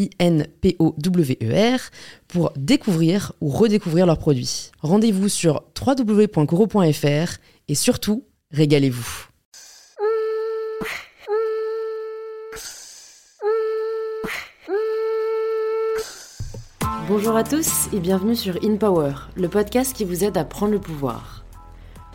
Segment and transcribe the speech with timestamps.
[0.00, 1.80] I-N-P-O-W-E-R,
[2.28, 4.70] pour découvrir ou redécouvrir leurs produits.
[4.80, 9.26] Rendez-vous sur www.coro.fr et surtout, régalez-vous.
[17.08, 20.72] Bonjour à tous et bienvenue sur In Power, le podcast qui vous aide à prendre
[20.72, 21.44] le pouvoir.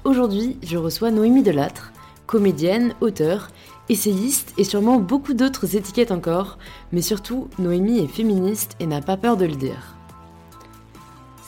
[0.06, 1.91] Aujourd'hui, je reçois Noémie Delattre,
[2.28, 3.50] comédienne, auteure
[3.89, 6.58] essayiste et sûrement beaucoup d'autres étiquettes encore,
[6.91, 9.95] mais surtout, Noémie est féministe et n'a pas peur de le dire.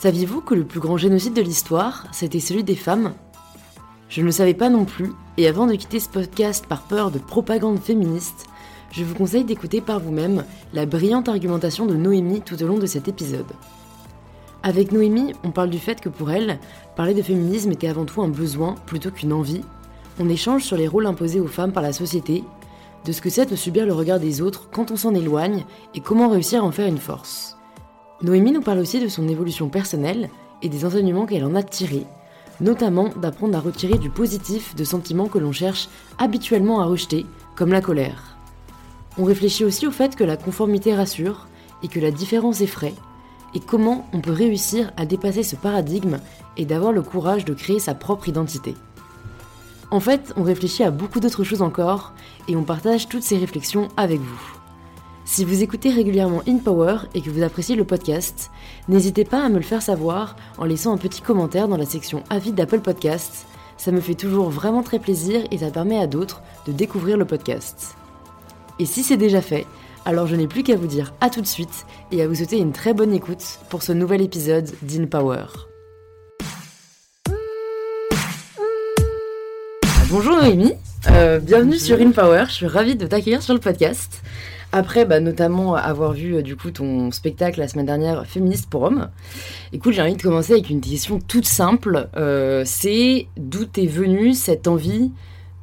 [0.00, 3.14] Saviez-vous que le plus grand génocide de l'histoire, c'était celui des femmes?
[4.08, 7.10] Je ne le savais pas non plus, et avant de quitter ce podcast par peur
[7.10, 8.46] de propagande féministe,
[8.90, 12.86] je vous conseille d'écouter par vous-même la brillante argumentation de Noémie tout au long de
[12.86, 13.52] cet épisode.
[14.62, 16.58] Avec Noémie, on parle du fait que pour elle,
[16.96, 19.62] parler de féminisme était avant tout un besoin plutôt qu'une envie,
[20.20, 22.44] on échange sur les rôles imposés aux femmes par la société,
[23.04, 26.00] de ce que c'est de subir le regard des autres quand on s'en éloigne et
[26.00, 27.56] comment réussir à en faire une force.
[28.22, 30.28] Noémie nous parle aussi de son évolution personnelle
[30.62, 32.06] et des enseignements qu'elle en a tirés,
[32.60, 35.88] notamment d'apprendre à retirer du positif de sentiments que l'on cherche
[36.18, 38.36] habituellement à rejeter, comme la colère.
[39.18, 41.46] On réfléchit aussi au fait que la conformité rassure
[41.82, 42.94] et que la différence effraie,
[43.54, 46.18] et comment on peut réussir à dépasser ce paradigme
[46.56, 48.74] et d'avoir le courage de créer sa propre identité.
[49.90, 52.12] En fait, on réfléchit à beaucoup d'autres choses encore
[52.46, 54.58] et on partage toutes ces réflexions avec vous.
[55.24, 58.50] Si vous écoutez régulièrement In Power et que vous appréciez le podcast,
[58.88, 62.22] n'hésitez pas à me le faire savoir en laissant un petit commentaire dans la section
[62.30, 63.46] avis d'Apple Podcasts.
[63.76, 67.26] Ça me fait toujours vraiment très plaisir et ça permet à d'autres de découvrir le
[67.26, 67.94] podcast.
[68.78, 69.66] Et si c'est déjà fait,
[70.04, 72.58] alors je n'ai plus qu'à vous dire à tout de suite et à vous souhaiter
[72.58, 75.67] une très bonne écoute pour ce nouvel épisode d'In Power.
[80.10, 80.72] Bonjour Noémie,
[81.10, 84.22] euh, bienvenue sur In Power, je suis ravie de t'accueillir sur le podcast.
[84.72, 88.84] Après, bah, notamment avoir vu euh, du coup ton spectacle la semaine dernière, Féministe pour
[88.84, 89.10] hommes.
[89.74, 92.08] Écoute, j'ai envie de commencer avec une question toute simple.
[92.16, 95.12] Euh, c'est d'où t'es venue cette envie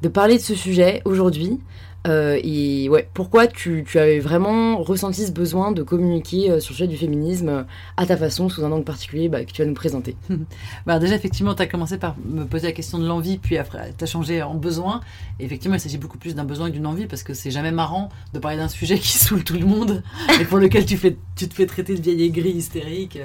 [0.02, 1.58] de parler de ce sujet aujourd'hui?
[2.06, 6.72] Euh, et ouais, pourquoi tu, tu, avais vraiment ressenti ce besoin de communiquer euh, sur
[6.72, 7.62] le sujet du féminisme euh,
[7.96, 10.16] à ta façon, sous un angle particulier bah, que tu vas nous présenter
[10.86, 13.92] bah Déjà, effectivement, tu as commencé par me poser la question de l'envie, puis après,
[13.96, 15.00] tu as changé en besoin.
[15.40, 17.72] Et effectivement, il s'agit beaucoup plus d'un besoin que d'une envie, parce que c'est jamais
[17.72, 20.02] marrant de parler d'un sujet qui saoule tout le monde
[20.40, 23.18] et pour lequel tu, te fais traiter de vieille aigrie hystérique.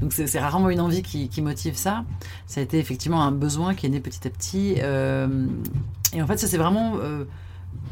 [0.00, 2.04] donc, c'est rarement une envie qui, motive ça.
[2.46, 4.72] Ça a été effectivement un besoin qui est né petit à petit.
[4.72, 6.94] et en fait, ça, c'est vraiment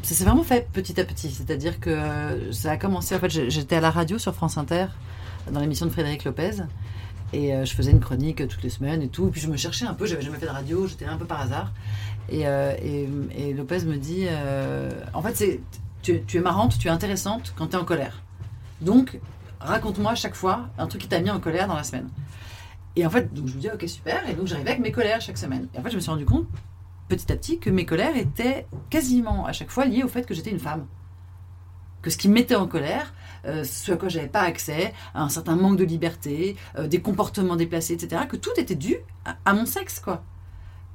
[0.03, 1.29] ça s'est vraiment fait petit à petit.
[1.29, 3.15] C'est-à-dire que euh, ça a commencé.
[3.15, 4.87] En fait, j'étais à la radio sur France Inter,
[5.51, 6.63] dans l'émission de Frédéric Lopez.
[7.33, 9.27] Et euh, je faisais une chronique toutes les semaines et tout.
[9.27, 11.25] Et puis je me cherchais un peu, j'avais jamais fait de radio, j'étais un peu
[11.25, 11.73] par hasard.
[12.29, 12.73] Et, euh,
[13.55, 14.27] Lopez me dit
[15.13, 15.59] En fait,
[16.01, 18.21] tu, tu, es marrante, tu es intéressante quand tu es en colère.
[18.79, 19.19] Donc,
[19.59, 22.07] raconte-moi chaque fois un truc qui t'a mis en colère dans la semaine.
[22.95, 24.27] Et en fait, donc je me dis Ok, super.
[24.29, 25.67] Et donc j'arrivais avec mes colères chaque semaine.
[25.75, 26.47] Et en fait, je me suis rendu compte
[27.07, 30.33] petit à petit que mes colères étaient quasiment à chaque fois liées au fait que
[30.33, 30.85] j'étais une femme.
[32.01, 33.13] Que ce qui me mettait en colère,
[33.45, 37.55] euh, ce à quoi j'avais pas accès, un certain manque de liberté, euh, des comportements
[37.55, 38.97] déplacés, etc., que tout était dû
[39.45, 40.23] à, mon sexe, quoi.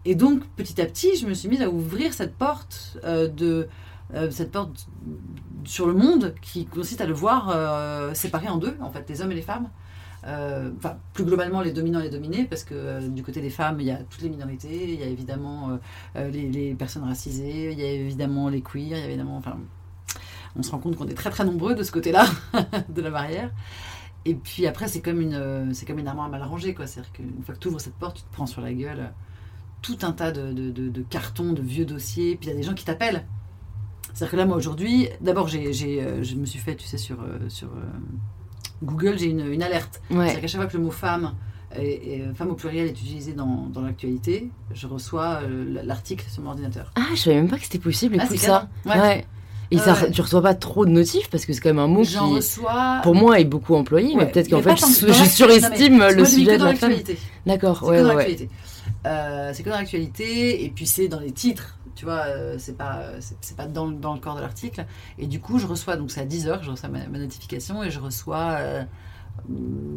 [0.04, 3.69] Et donc, petit à petit, je me suis mise à ouvrir cette porte euh, de
[4.31, 4.88] cette porte
[5.64, 9.32] sur le monde qui consiste à le voir séparé en deux, en fait, les hommes
[9.32, 9.70] et les femmes.
[10.24, 10.70] Euh,
[11.14, 13.86] plus globalement les dominants et les dominés, parce que euh, du côté des femmes, il
[13.86, 15.80] y a toutes les minorités, il y a évidemment
[16.16, 19.58] euh, les, personnes racisées, il y a évidemment les queers, il y a évidemment, enfin,
[20.54, 22.26] on se rend compte qu'on est très très nombreux de ce côté-là
[22.88, 23.50] de la barrière.
[24.24, 26.86] Et puis après, c'est comme une, c'est comme une armoire mal rangée, quoi.
[26.86, 29.12] C'est-à-dire qu'une fois que tu ouvres cette porte, tu te prends sur la gueule
[29.80, 32.84] tout un tas de, cartons, de vieux dossiers, puis il y a des gens qui
[32.84, 33.26] t'appellent.
[34.14, 37.18] C'est-à-dire que là, moi aujourd'hui, d'abord, j'ai, je me suis fait, tu sais, sur
[38.82, 40.00] Google, j'ai une, alerte.
[40.11, 41.34] C'est-à-dire qu'à chaque fois que le mot femme
[41.79, 46.43] et, et femme au pluriel est utilisé dans, dans l'actualité, je reçois euh, l'article sur
[46.43, 46.93] mon ordinateur.
[46.96, 48.69] Ah, je savais même pas que c'était possible, Ah, écoute c'est ça.
[48.84, 49.25] Ouais.
[49.70, 52.02] Et ça, tu reçois pas trop de notifs parce que c'est quand même un mot
[52.02, 53.00] qui, reçois.
[53.02, 56.56] pour moi, est beaucoup employé, mais peut-être qu'en fait, je, je surestime non, le sujet
[56.56, 56.93] que de la femme.
[57.46, 58.49] D'accord, ouais, que dans ouais.
[59.06, 62.76] Euh, c'est que dans l'actualité, et puis c'est dans les titres, tu vois, euh, c'est
[62.76, 64.86] pas, c'est, c'est pas dans, le- dans le corps de l'article.
[65.18, 67.82] Et du coup, je reçois, donc c'est à 10h que je reçois ma, ma notification,
[67.82, 68.84] et je reçois euh,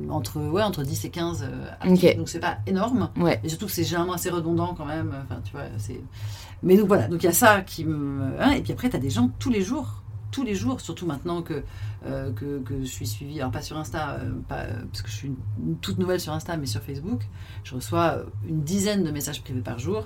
[0.09, 2.07] entre, ouais, entre 10 et 15 euh, articles.
[2.11, 2.17] Ok.
[2.17, 3.39] Donc c'est pas énorme, Ouais.
[3.43, 5.13] et surtout que c'est généralement assez redondant quand même.
[5.23, 6.01] Enfin, tu vois, c'est...
[6.63, 8.41] Mais donc voilà, donc il y a ça qui me.
[8.41, 10.01] hein, et puis après, tu as des gens tous les jours.
[10.31, 11.63] Tous les jours, surtout maintenant que,
[12.05, 15.09] euh, que, que je suis suivie, alors pas sur Insta, euh, pas, euh, parce que
[15.09, 17.21] je suis une- une toute nouvelle sur Insta, mais sur Facebook,
[17.63, 20.03] je reçois euh, une dizaine de messages privés par jour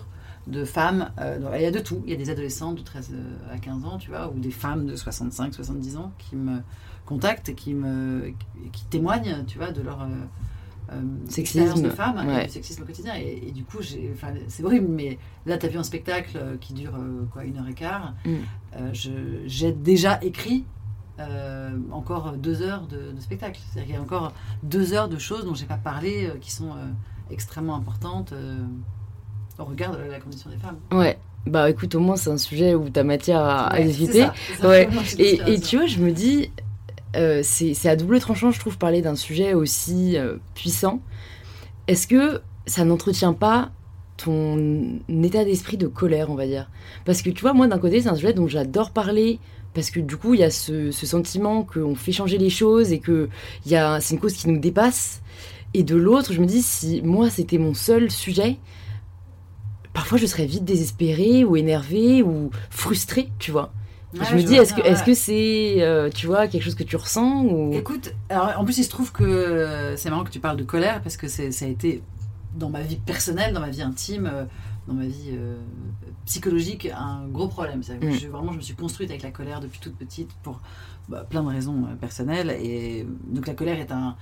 [0.47, 1.12] de femmes.
[1.19, 2.01] euh, il y a de tout.
[2.06, 3.12] Il y a des adolescentes de 13
[3.53, 6.59] à 15 ans, tu vois, ou des femmes de 65, 70 ans qui me
[7.06, 8.31] contactent et qui, me,
[8.71, 10.01] qui témoignent, tu vois, de leur.
[10.01, 10.07] euh,
[10.91, 12.45] euh, Sexisme, de femme et ouais.
[12.47, 13.13] du sexisme au quotidien.
[13.15, 16.74] Et, et du coup, c'est horrible, mais là, tu as vu un spectacle euh, qui
[16.74, 18.15] dure euh, quoi, une heure et quart.
[18.25, 18.30] Mm.
[18.75, 19.12] Euh, je,
[19.45, 20.65] j'ai déjà écrit
[21.19, 23.59] euh, encore deux heures de, de spectacle.
[23.71, 24.33] C'est-à-dire qu'il y a encore
[24.63, 26.89] deux heures de choses dont j'ai pas parlé euh, qui sont euh,
[27.30, 28.57] extrêmement importantes euh,
[29.60, 30.78] au regard de la condition des femmes.
[30.92, 31.18] Ouais.
[31.46, 35.78] Bah écoute, au moins, c'est un sujet où t'as matière à, à Ouais, Et, tu
[35.78, 36.52] vois, je me dis,
[37.16, 41.02] euh, c'est à double tranchant, je trouve, parler d'un sujet aussi euh, puissant.
[41.88, 43.72] Est-ce que ça n'entretient pas
[44.18, 46.70] ton état d'esprit de colère, on va dire?
[47.06, 49.40] Parce que tu vois, moi, d'un côté, c'est un sujet dont j'adore parler.
[49.74, 52.92] Parce que du coup, il y a ce, ce sentiment qu'on fait changer les choses
[52.92, 53.30] et que
[53.66, 55.22] c'est une cause qui nous dépasse.
[55.74, 58.58] Et de l'autre, je me dis, si moi, c'était mon seul sujet,
[59.94, 63.71] parfois je serais vite désespérée ou énervée ou frustrée, tu vois.
[64.13, 66.95] Ouais, je me je dis, est-ce que c'est, euh, tu vois, quelque chose que tu
[66.95, 67.74] ressens ou...
[67.74, 70.63] Écoute, alors en plus il se trouve que euh, c'est marrant que tu parles de
[70.63, 72.01] colère parce que ça a été
[72.56, 74.45] dans ma vie personnelle, dans ma vie intime, euh,
[74.88, 75.57] dans ma vie euh,
[76.25, 77.80] psychologique un gros problème.
[77.80, 78.12] Mm.
[78.12, 80.59] je, vraiment je me suis construite avec la colère depuis toute petite pour
[81.07, 84.15] bah, plein de raisons personnelles et donc la colère est un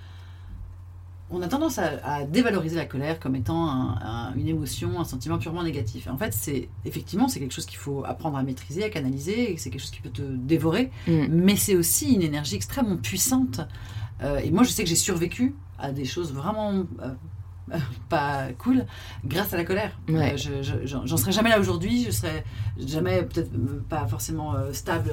[1.29, 5.03] on a tendance à, à dévaloriser la colère comme étant un- un- une émotion, un
[5.03, 6.07] sentiment purement négatif.
[6.07, 9.51] Et en fait, c'est effectivement c'est quelque chose qu'il faut apprendre à maîtriser, à canaliser,
[9.53, 11.25] et c'est quelque chose qui peut te dévorer Mm.
[11.29, 13.59] mais c'est aussi une énergie extrêmement puissante.
[14.23, 16.71] Euh, et moi, je sais que j'ai survécu à des choses vraiment
[17.01, 17.13] euh,
[18.09, 18.85] pas cool
[19.25, 19.91] grâce à la colère.
[20.09, 20.33] Ouais.
[20.33, 22.43] Euh, je- je- j'en j'en serais jamais là aujourd'hui, je serais
[22.79, 25.11] jamais peut-être euh, pas forcément euh, stable,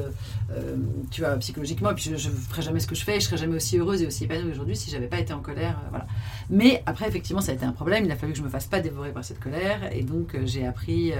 [0.52, 0.76] euh,
[1.10, 3.36] tu vois, psychologiquement, et puis je, je ferais jamais ce que je fais, je serais
[3.38, 6.06] jamais aussi heureuse et aussi épanouie aujourd'hui si j'avais pas été en colère, voilà.
[6.50, 8.04] Mais après, effectivement, ça a été un problème.
[8.04, 10.66] Il a fallu que je me fasse pas dévorer par cette colère, et donc j'ai
[10.66, 11.12] appris.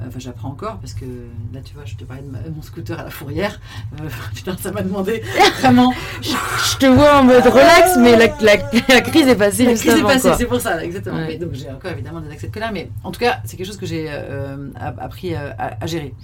[0.00, 1.04] Euh, Enfin, j'apprends encore parce que
[1.52, 3.60] là, tu vois, je te parlais de ma- mon scooter à la fourrière.
[4.00, 5.22] Euh, putain, ça m'a demandé
[5.60, 5.92] vraiment.
[6.22, 9.94] Je te vois en mode relax, mais la, la- la crise est passée La crise
[9.94, 11.16] est passée, c'est pour ça, exactement.
[11.16, 11.26] Ouais.
[11.28, 13.66] Mais donc j'ai encore évidemment des accès de colère, mais en tout cas, c'est quelque
[13.66, 16.14] chose que j'ai euh, app- appris euh, à, à gérer.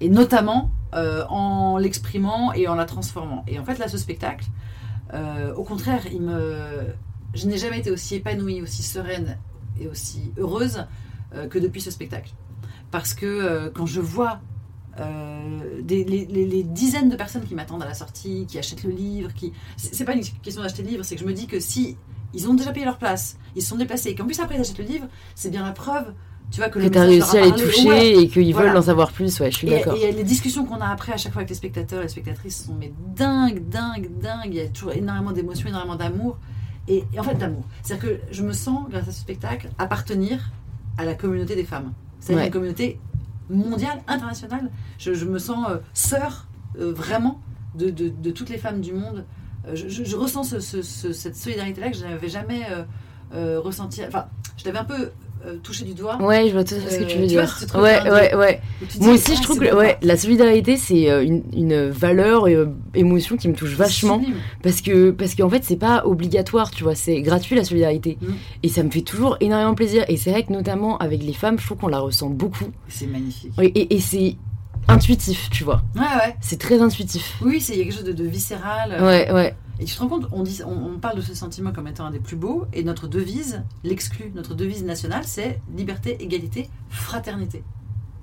[0.00, 3.44] Et notamment euh, en l'exprimant et en la transformant.
[3.48, 4.46] Et en fait, là, ce spectacle,
[5.14, 6.56] euh, au contraire, il me...
[7.34, 9.36] je n'ai jamais été aussi épanouie, aussi sereine
[9.80, 10.86] et aussi heureuse
[11.34, 12.30] euh, que depuis ce spectacle.
[12.90, 14.40] Parce que euh, quand je vois
[14.98, 18.82] euh, des, les, les- les dizaines de personnes qui m'attendent à la sortie, qui achètent
[18.84, 21.46] le livre, qui c'est pas une question d'acheter le livre, c'est que je me dis
[21.46, 21.96] que si
[22.34, 24.60] ils ont déjà payé leur place, ils se sont déplacés, et qu'en plus après ils
[24.60, 26.12] achètent le livre, c'est bien la preuve,
[26.50, 28.22] tu vois que Que message leur réussi à les toucher Ouais.
[28.22, 28.68] et qu'ils Voilà.
[28.70, 29.94] veulent en savoir plus, ouais, je suis d'accord.
[29.96, 32.74] et les discussions qu'on a après à chaque fois avec les spectateurs, les spectatrices sont
[32.74, 34.46] mais dingues, dingues, dingues.
[34.46, 36.38] Il y a toujours énormément d'émotions, énormément d'amour.
[36.88, 37.64] Et, et en fait, d'amour.
[37.82, 40.50] C'est-à-dire que je me sens, grâce à ce spectacle, appartenir
[40.96, 41.92] à la communauté des femmes.
[42.20, 42.46] C'est-à-dire Ouais.
[42.46, 43.00] une communauté
[43.50, 44.70] mondiale, internationale.
[44.98, 46.46] Je, je me sens euh, sœur,
[46.78, 47.40] euh, vraiment,
[47.76, 49.24] de, de- de toutes les femmes du monde.
[49.66, 52.62] Euh, je, je- je ressens ce- ce- ce- cette solidarité-là que je n'avais jamais
[53.32, 54.02] ressentie.
[54.06, 55.10] Enfin, je l'avais un peu
[55.46, 56.16] euh, touché du doigt.
[56.22, 57.58] Ouais, je vois tout ce que Euh, tu veux tu vois, dire.
[57.58, 58.60] ce truc ouais, ouais, ouais.
[59.00, 62.66] Moi aussi, je trouve que ouais, la solidarité, c'est euh, une, une valeur et euh,
[62.94, 64.20] émotion qui me touche vachement.
[64.62, 68.18] Parce que parce qu'en fait, c'est pas obligatoire, tu vois, c'est gratuit la solidarité.
[68.20, 68.26] Mm.
[68.62, 70.04] Et ça me fait toujours énormément plaisir.
[70.08, 72.66] Et c'est vrai que notamment avec les femmes, je trouve qu'on la ressent beaucoup.
[72.88, 73.52] C'est magnifique.
[73.60, 74.36] Et, et- et c'est
[74.88, 75.82] intuitif, tu vois.
[75.94, 76.36] Ouais, ouais.
[76.40, 77.34] C'est très intuitif.
[77.42, 78.96] Oui, c'est quelque chose de, de viscéral.
[78.98, 79.54] euh, Ouais, ouais.
[79.80, 82.04] Et tu te rends compte, on, dit, on, on parle de ce sentiment comme étant
[82.06, 84.32] un des plus beaux, et notre devise l'exclut.
[84.34, 87.62] Notre devise nationale, c'est liberté, égalité, fraternité.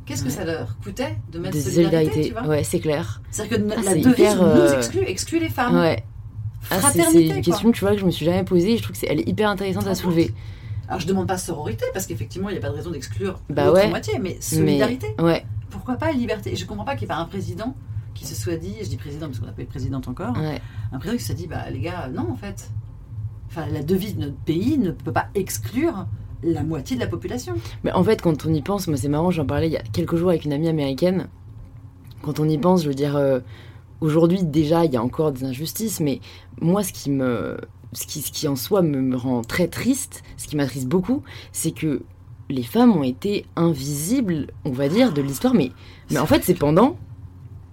[0.05, 0.33] Qu'est-ce que Ouais.
[0.35, 2.27] ça leur coûtait de mettre De solidarité, solidarité.
[2.27, 2.47] tu vois?
[2.47, 3.21] Ouais, c'est clair.
[3.31, 5.75] C'est-à-dire que Ah, la devise hyper, nous euh, exclut, exclut les femmes.
[5.75, 6.03] Ouais.
[6.69, 8.73] Ah, c'est- une question, tu vois, que je me suis jamais posée.
[8.73, 10.33] Et je trouve que c'est elle est hyper intéressante à soulever.
[10.87, 13.65] Alors je demande pas sororité, parce qu'effectivement, il n'y a pas de raison d'exclure Bah
[13.65, 13.89] l'autre ouais.
[13.89, 15.07] moitié, mais solidarité.
[15.17, 16.51] Mais ouais, Pourquoi pas liberté?
[16.53, 17.75] Et je comprends pas qu'il n'y ait pas un président
[18.15, 20.35] qui se soit dit, je dis président parce qu'on n'a pas eu de présidente encore,
[20.37, 20.59] ouais.
[20.91, 22.71] un président qui se dit, bah les gars, non en fait,
[23.47, 26.07] enfin, la devise de notre pays ne peut pas exclure
[26.41, 27.55] la moitié de la population.
[27.83, 29.83] Mais en fait, quand on y pense, moi c'est marrant, j'en parlais il y a
[29.83, 31.27] quelques jours avec une amie américaine.
[32.21, 33.39] Quand on y pense, je veux dire, euh,
[34.01, 36.21] aujourd'hui déjà, il y a encore des injustices, mais
[36.59, 37.57] moi, ce qui me,
[37.93, 41.21] ce qui, ce qui en soi me, me rend très triste, ce qui m'attriste beaucoup,
[41.51, 42.03] c'est que
[42.49, 45.71] les femmes ont été invisibles, on va dire, de l'histoire, mais,
[46.11, 46.97] mais en fait, c'est pendant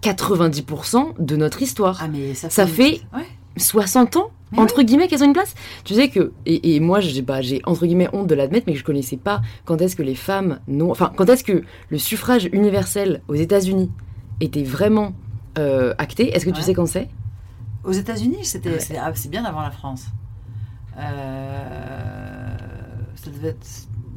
[0.03, 1.99] 90% de notre histoire.
[2.03, 3.27] Ah, mais ça, Ça fait Ouais.
[3.57, 5.55] 60 ans Mais entre guillemets qu'elles ont une place.
[5.85, 8.83] Tu sais que et, et moi j'ai j'ai entre guillemets honte de l'admettre mais je
[8.85, 13.23] connaissais pas quand est-ce que les femmes non enfin quand est-ce que le suffrage universel
[13.29, 13.91] aux États-Unis
[14.41, 15.13] était vraiment
[15.59, 16.35] euh, acté.
[16.35, 17.09] Est-ce que tu sais quand c'est?
[17.85, 18.81] Aux États-Unis, c'était, Ouais.
[18.81, 20.07] c'est, ah, c'est bien avant la France.
[20.99, 22.49] Euh,
[23.17, 23.67] ça devait être.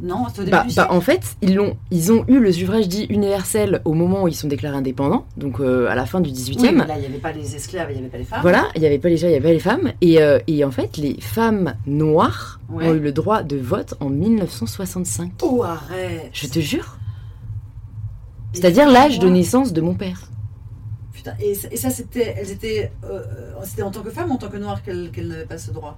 [0.01, 2.51] Non, c'était au début bah, du bah, en fait, ils l'ont ils ont eu le
[2.51, 6.19] suffrage dit universel au moment où ils sont déclarés indépendants, donc euh, à la fin
[6.19, 6.59] du 18e.
[6.61, 8.41] Oui, mais là, il n'y avait pas les esclaves, il n'y avait pas les femmes.
[8.41, 9.93] Voilà, il n'y avait pas les gens, il y avait pas les femmes.
[10.01, 12.89] Et, euh, et en fait, les femmes noires Ouais.
[12.89, 15.31] ont eu le droit de vote en 1965.
[15.43, 16.97] Oh, arrête Je te jure.
[18.53, 20.29] C'est-à-dire l'âge de naissance de mon père.
[21.13, 24.37] Putain, et, ça- c'était, elles étaient, euh, euh, c'était en tant que femme ou en
[24.37, 25.97] tant que noire qu'elles, qu'elles n'avaient pas ce droit?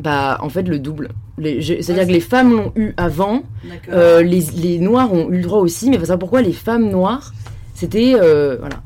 [0.00, 1.08] Bah, en fait, le double.
[1.38, 3.42] C'est-à-dire Ouais, que les femmes l'ont eu avant,
[3.90, 6.88] euh, les, les noirs ont eu le droit aussi, mais faut savoir pourquoi les femmes
[6.90, 7.32] noires,
[7.74, 8.14] c'était.
[8.14, 8.82] euh, voilà.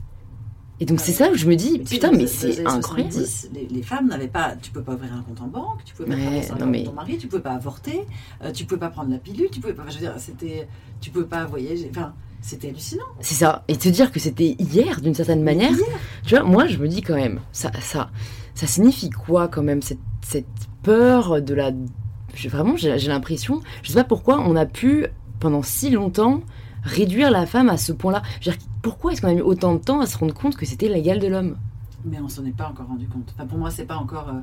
[0.81, 3.13] Et donc, Ah c'est ça où je me dis, Mais putain, mais c'est incroyable.
[3.13, 4.55] 70, les, les femmes n'avaient pas.
[4.61, 6.93] Tu peux pas ouvrir un compte en banque, tu pouvais pas Ouais, salaire mais- ton
[6.93, 8.01] mari, tu pouvais pas avorter,
[8.43, 9.85] euh, tu pouvais pas prendre la pilule, tu pouvais pas.
[9.89, 10.67] Je veux dire, c'était.
[11.01, 11.89] Tu pouvais pas voyager.
[11.91, 13.05] Enfin, c'était hallucinant.
[13.21, 13.63] C'est ça.
[13.69, 15.71] Et te dire que c'était hier, d'une certaine manière.
[15.73, 15.87] Hier.
[16.25, 18.11] Tu vois, moi, je me dis quand même, ça, ça,
[18.55, 20.47] ça signifie quoi quand même, cette, cette
[20.83, 21.71] peur de la.
[22.49, 25.07] Vraiment, j'ai l'impression, je sais pas pourquoi, on a pu,
[25.39, 26.41] pendant si longtemps,
[26.83, 28.23] réduire la femme à ce point-là.
[28.81, 31.19] Pourquoi est-ce qu'on a mis autant de temps à se rendre compte que c'était l'égal
[31.19, 31.57] de l'homme?
[32.05, 33.33] Mais on s'en est pas encore rendu compte.
[33.37, 34.29] Enfin, pour moi, c'est pas encore.
[34.31, 34.41] euh,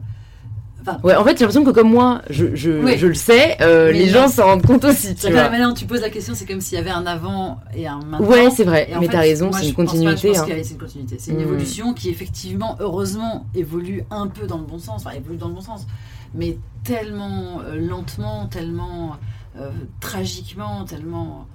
[0.81, 2.97] Enfin, Ouais, en fait, j'ai l'impression que comme moi, je, je, Oui.
[2.97, 5.49] je le sais, euh, les gens s'en rendent compte aussi, tu vois.
[5.49, 8.25] maintenant, tu poses la question, c'est comme s'il y avait un avant et un maintenant.
[8.25, 10.37] Ouais, c'est vrai, Et mais t'as raison, c'est une continuité.
[10.37, 10.45] hein.
[10.47, 11.17] c'est une continuité.
[11.19, 11.41] C'est une Mm.
[11.41, 15.03] évolution qui, effectivement, heureusement, évolue un peu dans le bon sens.
[15.05, 15.85] Enfin, évolue dans le bon sens.
[16.33, 19.17] Mais tellement euh, lentement, tellement
[19.57, 21.47] euh, tragiquement, tellement.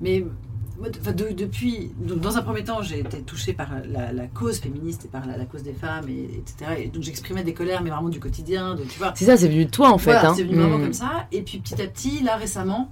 [0.00, 0.24] Mais.
[1.00, 4.58] enfin, de- depuis, donc, dans un premier temps, j'ai été touchée par la, la cause
[4.58, 6.82] féministe et par la, la cause des femmes, et, etc.
[6.84, 9.12] Et donc j'exprimais des colères, mais vraiment du quotidien, de, tu vois.
[9.14, 10.12] C'est ça, c'est venu de toi en fait.
[10.12, 10.34] Voilà, hein.
[10.36, 10.82] c'est venu vraiment Mm.
[10.82, 11.26] comme ça.
[11.32, 12.90] Et puis petit à petit, là récemment,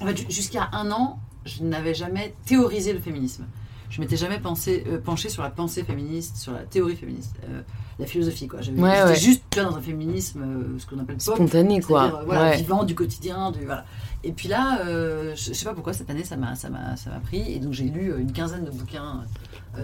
[0.00, 3.44] en fait, ju- jusqu'à un an, je n'avais jamais théorisé le féminisme.
[3.90, 7.62] Je m'étais jamais pensé, euh, penché sur la pensée féministe, sur la théorie féministe, euh,
[7.98, 8.58] la philosophie quoi.
[8.58, 9.14] Ouais, J'étais ouais.
[9.16, 12.22] juste tu vois, dans un féminisme, euh, ce qu'on appelle pop, Spontané quoi.
[12.24, 12.56] voilà, ouais.
[12.56, 13.84] vivant du quotidien, du voilà.
[14.24, 17.10] Et puis là, je, je sais pas pourquoi cette année ça m'a ça m'a ça
[17.10, 19.24] m'a pris et donc j'ai lu une quinzaine de bouquins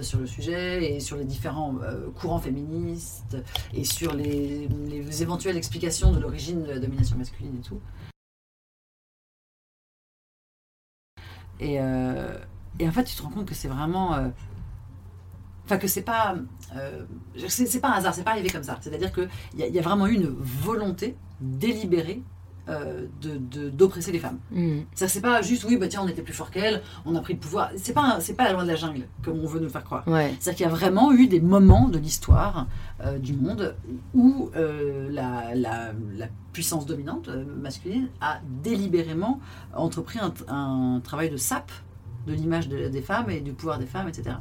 [0.01, 1.77] sur le sujet et sur les différents
[2.19, 3.37] courants féministes
[3.73, 7.81] et sur les, les éventuelles explications de l'origine de la domination masculine et tout.
[11.61, 11.79] Et,
[12.83, 14.15] et en fait, tu te rends compte que c'est vraiment.
[14.15, 14.29] euh,
[15.65, 16.35] Enfin, que c'est pas.
[16.77, 17.05] euh,
[17.49, 18.79] c'est pas un hasard, c'est pas arrivé comme ça.
[18.81, 22.21] C'est-à-dire qu'il y, y a vraiment eu une volonté délibérée
[22.69, 24.39] euh, de- de- d'oppresser les femmes.
[24.53, 24.81] Mm.
[24.95, 27.33] Ça, c'est pas juste, oui, bah tiens, on était plus fort qu'elles, on a pris
[27.35, 27.71] le pouvoir.
[27.77, 30.07] C'est pas, c'est pas la loi de la jungle, comme on veut nous faire croire.
[30.07, 30.35] Ouais.
[30.41, 32.67] C'est-à-dire qu'il y a vraiment eu des moments de l'histoire
[33.05, 33.75] euh, du monde
[34.15, 37.29] où la, la- la puissance dominante
[37.61, 39.41] masculine a délibérément
[39.75, 41.73] entrepris un, un travail de sape
[42.27, 44.37] de l'image de- des femmes et du pouvoir des femmes, etc.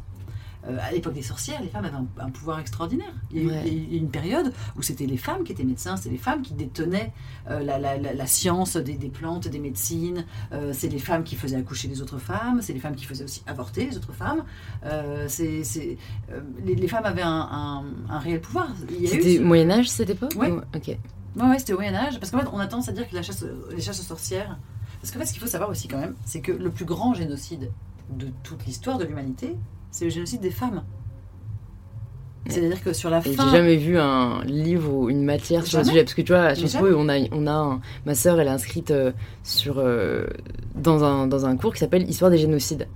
[0.70, 3.12] Euh, à l'époque des sorcières, les femmes avaient un, un pouvoir extraordinaire.
[3.32, 3.64] Il y a eu- Ouais.
[3.66, 6.20] il y a eu une période où c'était les femmes qui étaient médecins, c'était les
[6.20, 7.12] femmes qui détenaient
[7.50, 10.24] euh, la, la- la- la science des, des plantes, des médecines.
[10.54, 13.24] Euh, c'est les femmes qui faisaient accoucher les autres femmes, c'est les femmes qui faisaient
[13.24, 14.44] aussi avorter les autres femmes.
[15.28, 15.98] C'est, c'est-
[16.64, 18.68] les, les femmes avaient un, un- un réel pouvoir.
[18.92, 20.52] Eu C'était ce- Moyen-Âge cette époque Ouais.
[20.52, 20.88] ou- Ok.
[20.90, 20.98] Ouais,
[21.50, 22.20] ouais, c'était au Moyen-Âge.
[22.20, 24.60] Parce qu'en fait, on a tendance à dire que la chasse, les chasses aux sorcières.
[25.02, 27.14] Parce qu'en fait, ce qu'il faut savoir aussi, quand même, c'est que le plus grand
[27.14, 27.72] génocide
[28.10, 29.56] de toute l'histoire de l'humanité,
[29.90, 30.84] c'est le génocide des femmes.
[32.48, 33.46] C'est-à-dire que sur la Et fin.
[33.46, 36.42] J'ai jamais vu un livre ou une matière sur le sujet parce que tu vois,
[36.46, 39.12] à Sciences Po, on a, on a un- ma sœur, elle est inscrite euh,
[39.44, 40.26] sur euh,
[40.76, 42.88] dans un dans un cours qui s'appelle Histoire des génocides.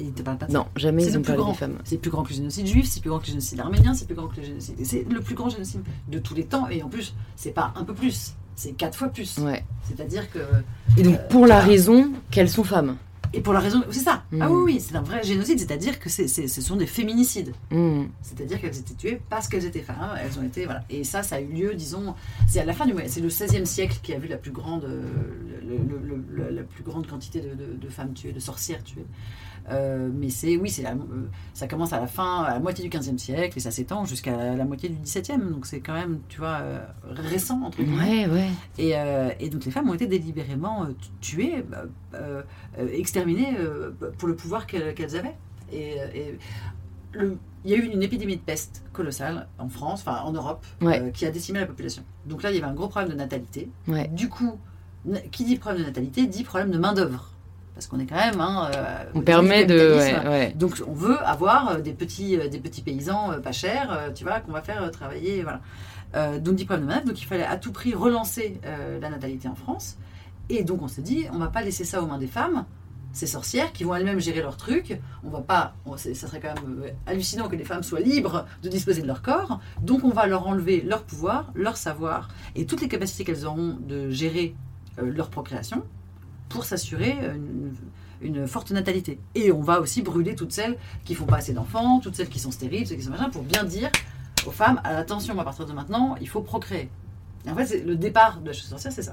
[0.00, 0.58] Il te parle pas de ça.
[0.58, 1.50] Non, jamais ils ont parlé grand.
[1.52, 1.78] des femmes.
[1.84, 4.06] C'est plus grand que le génocide juif, c'est plus grand que le génocide arménien, c'est
[4.06, 4.76] plus grand que le génocide.
[4.84, 6.68] C'est le plus grand génocide de tous les temps.
[6.68, 9.38] Et en plus, c'est pas un peu plus, c'est quatre fois plus.
[9.38, 9.64] Ouais.
[9.84, 10.40] C'est-à-dire que.
[10.96, 12.96] Et donc pour la raison qu'elles sont femmes.
[13.32, 13.84] Et pour la raison.
[13.90, 14.24] C'est ça.
[14.32, 14.42] Mm.
[14.42, 17.52] Ah oui, oui, c'est un vrai génocide, c'est-à-dire que c'est- c'est- ce sont des féminicides.
[17.70, 18.04] Mm.
[18.22, 20.16] C'est-à-dire qu'elles étaient tuées parce qu'elles étaient femmes.
[20.20, 20.82] Elles ont été voilà.
[20.90, 22.14] Et ça, ça a eu lieu, disons,
[22.48, 24.84] c'est à la fin du c'est le XVIe siècle qui a vu la plus grande,
[24.84, 29.06] euh, la plus grande quantité de, femmes tuées, de sorcières tuées.
[29.70, 30.84] Euh, mais c'est, oui, c'est
[31.54, 34.54] ça commence à la fin, à la moitié du 15e siècle et ça s'étend jusqu'à
[34.54, 35.50] la, moitié du 17e.
[35.50, 36.60] Donc c'est quand même, tu vois,
[37.10, 38.26] récent, entre guillemets.
[38.26, 38.50] Ouais, ouais.
[38.78, 40.86] Et, et, donc les femmes ont été délibérément
[41.20, 41.64] tuées,
[42.92, 43.56] exterminées
[44.18, 45.36] pour le pouvoir qu'elles avaient.
[45.70, 46.38] Et, et
[47.64, 51.10] il y a eu une épidémie de peste colossale en France, enfin en Europe, euh,
[51.10, 52.02] qui a décimé la population.
[52.26, 53.68] Donc là, il y avait un gros problème de natalité.
[54.12, 54.58] Du coup,
[55.30, 57.32] qui dit problème de natalité dit problème de main-d'œuvre.
[57.78, 58.40] Parce qu'on est quand même.
[58.40, 60.56] Hein, euh, on permet de.
[60.56, 64.50] Donc on veut avoir euh, des petits, des petits paysans pas chers, tu vois, qu'on
[64.50, 65.44] va faire travailler.
[65.44, 66.38] Voilà.
[66.38, 67.08] donc dit problème de main-d'œuvre.
[67.08, 68.60] Donc il fallait à tout prix relancer
[69.00, 69.96] la natalité en France.
[70.48, 72.64] Et donc on s'est dit, on ne va pas laisser ça aux mains des femmes
[73.12, 75.00] ces sorcières qui vont elles-mêmes gérer leurs trucs.
[75.24, 78.68] On va pas, ça serait quand même euh, hallucinant que les femmes soient libres de
[78.68, 79.60] disposer de leur corps.
[79.82, 83.76] Donc on va leur enlever leur pouvoir, leur savoir et toutes les capacités qu'elles auront
[83.80, 84.54] de gérer
[84.98, 85.82] euh, leur procréation
[86.48, 87.16] pour s'assurer
[88.20, 89.18] une, forte natalité.
[89.34, 92.38] Et on va aussi brûler toutes celles qui font pas assez d'enfants, toutes celles qui
[92.38, 93.90] sont stériles, celles qui sont machin, pour bien dire
[94.46, 96.88] aux femmes attention, à partir de maintenant, il faut procréer.
[97.48, 99.12] En fait, le départ de la chose sorcière, c'est ça.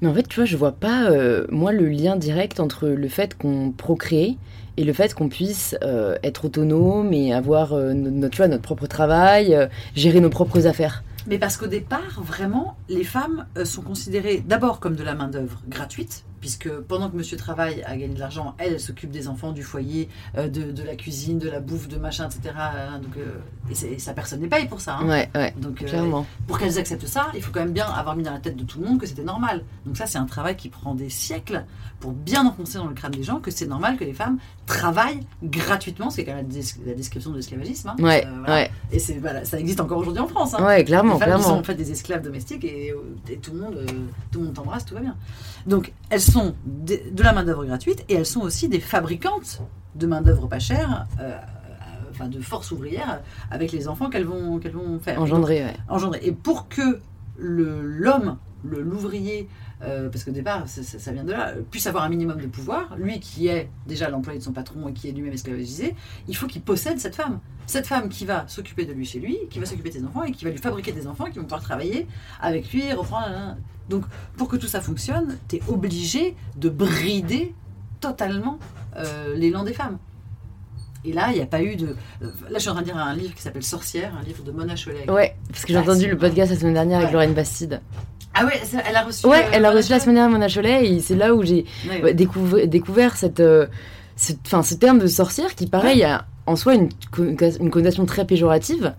[0.00, 3.08] Mais en fait, tu vois, je vois pas, euh, moi, le lien direct entre le
[3.08, 4.36] fait qu'on procrée
[4.76, 8.62] et le fait qu'on puisse euh, être autonome et avoir euh, notre, tu vois, notre
[8.62, 11.04] propre travail, gérer nos propres affaires.
[11.28, 16.24] Mais parce qu'au départ, vraiment, les femmes sont considérées d'abord comme de la main-d'œuvre gratuite,
[16.46, 19.64] puisque pendant que monsieur travaille à gagner de l'argent, elle, elle s'occupe des enfants, du
[19.64, 22.54] foyer, euh, de, la cuisine, de la bouffe, de machin, etc.
[22.56, 24.98] Hein, donc, euh, et, ça, personne n'est payé pour ça.
[25.00, 25.08] Hein.
[25.08, 26.24] Ouais, ouais, donc, euh, clairement.
[26.46, 28.62] Pour qu'elles acceptent ça, il faut quand même bien avoir mis dans la tête de
[28.62, 29.64] tout le monde que c'était normal.
[29.86, 31.64] Donc ça, c'est un travail qui prend des siècles
[31.98, 35.20] pour bien enfoncer dans le crâne des gens que c'est normal que les femmes travaillent
[35.42, 36.48] gratuitement, c'est quand même
[36.86, 37.88] la, description de l'esclavagisme.
[37.88, 37.96] Hein.
[37.98, 38.70] Ouais, ouais.
[38.92, 40.54] Et c'est, voilà, ça existe encore aujourd'hui en France.
[40.60, 41.44] Ouais, clairement, les femmes, clairement.
[41.44, 42.94] sont en fait des esclaves domestiques et,
[43.42, 43.86] tout le monde,
[44.30, 45.16] tout le monde t'embrasse, tout va bien.
[45.66, 49.62] Donc elles sont de, la main-d'œuvre gratuite et elles sont aussi des fabricantes
[49.94, 51.06] de main-d'œuvre pas chère.
[51.20, 51.36] Euh,
[52.10, 55.20] enfin, de force ouvrière avec les enfants qu'elles vont, qu'elles vont faire.
[55.20, 56.20] Engendrer, Engendrer.
[56.22, 57.00] Et pour que
[57.38, 59.48] l'homme, l'ouvrier,
[59.82, 63.20] euh, parce qu'au départ, ça, vient de là, puisse avoir un minimum de pouvoir, lui
[63.20, 65.94] qui est déjà l'employé de son patron et qui est lui-même esclavagisé,
[66.28, 67.40] il faut qu'il possède cette femme.
[67.66, 70.22] Cette femme qui va s'occuper de lui chez lui, qui va s'occuper de ses enfants
[70.22, 72.06] et qui va lui fabriquer des enfants qui vont pouvoir travailler
[72.40, 73.56] avec lui reprendre.
[73.88, 74.04] Donc,
[74.36, 77.54] pour que tout ça fonctionne, tu es obligé de brider
[78.00, 78.58] totalement
[78.96, 79.98] euh, l'élan des femmes.
[81.04, 81.94] Et là, il n'y a pas eu de.
[82.20, 84.50] Là, je suis en train de lire un livre qui s'appelle Sorcière, un livre de
[84.50, 85.08] Mona Chollet.
[85.08, 87.80] Ouais, parce que j'ai entendu le podcast la semaine dernière avec Lorraine Bastide.
[88.38, 89.26] Ah ouais, elle a reçu.
[89.26, 91.64] Ouais, elle a reçu la semaine dernière Mona Cholet et c'est là où j'ai
[92.66, 93.66] découvert, cette, euh,
[94.16, 98.94] ce, ce terme de sorcière qui, pareil, a en soi une, une connotation très péjorative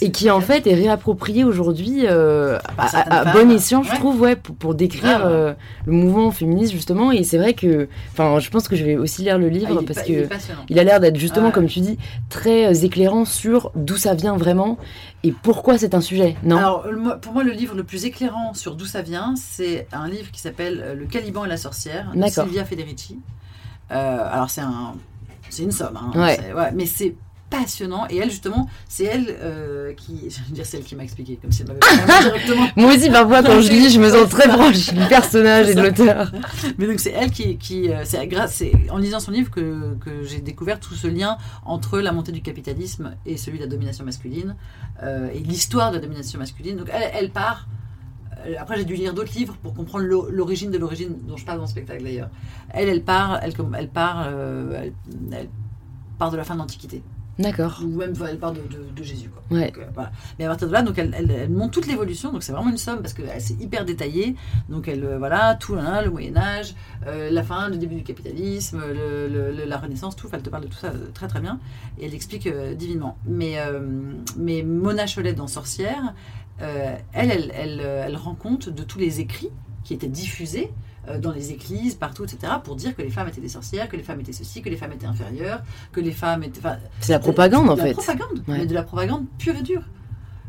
[0.00, 4.74] et qui en fait est réappropriée aujourd'hui euh, à, bon escient, je trouve, ouais, pour,
[4.74, 5.52] décrire euh,
[5.86, 7.12] le mouvement féministe justement.
[7.12, 9.84] Et c'est vrai que, enfin, je pense que je vais aussi lire le livre ah,
[9.86, 10.28] parce que
[10.68, 11.98] il a l'air d'être justement, comme tu dis,
[12.28, 14.76] très euh, éclairant sur d'où ça vient vraiment
[15.22, 16.36] et pourquoi c'est un sujet.
[16.42, 16.56] Non?
[16.56, 16.86] Alors
[17.20, 20.40] pour moi, le livre le plus éclairant sur d'où ça vient, c'est un livre qui
[20.40, 23.18] s'appelle Le Caliban et la sorcière de Silvia Federici.
[23.90, 24.94] alors c'est un
[25.54, 25.96] c'est une somme.
[25.96, 26.12] Hein.
[26.14, 26.72] Ouais.
[26.74, 27.14] mais c'est
[27.50, 28.06] passionnant.
[28.08, 30.30] Et elle, justement, c'est elle euh, qui.
[30.30, 31.80] Je veux dire, c'est elle qui m'a expliqué, comme si elle m'avait
[32.22, 32.68] directement.
[32.76, 35.82] Moi aussi, parfois, quand je lis, je me sens très proche du personnage et de
[35.82, 36.32] l'auteur.
[36.78, 37.58] Mais donc, c'est elle qui.
[37.58, 41.36] qui euh, c'est grâce, en lisant son livre que, que j'ai découvert tout ce lien
[41.64, 44.54] entre la montée du capitalisme et celui de la domination masculine,
[45.02, 46.76] euh, et l'histoire de la domination masculine.
[46.76, 47.66] Donc, elle, elle part
[48.58, 51.64] après, j'ai dû lire d'autres livres pour comprendre l'origine de l'origine dont je parle dans
[51.64, 52.30] le spectacle d'ailleurs.
[52.70, 54.90] Elle, elle part, elle, elle part, euh,
[55.32, 55.48] elle,
[56.18, 57.02] part de la fin de l'Antiquité.
[57.38, 57.80] D'accord.
[57.82, 58.60] Ou même elle part de,
[58.94, 59.30] de, Jésus.
[59.30, 59.42] Quoi.
[59.56, 59.72] Ouais.
[59.78, 60.12] Euh, voilà.
[60.38, 62.32] Mais à partir de là, donc elle, elle, montre toute l'évolution.
[62.32, 64.36] Donc c'est vraiment une somme parce que c'est hyper détaillé.
[64.68, 66.74] Donc elle, voilà, tout le Moyen Âge,
[67.06, 70.28] la fin, le début du capitalisme, le, la Renaissance, tout.
[70.32, 71.58] elle te parle de tout ça très très bien
[71.98, 73.16] et elle explique divinement.
[73.24, 73.56] Mais
[74.36, 76.14] mais Mona Cholet dans Sorcière,
[76.62, 79.50] euh, elle, elle, euh, elle, rend compte de tous les écrits
[79.82, 80.70] qui étaient diffusés
[81.08, 83.96] euh, dans les églises, partout, etc., pour dire que les femmes étaient des sorcières, que
[83.96, 86.60] les femmes étaient ceci, que les femmes étaient inférieures, que les femmes étaient...
[87.00, 87.88] C'est la propagande, en fait.
[87.88, 89.84] La propagande, mais de la propagande pure et dure.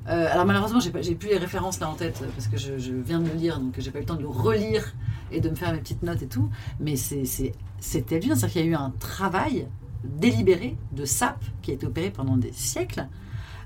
[0.06, 3.36] alors malheureusement, j'ai, plus les références là en tête parce que je, viens de le
[3.36, 4.94] lire, donc j'ai pas eu le temps de le relire
[5.32, 6.50] et de me faire mes petites notes et tout.
[6.82, 9.68] Mais c'est, c'est, c'était bien, c'est-à-dire qu'il y a eu un travail
[10.04, 13.08] délibéré de sape qui a été opéré pendant des siècles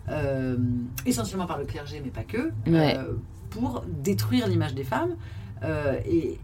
[0.07, 0.55] euh,
[1.07, 3.13] essentiellement par le clergé, mais pas que, euh,
[3.49, 5.15] pour détruire l'image des femmes
[5.63, 6.37] euh, et,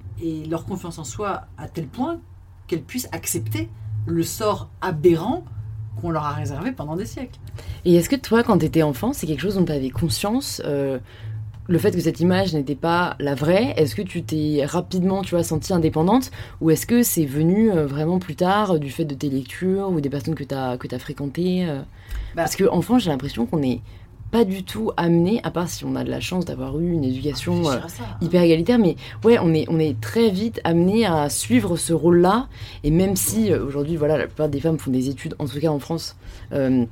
[0.50, 2.20] leur confiance en soi à tel point
[2.68, 3.70] qu'elles puissent accepter
[4.06, 5.44] le sort aberrant
[6.00, 7.40] qu'on leur a réservé pendant des siècles.
[7.86, 10.62] Et est-ce que toi, quand tu étais enfant, c'est quelque chose dont tu avais conscience
[10.64, 15.32] le fait que cette image n'était pas la vraie, est-ce que tu t'es rapidement, tu
[15.32, 19.30] vois, sentie indépendante ou est-ce que c'est venu vraiment plus tard du fait de tes
[19.30, 21.68] lectures ou des personnes que tu as, que as fréquentées
[22.36, 22.44] Bah.
[22.44, 23.82] Parce qu'en France, j'ai l'impression qu'on n'est
[24.32, 27.04] pas du tout amené, à part si on a de la chance d'avoir eu une
[27.04, 28.04] éducation euh, Réfléchir à ça.
[28.22, 32.48] hyper égalitaire, mais ouais, on est, on est très vite amené à suivre ce rôle-là.
[32.86, 35.60] Et même si euh, aujourd'hui, voilà, la plupart des femmes font des études, en tout
[35.60, 36.16] cas en France,
[36.54, 36.86] euh,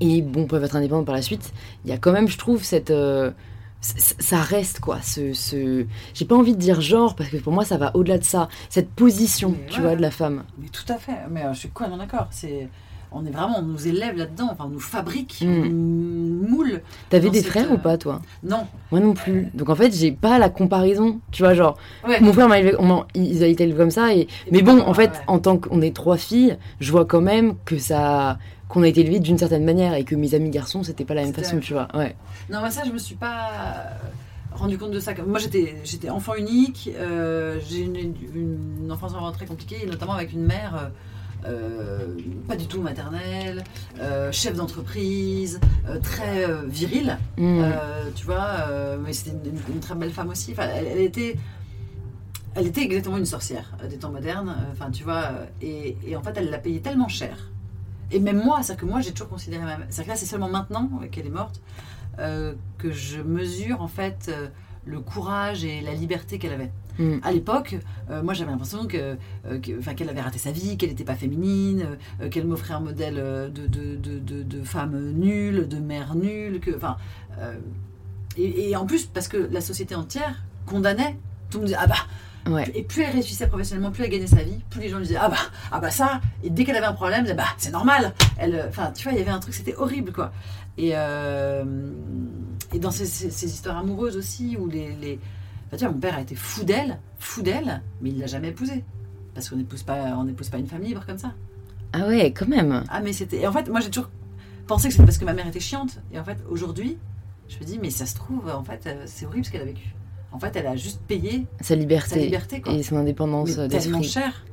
[0.00, 1.52] et bon, peuvent être indépendantes par la suite,
[1.84, 2.90] il y a quand même, je trouve, cette.
[2.90, 3.30] euh,
[3.80, 5.84] ça reste quoi, ce, ce...
[6.14, 8.48] j'ai pas envie de dire genre parce que pour moi ça va au-delà de ça,
[8.70, 9.86] cette position, Mais tu ouais.
[9.88, 10.44] vois, de la femme.
[10.58, 11.12] Mais tout à fait.
[11.30, 12.26] Mais euh, je suis complètement d'accord.
[12.30, 12.68] C'est,
[13.14, 14.48] on est vraiment, on nous élève là-dedans.
[14.52, 15.48] Enfin, on nous fabrique, Mm.
[15.48, 16.82] on nous moule.
[17.10, 18.20] T'avais des cette, frères euh, ou pas toi?
[18.42, 18.66] Non.
[18.90, 19.48] Moi non plus.
[19.54, 22.20] Donc en fait j'ai pas la comparaison, tu vois, genre Ouais.
[22.20, 24.94] mon frère m'a élevé, on ils ont été élevés comme ça et mais bon en
[24.94, 25.16] fait Ouais.
[25.28, 29.02] en tant qu'on est trois filles, je vois quand même que ça qu'on a été
[29.02, 31.72] élevés d'une certaine manière et que mes amis garçons c'était pas la même façon, tu
[31.74, 31.86] vois.
[31.94, 32.16] Ouais.
[32.50, 33.50] Non, mais ça, je me suis pas
[34.52, 35.12] rendu compte de ça.
[35.26, 36.90] Moi, j'étais, j'étais enfant unique.
[36.96, 37.96] euh, j'ai une,
[38.34, 40.90] une enfance vraiment très compliquée, notamment avec une mère.
[41.46, 42.16] Euh,
[42.48, 43.62] pas du tout maternelle,
[44.00, 47.62] euh, chef d'entreprise, euh, très virile, Mm.
[48.14, 50.52] tu vois, mais c'était une, très belle femme aussi.
[50.52, 51.36] Enfin, elle, elle était,
[52.54, 54.50] elle était exactement une sorcière des temps modernes.
[54.50, 55.30] euh, Enfin, tu vois,
[55.62, 57.50] et, et en fait, elle l'a payé tellement cher.
[58.10, 59.86] Et même moi, c'est-à-dire que moi, j'ai toujours considéré ma mère.
[59.90, 61.60] C'est-à-dire que là, c'est seulement maintenant qu'elle est morte
[62.20, 64.46] euh, que je mesure en fait euh,
[64.86, 66.70] le courage et la liberté qu'elle avait.
[66.98, 67.18] Mm.
[67.22, 67.76] À l'époque,
[68.10, 69.16] euh, moi j'avais l'impression que,
[69.46, 73.16] euh, qu'elle avait raté sa vie, qu'elle n'était pas féminine, euh, qu'elle m'offrait un modèle
[73.18, 76.60] euh, de, de, de, de, femme nulle, de mère nulle.
[76.60, 77.54] Que, euh,
[78.36, 81.16] et, et en plus, parce que la société entière condamnait,
[81.50, 81.94] tout le monde disait Ah bah
[82.46, 82.70] Ouais.
[82.74, 85.18] Et plus elle réussissait professionnellement, plus elle gagnait sa vie, plus les gens lui disaient
[85.20, 85.36] Ah bah,
[85.72, 88.92] ah bah ça Et dès qu'elle avait un problème, Bah c'est normal elle, euh, Enfin,
[88.94, 90.30] tu vois, il y avait un truc, c'était horrible quoi.
[90.76, 91.64] Et, euh,
[92.74, 94.94] et dans ces, ces- ces histoires amoureuses aussi, où les.
[94.96, 95.18] les...
[95.66, 98.48] enfin, tu vois, mon père a été fou d'elle, fou d'elle, mais il l'a jamais
[98.48, 98.84] épousée.
[99.34, 101.32] Parce qu'on n'épouse pas, on pas une femme libre comme ça.
[101.92, 102.84] Ah ouais, quand même.
[102.88, 103.38] Ah, mais c'était.
[103.40, 104.10] Et en fait, moi j'ai toujours
[104.66, 106.00] pensé que c'était parce que ma mère était chiante.
[106.12, 106.98] Et en fait, aujourd'hui,
[107.48, 109.66] je me dis Mais ça se trouve, en fait, euh, c'est horrible ce qu'elle a
[109.66, 109.94] vécu.
[110.32, 112.72] En fait, elle a juste payé Sa liberté, sa liberté quoi.
[112.72, 114.44] et son indépendance Mais tellement cher.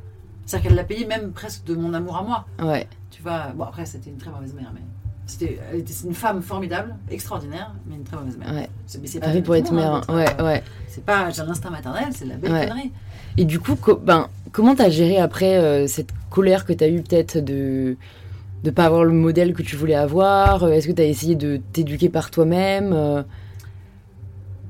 [0.45, 2.45] C'est-à-dire qu'elle l'a payé même presque de mon amour à moi.
[2.61, 2.87] Ouais.
[3.09, 4.81] Tu vois, bon après c'était une très mauvaise mère, mais
[5.31, 8.53] c'était, elle était c'est une femme formidable, extraordinaire, mais une très mauvaise mère.
[8.53, 8.69] Ouais.
[8.85, 9.93] C'est, mais c'est Pas pour être mère.
[9.93, 10.01] hein.
[10.15, 10.63] Ouais, ouais.
[10.87, 12.67] C'est pas j'ai l'instinct maternel, c'est de la belle Ouais.
[12.67, 12.91] connerie.
[13.37, 17.01] Et du coup, co- ben, comment t'as géré après euh, cette colère que t'as eue
[17.01, 17.95] peut-être de
[18.63, 20.63] de pas avoir le modèle que tu voulais avoir?
[20.63, 23.23] Euh, Est-ce que t'as essayé de t'éduquer par toi-même Euh,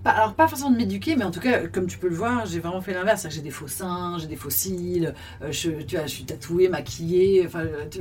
[0.04, 2.46] Pas- alors pas forcément de m'éduquer, mais en tout cas, comme tu peux le voir,
[2.48, 3.28] j'ai vraiment fait l'inverse.
[3.30, 6.70] J'ai des faux seins, j'ai des faux cils, euh, je, tu vois, je suis tatouée,
[6.70, 7.44] maquillée.
[7.46, 8.00] Enfin, euh, tu-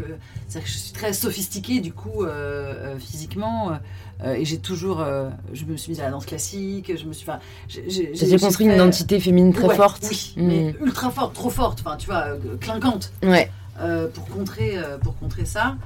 [0.49, 3.73] c'est-à-dire que je suis très sophistiquée du coup euh, euh, physiquement.
[4.25, 6.93] euh, et j'ai toujours, euh, je me suis mise à la danse classique.
[6.97, 10.07] Je me suis, enfin, j'ai, construit une identité féminine très Ouais, forte.
[10.11, 10.47] Oui, Mm.
[10.47, 11.81] mais ultra forte, trop forte.
[11.85, 13.13] Enfin, tu vois, euh, clinquante.
[13.23, 13.51] Ouais.
[13.81, 15.77] euh, pour contrer euh, pour contrer ça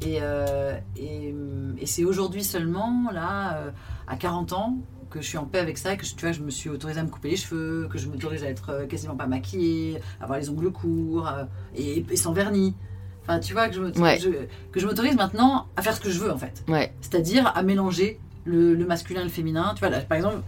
[0.00, 1.34] et, euh, et,
[1.78, 3.70] et c'est aujourd'hui seulement là euh,
[4.08, 4.78] à 40 ans
[5.12, 7.00] que je suis en paix avec ça que je, tu vois je me suis autorisée
[7.00, 10.38] à me couper les cheveux que je m'autorise à être euh, quasiment pas maquillée avoir
[10.38, 11.44] les ongles courts euh,
[11.76, 12.74] et, et sans vernis
[13.22, 14.18] enfin tu vois que je me- Ouais.
[14.18, 16.92] je- que je m'autorise maintenant à faire ce que je veux en fait Ouais.
[17.00, 19.70] c'est-à-dire à mélanger le, le masculin et le féminin.
[19.76, 20.42] Tu vois, là, par exemple,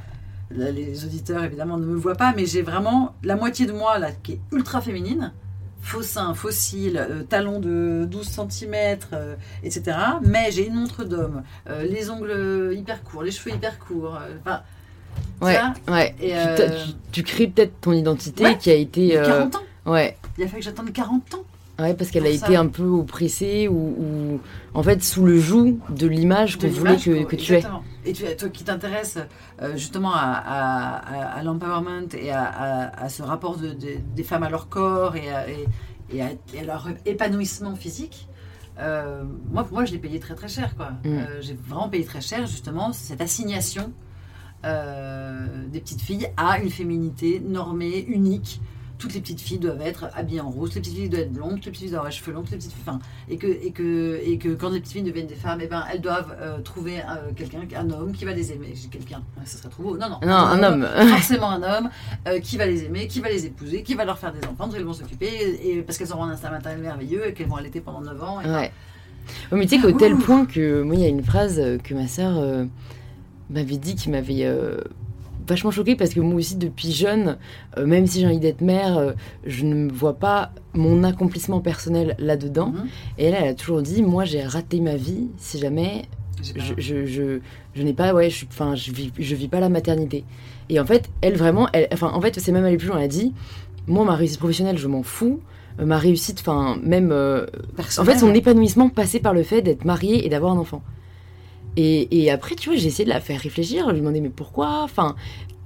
[0.50, 4.00] là, les auditeurs évidemment ne me voient pas, mais j'ai vraiment la moitié de moi
[4.00, 5.32] là qui est ultra féminine,
[5.84, 8.96] faux seins, faux cils, euh, talons de 12 cm,
[9.62, 9.96] etc.
[10.22, 14.16] Mais j'ai une montre d'homme, euh, les ongles hyper courts, les cheveux hyper courts.
[14.16, 14.62] euh, Enfin,
[15.40, 15.58] Ouais.
[15.88, 16.14] Ouais.
[16.20, 18.58] Et, Tu, tu- tu crées peut-être ton identité Ouais.
[18.58, 19.08] qui a été.
[19.10, 19.62] j'ai euh, 40 ans.
[19.86, 20.16] Ouais.
[20.38, 21.44] Il a fallu que j'attende 40 ans.
[21.78, 24.40] Ouais, parce qu'elle a été un peu oppressée ou, ou
[24.74, 27.62] en fait sous le joug de l'image qu'on voulait que, tu aies.
[28.04, 29.18] Et tu, toi qui t'intéresses
[29.60, 34.44] euh, justement à, à- à- à l'empowerment et à, ce rapport de- de- des femmes
[34.44, 35.66] à leur corps et à, et-
[36.12, 38.28] et à- et à leur épanouissement physique,
[38.78, 40.76] euh, moi, pour moi, je l'ai payé très très cher.
[40.76, 40.90] quoi.
[41.04, 41.06] Mm.
[41.06, 43.92] Euh, J'ai vraiment payé très cher justement cette assignation
[45.72, 48.60] des petites filles à une féminité normée, unique.
[48.96, 51.32] Toutes les petites filles doivent être habillées en rose, toutes les petites filles doivent être
[51.32, 52.98] blondes, toutes les petites filles doivent avoir les cheveux longs, toutes les petites filles, enfin,
[53.28, 55.84] et que, et que, et que quand les petites filles deviennent des femmes, eh ben,
[55.92, 58.72] elles doivent euh, trouver euh, quelqu'un, un homme qui va les aimer.
[58.90, 59.96] Quelqu'un, ça serait trop beau.
[59.98, 60.86] Non, non, Non, un homme.
[61.08, 61.90] forcément un homme
[62.28, 64.68] euh, qui va les aimer, qui va les épouser, qui va leur faire des enfants,
[64.68, 67.48] dont elles vont s'occuper, et, et parce qu'elles auront un instinct maternel merveilleux et qu'elles
[67.48, 68.40] vont allaiter pendant 9 ans.
[68.40, 68.72] et- Ouais.
[69.50, 71.94] Ouais, mais tu sais qu'au tel point que moi, il y a une phrase que
[71.94, 72.40] ma sœur
[73.50, 74.46] m'avait dit qui m'avait
[75.46, 77.36] vachement choquée parce que moi aussi, depuis jeune,
[77.78, 79.12] euh, même si j'ai envie d'être mère, euh,
[79.44, 82.68] je ne vois pas mon accomplissement personnel là-dedans.
[82.68, 82.86] Mhm.
[83.18, 86.02] Et elle, elle a toujours dit Moi, j'ai raté ma vie si jamais
[86.42, 87.40] je, je, je,
[87.74, 90.24] je n'ai pas, ouais, je, enfin, je vis, je vis pas la maternité.
[90.68, 92.98] Et en fait, elle vraiment, elle, enfin, en fait, c'est même allé plus loin.
[92.98, 93.32] Elle a dit,
[93.86, 95.40] moi, ma réussite professionnelle, je m'en fous.
[95.80, 100.24] Euh, Ma réussite, enfin, même, en fait, son épanouissement passait par le fait d'être mariée
[100.24, 100.82] et d'avoir un enfant.
[101.76, 104.82] Et, et après, tu vois, j'ai essayé de la faire réfléchir, lui demander mais pourquoi,
[104.84, 105.16] enfin,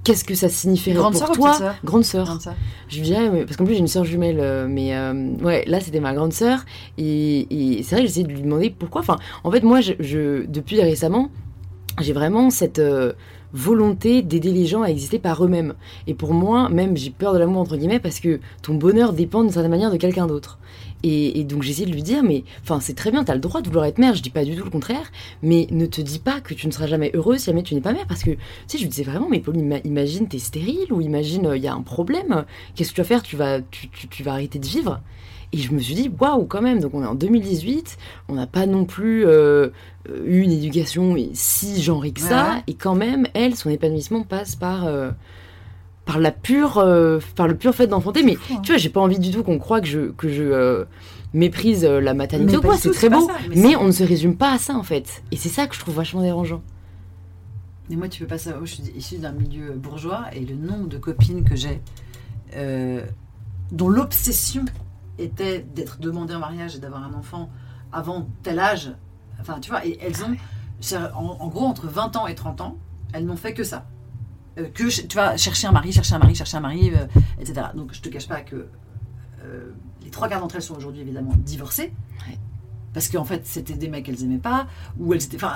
[0.03, 1.75] qu'est-ce que ça signifierait Grande pour sœur ou toi, sœur?
[1.83, 2.27] Grande sœur.
[2.27, 2.55] Comme ça.
[2.87, 5.63] Je lui disais, mais- parce qu'en plus j'ai une sœur jumelle, euh, mais euh, ouais,
[5.67, 6.65] là c'était ma grande sœur,
[6.97, 9.01] et, et c'est vrai que j'essayais de lui demander pourquoi.
[9.01, 11.29] Enfin, en fait, moi, je, je- depuis récemment,
[12.01, 13.13] j'ai vraiment cette euh,
[13.53, 15.73] volonté d'aider les gens à exister par eux-mêmes.
[16.07, 19.41] Et pour moi, même, j'ai peur de l'amour entre guillemets parce que ton bonheur dépend
[19.41, 20.59] d'une certaine manière de quelqu'un d'autre.
[21.03, 23.61] Et, et donc j'essaie de lui dire, mais enfin c'est très bien, t'as le droit
[23.61, 26.19] de vouloir être mère, je dis pas du tout le contraire, mais ne te dis
[26.19, 28.31] pas que tu ne seras jamais heureuse si jamais tu n'es pas mère, parce que
[28.31, 31.61] tu sais, je lui disais vraiment, mais Pauline, ima- imagine t'es stérile ou imagine il
[31.63, 32.43] y a un problème,
[32.75, 33.23] qu'est-ce que tu vas faire?
[33.23, 34.99] Tu vas, tu, tu- tu vas arrêter de vivre?
[35.51, 38.45] Et je me suis dit, waouh, quand même, donc on est en 2018, on n'a
[38.45, 39.69] pas non plus euh,
[40.09, 42.63] euh, eu une éducation si genrée que ça, ouais.
[42.67, 44.85] et quand même, elle, son épanouissement passe par.
[44.85, 45.11] euh,
[46.09, 48.61] par la pure, euh, par le pur fait d'enfanter, mais fou, hein.
[48.63, 50.85] tu vois, j'ai pas envie du tout qu'on croie que je, que je euh,
[51.35, 54.35] méprise euh, la maternité ou quoi, c'est très beau, ça, mais on ne se résume
[54.35, 56.63] pas à ça en fait, et c'est ça que je trouve vachement dérangeant.
[57.91, 58.65] Mais moi, tu peux pas savoir.
[58.65, 61.79] Je suis issue d'un milieu bourgeois et le nombre de copines que j'ai
[62.55, 63.03] euh,
[63.71, 64.65] dont l'obsession
[65.19, 67.51] était d'être demandée en mariage et d'avoir un enfant
[67.91, 68.91] avant tel âge.
[69.39, 70.35] Enfin, tu vois, et elles ont,
[71.15, 72.77] en, en gros, entre 20 ans et 30 ans,
[73.13, 73.85] elles n'ont fait que ça.
[74.57, 77.05] Euh, que, tu vois, chercher un mari, chercher un mari, chercher un mari, euh,
[77.39, 77.67] etc.
[77.75, 78.67] Donc, je te cache pas que
[79.43, 79.71] euh,
[80.03, 81.93] les trois quarts d'entre elles sont aujourd'hui évidemment divorcées.
[82.27, 82.37] Ouais.
[82.93, 85.37] Parce qu'en fait, c'était des mecs qu'elles aimaient pas, ou elles étaient.
[85.37, 85.53] Enfin,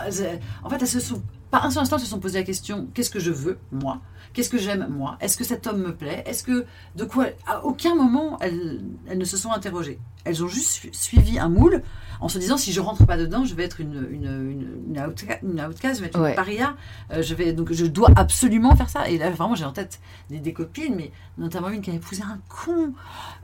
[0.63, 1.21] en fait, elles se sont.
[1.54, 4.00] Pas un seul instant, se sont posé la question qu'est-ce que je veux, moi?
[4.34, 5.18] Qu'est-ce que j'aime, moi?
[5.22, 6.24] Est-ce que cet homme me plaît?
[6.26, 6.66] Est-ce que.
[6.96, 10.00] De quoi À aucun moment, elles, elles ne se sont interrogées.
[10.26, 11.84] Elles ont juste su- suivi un moule
[12.22, 14.98] en se disant si je rentre pas dedans, je vais être une, une, une, une,
[14.98, 16.30] outca- une outcast, je vais être Ouais.
[16.32, 16.76] une paria.
[17.12, 19.08] euh, je vais, donc, je dois absolument faire ça.
[19.08, 20.00] Et là, vraiment, j'ai en tête
[20.32, 22.94] des, des copines, mais notamment une qui a épousé un con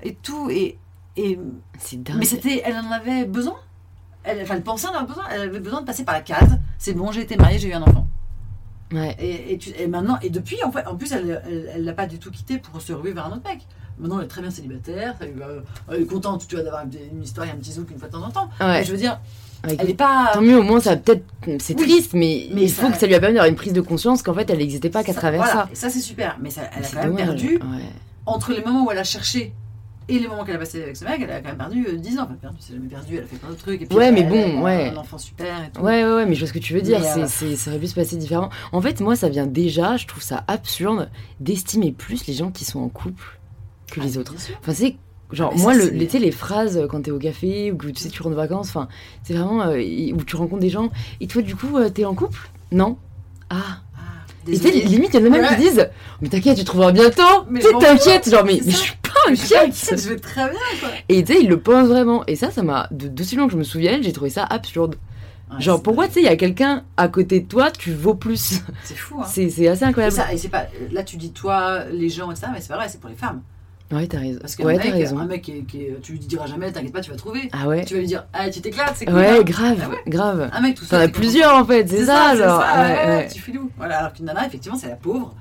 [0.02, 0.50] et tout.
[0.50, 0.80] Et.
[1.16, 1.38] et
[1.78, 2.18] C'est dingue.
[2.18, 3.58] mais c'était, elle en avait besoin.
[4.24, 5.24] Elle, enfin, elle pensait en avoir besoin.
[5.32, 6.58] Elle avait besoin de passer par la case.
[6.80, 8.08] C'est bon, j'ai été mariée, j'ai eu un enfant.
[8.92, 9.16] Ouais.
[9.20, 11.44] Et, et, tu- et maintenant, et depuis, en fait, en plus, elle,
[11.78, 13.60] l'a pas du tout quitté pour se ruer vers un autre mec.
[14.00, 15.14] Maintenant, elle est très bien célibataire.
[15.22, 15.36] Elle,
[15.92, 18.14] elle est contente, tu vois, d'avoir une histoire et un petit zouk une fois de
[18.14, 18.50] temps en temps.
[18.62, 18.84] Ouais.
[18.84, 19.20] Je veux dire,
[19.68, 20.30] Ouais, elle est pas.
[20.34, 21.26] Tant mieux, au moins ça peut-être.
[21.60, 21.84] C'est Oui.
[21.86, 23.82] triste, mais, Mais il ça- faut que ça lui a permis d'avoir une prise de
[23.82, 25.54] conscience qu'en fait elle n'existait pas qu'à travers voilà.
[25.64, 25.70] ça.
[25.70, 26.38] Et ça, c'est super.
[26.42, 27.84] Mais ça, elle a quand même perdu Ouais.
[28.26, 29.52] entre les moments où elle a cherché
[30.10, 31.22] et les moments qu'elle a passé avec ce mec.
[31.24, 32.24] Elle a quand même perdu euh, 10 ans.
[32.24, 33.16] Enfin, perdu, c'est jamais perdu.
[33.18, 33.82] Elle a fait plein d'autres trucs.
[33.82, 34.90] Et puis, Ouais, mais elle bon, a ouais.
[34.94, 35.82] Un enfant super et tout.
[35.82, 37.02] Ouais, ouais, ouais, mais je vois ce que tu veux dire.
[37.04, 38.50] C'est euh, c'est- ça aurait pu se passer différemment.
[38.72, 42.66] En fait, moi, ça vient déjà, je trouve ça absurde d'estimer plus les gens qui
[42.66, 43.40] sont en couple
[43.92, 44.32] que les Ah, autres.
[44.34, 44.56] bien sûr.
[44.62, 44.96] Enfin, c'est
[45.32, 47.78] genre, Ah, mais moi, ça, le, les, les phrases euh, quand t'es au café ou
[47.78, 48.88] que tu sais, tu rentres de vacances, enfin,
[49.24, 49.78] c'est vraiment euh,
[50.14, 50.90] où tu rencontres des gens.
[51.22, 52.50] Et toi, du coup, euh, t'es en couple?
[52.72, 52.98] Non
[53.50, 53.56] Ah.
[53.96, 54.02] Ah,
[54.48, 54.86] Et tu sais, désolée.
[54.86, 55.50] limite, il y en a même Ouais.
[55.50, 55.90] qui disent
[56.22, 57.22] Mais t'inquiète, tu trouveras bientôt.
[57.50, 58.94] Mais t'inquiète, genre, mais, je suis
[59.26, 60.90] pas Mais je vais très bien, quoi.
[61.10, 62.24] Et tu sais, ils le pensent vraiment.
[62.28, 62.88] Et ça, ça m'a.
[62.92, 64.96] de- D'aussi loin que je me souvienne, j'ai trouvé ça absurde.
[65.52, 68.14] Ouais, Genre, pourquoi, tu sais, il y a quelqu'un à côté de toi, tu vaux
[68.14, 68.62] plus?
[68.84, 69.26] C'est fou, hein.
[69.28, 70.16] C'est assez Et, incroyable.
[70.16, 72.88] ça, et c'est pas, là, tu dis toi, les gens, etc., mais c'est pas vrai,
[72.88, 73.42] c'est pour les femmes.
[73.92, 74.38] Ouais, t'as raison.
[74.40, 75.18] Parce qu'un Ouais, mec, raison.
[75.18, 77.50] un mec qui, qui tu lui diras jamais, t'inquiète pas, tu vas trouver.
[77.52, 79.16] Ah ouais Tu vas lui dire, ah, tu t'éclates, c'est cool.
[79.16, 79.42] Ouais, hein.
[79.42, 79.98] grave, Ah ouais.
[80.06, 80.50] grave.
[80.54, 81.02] Un mec tout T'en seul.
[81.02, 82.62] as t'es plusieurs en fait, c'est ça, c'est genre.
[82.62, 83.60] ça, ouais, ouais.
[83.78, 85.34] Voilà, alors qu'une nana, effectivement, c'est la pauvre.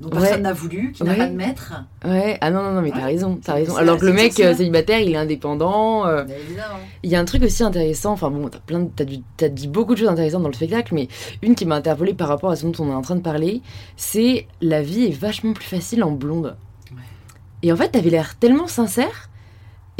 [0.00, 0.10] Ouais.
[0.10, 1.16] personne n'a voulu, qui n'a Ouais.
[1.16, 1.72] pas de maître.
[2.04, 3.74] Ouais, ah non, non, non, mais t'as raison, t'as raison.
[3.76, 4.44] Alors que le mec hein.
[4.46, 6.06] euh, célibataire, il est indépendant.
[6.06, 6.78] euh, évidemment.
[7.02, 9.48] Il y a un truc aussi intéressant, enfin bon, t'as plein de- t'as du- t'as
[9.48, 11.08] dit beaucoup de choses intéressantes dans le spectacle, mais
[11.42, 13.60] une qui m'a interpellée par rapport à ce dont on est en train de parler,
[13.96, 16.56] c'est la vie est vachement plus facile en blonde.
[17.64, 19.28] Et en fait, t'avais l'air tellement sincère,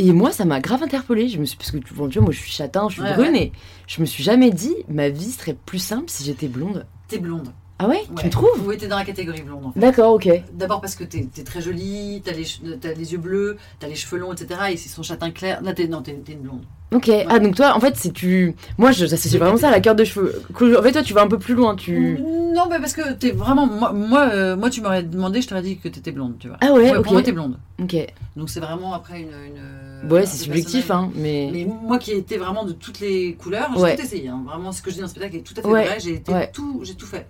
[0.01, 1.27] et moi, ça m'a grave interpellée.
[1.29, 3.15] Je me suis, parce que bon, tu vois, moi, je suis châtain, je suis Ouais,
[3.15, 3.43] brune, ouais.
[3.47, 3.53] et
[3.89, 6.87] je me suis jamais dit, ma vie serait plus simple si j'étais blonde.
[7.09, 7.49] T'es blonde.
[7.81, 8.03] Ah ouais, Ouais.
[8.19, 9.79] Tu me trouves Oui, t'es dans la catégorie blonde, en fait.
[9.79, 10.29] D'accord, ok.
[10.53, 12.45] D'abord parce que t'es es très jolie, t'as les,
[12.81, 14.61] t'as les yeux bleus, t'as les cheveux longs, etc.
[14.73, 15.63] Et c'est son châtain clair.
[15.63, 16.63] Non, t'es, une blonde.
[16.91, 18.55] Ok, ah donc toi, en fait, c'est tu.
[18.79, 20.43] Moi, j'associe vraiment ça à la cœur de cheveux.
[20.53, 22.19] En fait, toi, tu vas un peu plus loin, tu.
[22.19, 23.67] Non, mais parce que t'es vraiment.
[23.67, 26.57] Moi, moi, euh, moi, tu m'aurais demandé, je t'aurais dit que t'étais blonde, tu vois.
[26.61, 27.59] Ah ouais, Pour moi, t'es blonde.
[27.81, 27.95] Ok.
[28.37, 29.29] Donc c'est vraiment après une.
[29.29, 31.51] une Ouais, un c'est subjectif, hein, mais.
[31.53, 33.97] Mais moi qui ai été vraiment de toutes les couleurs, j'ai Ouais.
[33.97, 34.29] tout essayé.
[34.29, 34.43] hein.
[34.47, 36.01] Vraiment, ce que je dis dans le spectacle est tout à fait Ouais, vrai.
[36.01, 36.51] J'ai été ouais.
[36.53, 37.27] tout, j'ai tout fait.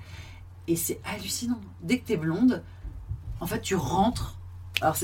[0.69, 1.61] Et c'est hallucinant.
[1.81, 2.63] Dès que t'es blonde,
[3.41, 4.37] en fait, tu rentres.
[4.81, 4.97] Alors,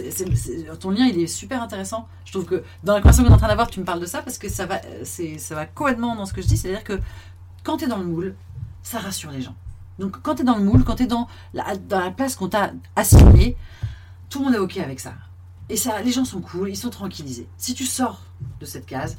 [0.78, 2.06] ton lien, il est super intéressant.
[2.24, 4.06] Je trouve que dans la conversation qu'on est en train d'avoir, tu me parles de
[4.06, 6.56] ça parce que ça va, ça va complètement dans ce que je dis.
[6.56, 7.00] C'est-à-dire que
[7.64, 8.36] quand t'es dans le moule,
[8.82, 9.56] ça rassure les gens.
[9.98, 12.72] Donc, quand t'es dans le moule, quand t'es dans la, dans la place qu'on t'a
[12.94, 13.56] assignée,
[14.28, 15.14] tout le monde est OK avec ça.
[15.68, 17.48] Et ça, les gens sont cool, ils sont tranquillisés.
[17.56, 18.20] Si tu sors
[18.60, 19.16] de cette case,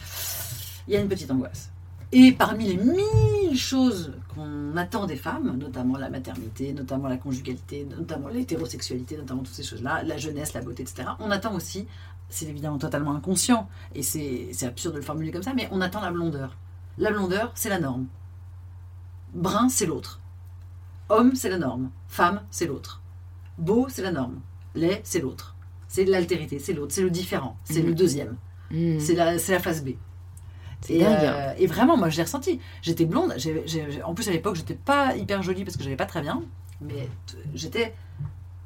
[0.88, 1.72] il y a une petite angoisse.
[2.12, 7.86] Et parmi les mille choses qu'on attend des femmes, notamment la maternité, notamment la conjugalité,
[7.98, 11.88] notamment l'hétérosexualité, notamment toutes ces choses-là, la jeunesse, la beauté, etc., on attend aussi,
[12.30, 16.02] c'est évidemment totalement inconscient, et c'est absurde de le formuler comme ça, mais on attend
[16.02, 16.56] la blondeur.
[16.98, 18.06] La blondeur, c'est la norme.
[19.34, 20.20] Brun, c'est l'autre.
[21.10, 21.90] Homme, c'est la norme.
[22.08, 23.02] Femme, c'est l'autre.
[23.58, 24.40] Beau, c'est la norme.
[24.76, 25.56] Laid, c'est l'autre.
[25.88, 27.88] C'est l'altérité, c'est l'autre, c'est le différent, c'est Mhm.
[27.88, 28.36] le deuxième.
[28.72, 29.00] Hmm.
[29.00, 29.90] C'est la, c'est la phase B.
[30.90, 31.18] Et, dingue.
[31.24, 32.60] euh, et vraiment, moi, je l'ai ressenti.
[32.82, 33.34] J'étais blonde.
[34.06, 36.42] en plus, à l'époque, j'étais pas hyper jolie parce que j'avais pas très bien.
[36.82, 37.08] Mais
[37.54, 37.94] j'étais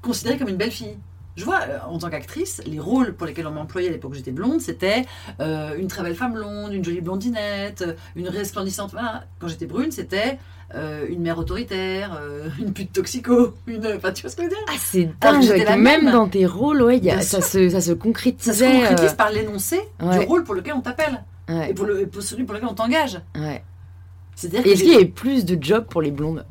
[0.02, 0.98] considérée comme une belle fille.
[1.36, 4.16] Je vois, euh, en tant qu'actrice, les rôles pour lesquels on m'employait à l'époque où
[4.16, 5.06] j'étais blonde, c'était
[5.40, 8.92] euh, une très belle femme blonde, une jolie blondinette, une resplendissante.
[8.92, 9.24] Voilà.
[9.40, 10.38] Quand j'étais brune, c'était
[10.76, 13.88] euh, une mère autoritaire, euh, une pute toxico, une.
[13.96, 14.66] Enfin, tu vois ce que je veux dire?
[14.68, 15.48] Ah, c'est dingue.
[15.48, 16.12] que même même.
[16.12, 19.80] dans tes rôles, ouais, y a- ça, se, ça se Ça se concrétise par l'énoncé
[20.02, 20.20] ouais.
[20.20, 22.74] du rôle pour lequel on t'appelle ouais, et pour, le, pour celui pour lequel on
[22.76, 23.20] t'engage.
[23.36, 23.64] ouais.
[24.36, 26.46] C'est-à-dire est-ce qu'il y avait plus de jobs pour les blondes?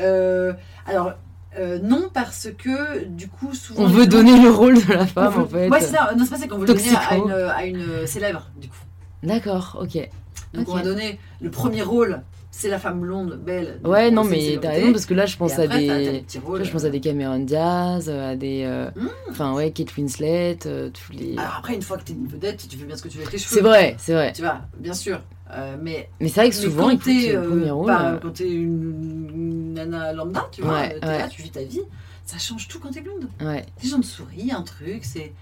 [0.00, 0.54] Euh,
[0.86, 1.12] alors,
[1.58, 3.82] euh, non, parce que du coup, souvent.
[3.84, 5.68] On veut donner le rôle de la femme, veut- en fait.
[5.68, 6.12] Ouais, c'est ça.
[6.16, 7.26] Non, c'est pas ça qu'on veut le donner à Toxico.
[7.26, 8.76] une, à une célèbre, du coup.
[9.22, 10.08] D'accord, ok.
[10.54, 12.22] Donc, on va donner le premier rôle,
[12.58, 13.80] c'est la femme blonde, belle.
[13.84, 16.24] Ouais, non, mais t'as raison, parce que là, je pense à des.
[16.42, 16.64] rôles.
[16.64, 18.62] je pense à des Cameron Diaz, à des.
[18.64, 19.08] euh, Mm.
[19.30, 21.32] Enfin, ouais, Kate Winslet, euh, tous les.
[21.36, 23.24] Alors, après, une fois que t'es une vedette, tu fais bien ce que tu veux
[23.24, 23.56] avec tes cheveux.
[23.56, 24.32] c'est vrai, c'est vrai.
[24.32, 25.20] Tu vois, bien sûr.
[25.52, 30.48] Euh, mais Mais c'est vrai que souvent, quand t'es euh, euh, t'es une, nana lambda,
[30.50, 31.18] tu vois, Ouais, t'es ouais.
[31.18, 31.82] là, tu vis ta vie,
[32.24, 33.28] ça change tout quand t'es blonde.
[33.40, 33.64] Ouais.
[33.82, 35.32] Les gens te sourient, un truc, c'est.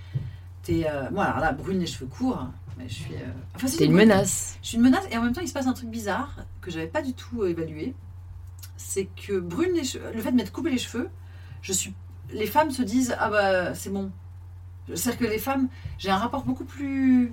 [0.63, 0.87] T'es.
[0.89, 1.05] Euh...
[1.13, 2.47] Moi, alors là, brune, les cheveux courts,
[2.87, 3.15] je suis.
[3.15, 3.19] euh,
[3.55, 4.09] Enfin, C'est une brune.
[4.09, 4.59] menace.
[4.63, 6.71] Je suis une menace et en même temps, il se passe un truc bizarre que
[6.71, 7.95] j'avais pas du tout euh, évalué.
[8.77, 11.09] C'est que brune, les cheveux, le fait de m'être coupé les cheveux,
[11.63, 11.95] je suis.
[12.33, 14.11] Les femmes se disent ah bah c'est bon.
[14.89, 17.33] C'est-à-dire que les femmes, j'ai un rapport beaucoup plus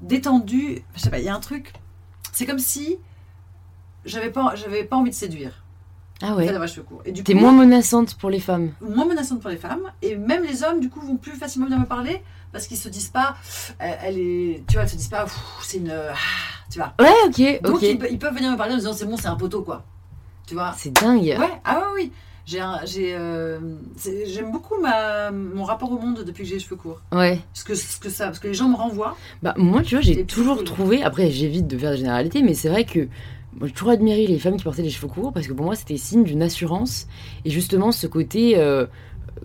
[0.00, 0.82] détendu.
[0.94, 1.72] Je sais pas, il y a un truc.
[2.32, 2.98] C'est comme si
[4.04, 5.64] j'avais pas, j'avais pas envie de séduire.
[6.20, 6.46] Ah ouais.
[7.24, 8.72] T'es coup, moins menaçante pour les femmes.
[8.80, 11.78] moins menaçante pour les femmes et même les hommes du coup vont plus facilement venir
[11.80, 13.36] me parler parce qu'ils se disent pas
[13.78, 15.26] elle, elle est tu vois ils se disent pas
[15.62, 16.14] c'est une ah,
[16.70, 19.06] tu vois Ouais, ok, donc ils, pe- ils peuvent venir me parler en disant c'est
[19.06, 19.84] bon c'est un poteau quoi
[20.46, 21.36] tu vois C'est dingue.
[21.38, 22.12] ouais ah ouais oui
[22.46, 23.58] j'ai euh,
[24.26, 27.38] j'aime beaucoup ma mon rapport au monde depuis que j'ai les cheveux courts Ouais.
[27.52, 30.02] ce que ce que ça parce que les gens me renvoient Bah, moi, tu vois,
[30.02, 31.02] j'ai toujours trouvé.
[31.02, 33.06] Après, j'évite de faire des généralités, mais c'est vrai que
[33.62, 35.98] j'ai toujours admiré les femmes qui portaient les cheveux courts parce que pour moi, c'était
[35.98, 37.06] signe d'une assurance.
[37.44, 38.86] Et justement, ce côté euh,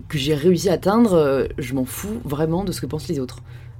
[0.08, 3.18] que j'ai réussi à atteindre, euh, je m'en fous vraiment de ce que pensent les
[3.20, 3.38] autres.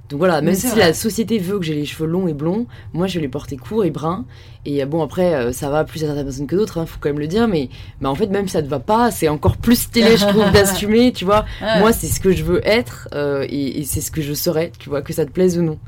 [0.09, 0.79] Donc voilà, même si vrai.
[0.79, 3.57] la société veut que j'ai les cheveux longs et blonds, moi je vais les porter
[3.57, 4.25] courts et bruns.
[4.63, 6.97] Et euh, bon, après, euh, ça va plus à certaines personnes que d'autres, hein, faut
[6.99, 7.69] quand même le dire, mais,
[8.01, 10.51] mais en fait, même si ça te va pas, c'est encore plus stylé, je trouve,
[10.53, 11.45] d'assumer, tu vois.
[11.79, 14.71] Moi, c'est ce que je veux être euh, et, et c'est ce que je serai,
[14.77, 15.79] tu vois, que ça te plaise ou non.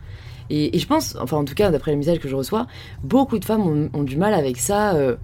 [0.49, 2.65] Et, et je pense, enfin en tout cas, d'après les messages que je reçois,
[3.03, 4.95] beaucoup de femmes ont, ont du mal avec ça.
[4.95, 5.15] euh.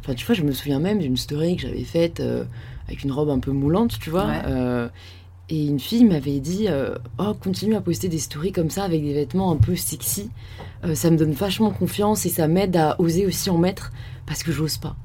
[0.00, 2.44] Enfin, tu vois, je me souviens même d'une story que j'avais faite euh,
[2.88, 4.26] avec une robe un peu moulante, tu vois.
[4.26, 4.42] Ouais.
[4.46, 4.88] euh,
[5.50, 9.02] et une fille m'avait dit euh, Oh, continue à poster des stories comme ça avec
[9.02, 10.30] des vêtements un peu sexy.
[10.84, 13.92] Euh, ça me donne vachement confiance et ça m'aide à oser aussi en mettre
[14.26, 14.96] parce que j'ose pas.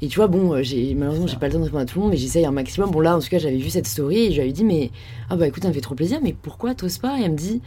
[0.00, 2.02] Et tu vois, bon, j'ai malheureusement, j'ai pas le temps de répondre à tout le
[2.02, 2.90] monde, mais j'essaye un maximum.
[2.90, 4.90] Bon, là, en tout cas, j'avais vu cette story et je lui avais dit Mais
[5.30, 7.18] ah bah écoute, ça me fait trop plaisir, mais pourquoi t'oses pas?
[7.18, 7.62] Et elle me dit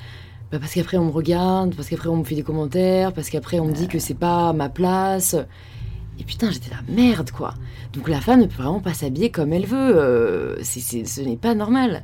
[0.52, 3.60] bah parce qu'après on me regarde, parce qu'après on me fait des commentaires, parce qu'après
[3.60, 5.36] on me dit que c'est pas ma place.
[6.22, 7.56] Et putain, j'étais la merde quoi.
[7.94, 9.98] Donc la femme ne peut vraiment pas s'habiller comme elle veut.
[9.98, 12.04] euh, ce n'est pas normal.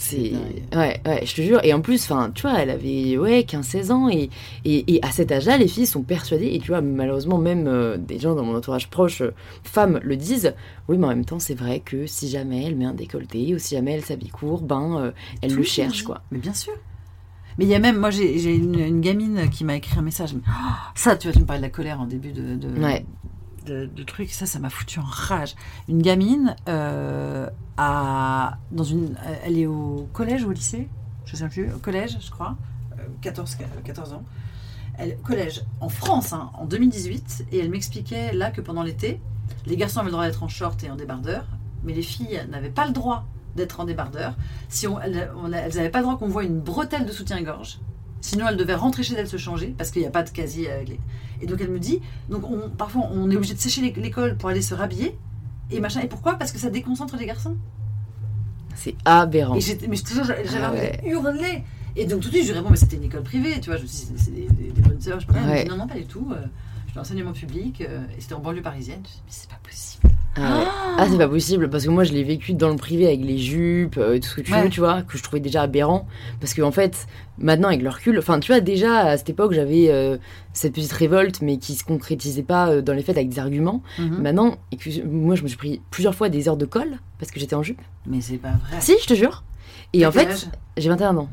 [0.00, 0.30] C'est
[0.76, 1.58] ouais, ouais, je te jure.
[1.64, 4.30] Et en plus, enfin, tu vois, elle avait ouais 15-16 ans et,
[4.64, 6.50] et, et à cet âge-là, les filles sont persuadées.
[6.54, 10.14] Et tu vois, malheureusement, même euh, des gens dans mon entourage proche, euh, femmes, le
[10.16, 10.54] disent.
[10.86, 13.58] Oui, mais en même temps, c'est vrai que si jamais elle met un décolleté ou
[13.58, 15.10] si jamais elle s'habille court, ben, euh,
[15.42, 16.22] elle Tout le cherche quoi.
[16.30, 16.74] Mais bien sûr.
[17.58, 20.02] Mais il y a même, moi j'ai j'ai une, une gamine qui m'a écrit un
[20.02, 20.32] message.
[20.32, 22.68] mais, oh, ça, tu vois, tu me parlais de la colère en début de, de,
[22.80, 23.04] Ouais.
[23.68, 24.30] De, de truc.
[24.30, 25.54] Ça, ça m'a foutu en rage.
[25.88, 30.88] Une gamine, euh, dans une, elle est au collège ou au lycée
[31.24, 31.72] Je sais plus.
[31.72, 32.56] Au collège, je crois.
[32.98, 34.22] Euh, 14, 14 ans.
[34.96, 37.46] Elle, collège en France, hein, en 2018.
[37.52, 39.20] Et elle m'expliquait là que pendant l'été,
[39.66, 41.44] les garçons avaient le droit d'être en short et en débardeur.
[41.84, 44.34] Mais les filles n'avaient pas le droit d'être en débardeur.
[44.68, 47.78] Si on- elles n'avaient pas le droit qu'on voit une bretelle de soutien-gorge.
[48.20, 50.70] Sinon, elles devaient rentrer chez elles se changer parce qu'il n'y a pas de casier
[50.70, 51.00] avec les.
[51.40, 54.36] Et donc, elle me dit donc on, parfois, on est obligé de sécher l'é- l'école
[54.36, 55.16] pour aller se rhabiller.
[55.70, 56.00] Et machin.
[56.00, 56.34] Et pourquoi?
[56.34, 57.56] Parce que ça déconcentre les garçons.
[58.74, 59.54] C'est aberrant.
[59.54, 61.00] Et mais je te jure, j'avais Ah ouais.
[61.02, 61.62] de hurler.
[61.96, 63.60] Et donc, tout de suite, je lui réponds mais c'était une école privée.
[63.60, 65.20] Tu vois, je me suis dit, c'est- des, des- des bonnes sœurs.
[65.20, 65.26] Je.
[65.34, 66.28] Elle me dit, non, non, pas du tout.
[66.32, 66.36] euh,
[66.86, 67.80] je suis en enseignement public.
[67.82, 69.00] euh, et c'était en banlieue parisienne.
[69.02, 70.07] Je me suis dit, mais c'est pas possible.
[70.40, 70.74] Ah.
[71.00, 73.38] Ah, c'est pas possible parce que moi je l'ai vécu dans le privé avec les
[73.38, 74.64] jupes, euh, tout ce que tu Ouais.
[74.64, 76.08] veux, tu vois, que je trouvais déjà aberrant.
[76.40, 77.06] Parce que en fait,
[77.38, 80.16] maintenant avec le recul, enfin tu vois, déjà à cette époque j'avais euh,
[80.52, 83.80] cette petite révolte mais qui se concrétisait pas euh, dans les faits avec des arguments.
[83.98, 84.18] Mhm.
[84.20, 86.98] Maintenant, et que je- moi je me suis pris plusieurs fois des heures de colle
[87.20, 87.80] parce que j'étais en jupe.
[88.06, 88.80] Mais c'est pas vrai.
[88.80, 89.44] Si, je te jure.
[89.92, 91.28] Et en fait, j'ai 21 ans.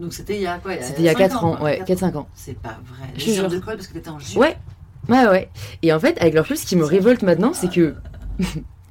[0.00, 0.72] Donc c'était il y a quoi?
[0.82, 2.28] C'était il y a cinq 4 ans, ouais, quatre 4-5 ans.
[2.34, 3.08] C'est pas vrai.
[3.16, 4.36] Je Les heures de colle parce que t'étais en jupe.
[4.38, 4.56] Ouais,
[5.08, 5.48] ouais, ouais.
[5.82, 7.94] Et en fait, avec leur plus, ce qui me révolte maintenant, c'est que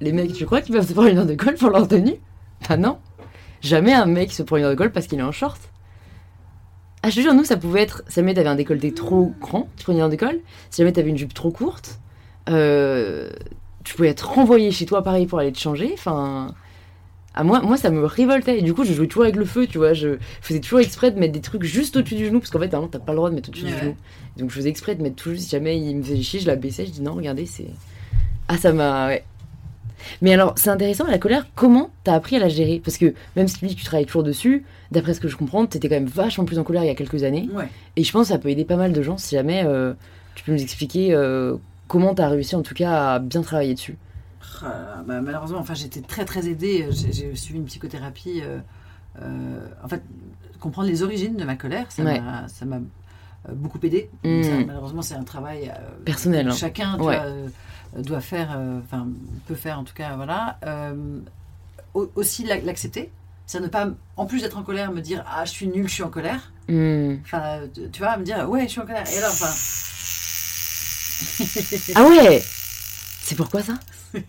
[0.01, 2.15] les mecs, tu crois qu'ils peuvent se prendre une heure de colle pour leur tenue
[2.67, 2.97] Bah non.
[3.61, 5.59] Jamais un mec se prend une heure de colle parce qu'il est en short.
[7.03, 8.03] Ah, je te jure, nous, ça pouvait être.
[8.07, 10.39] Si jamais t'avais un décolleté trop grand, tu prenais une heure de colle.
[10.69, 11.99] Si jamais t'avais une jupe trop courte,
[12.49, 13.31] euh,
[13.83, 15.91] tu pouvais être renvoyé chez toi, pareil, pour aller te changer.
[15.93, 16.53] Enfin.
[17.33, 18.59] À moi, moi, ça me révoltait.
[18.59, 19.93] Et du coup, je jouais toujours avec le feu, tu vois.
[19.93, 22.39] Je faisais toujours exprès de mettre des trucs juste au-dessus du genou.
[22.39, 23.95] Parce qu'en fait, normalement, t'as pas le droit de mettre au-dessus du genou.
[24.37, 25.45] Donc, je faisais exprès de mettre tout juste.
[25.45, 26.85] Si jamais il me faisait chier, je la baissais.
[26.85, 27.67] Je dis non, regardez, c'est.
[28.47, 29.07] Ah, ça m'a.
[29.07, 29.23] Ouais.
[30.21, 32.81] Mais alors, c'est intéressant, la colère, comment t'as appris à la gérer?
[32.83, 35.95] Parce que même si tu travailles toujours dessus, d'après ce que je comprends, t'étais quand
[35.95, 37.49] même vachement plus en colère il y a quelques années.
[37.53, 37.67] Ouais.
[37.95, 39.93] Et je pense que ça peut aider pas mal de gens si jamais euh,
[40.35, 41.55] tu peux nous expliquer euh,
[41.87, 43.97] comment t'as réussi en tout cas à bien travailler dessus.
[44.63, 46.87] Ah, bah, malheureusement, enfin, j'étais très très aidée.
[46.91, 48.41] J'ai j'ai suivi une psychothérapie.
[48.45, 48.59] euh,
[49.21, 50.01] euh, en fait,
[50.59, 52.19] comprendre les origines de ma colère, ça Ouais.
[52.21, 52.45] m'a
[52.75, 54.09] euh, beaucoup aidé.
[54.23, 54.43] Mm.
[54.43, 56.55] Ça, malheureusement, c'est un travail euh, Personnel, que hein.
[56.55, 57.17] chacun tu Ouais.
[57.17, 57.47] vois, euh,
[57.97, 59.07] doit faire, euh, enfin
[59.47, 60.57] peut faire en tout cas, voilà.
[60.65, 61.19] Euh,
[61.93, 63.11] au- aussi la- l'accepter,
[63.45, 65.93] c'est ne pas, en plus d'être en colère, me dire ah je suis nul, je
[65.95, 66.51] suis en colère.
[66.69, 67.15] Hmm.
[67.25, 69.03] Enfin, tu- tu vois, me dire ouais, je suis en colère.
[69.11, 69.51] Et alors, enfin.
[71.95, 72.41] Ah ouais
[73.21, 73.73] C'est pourquoi ça?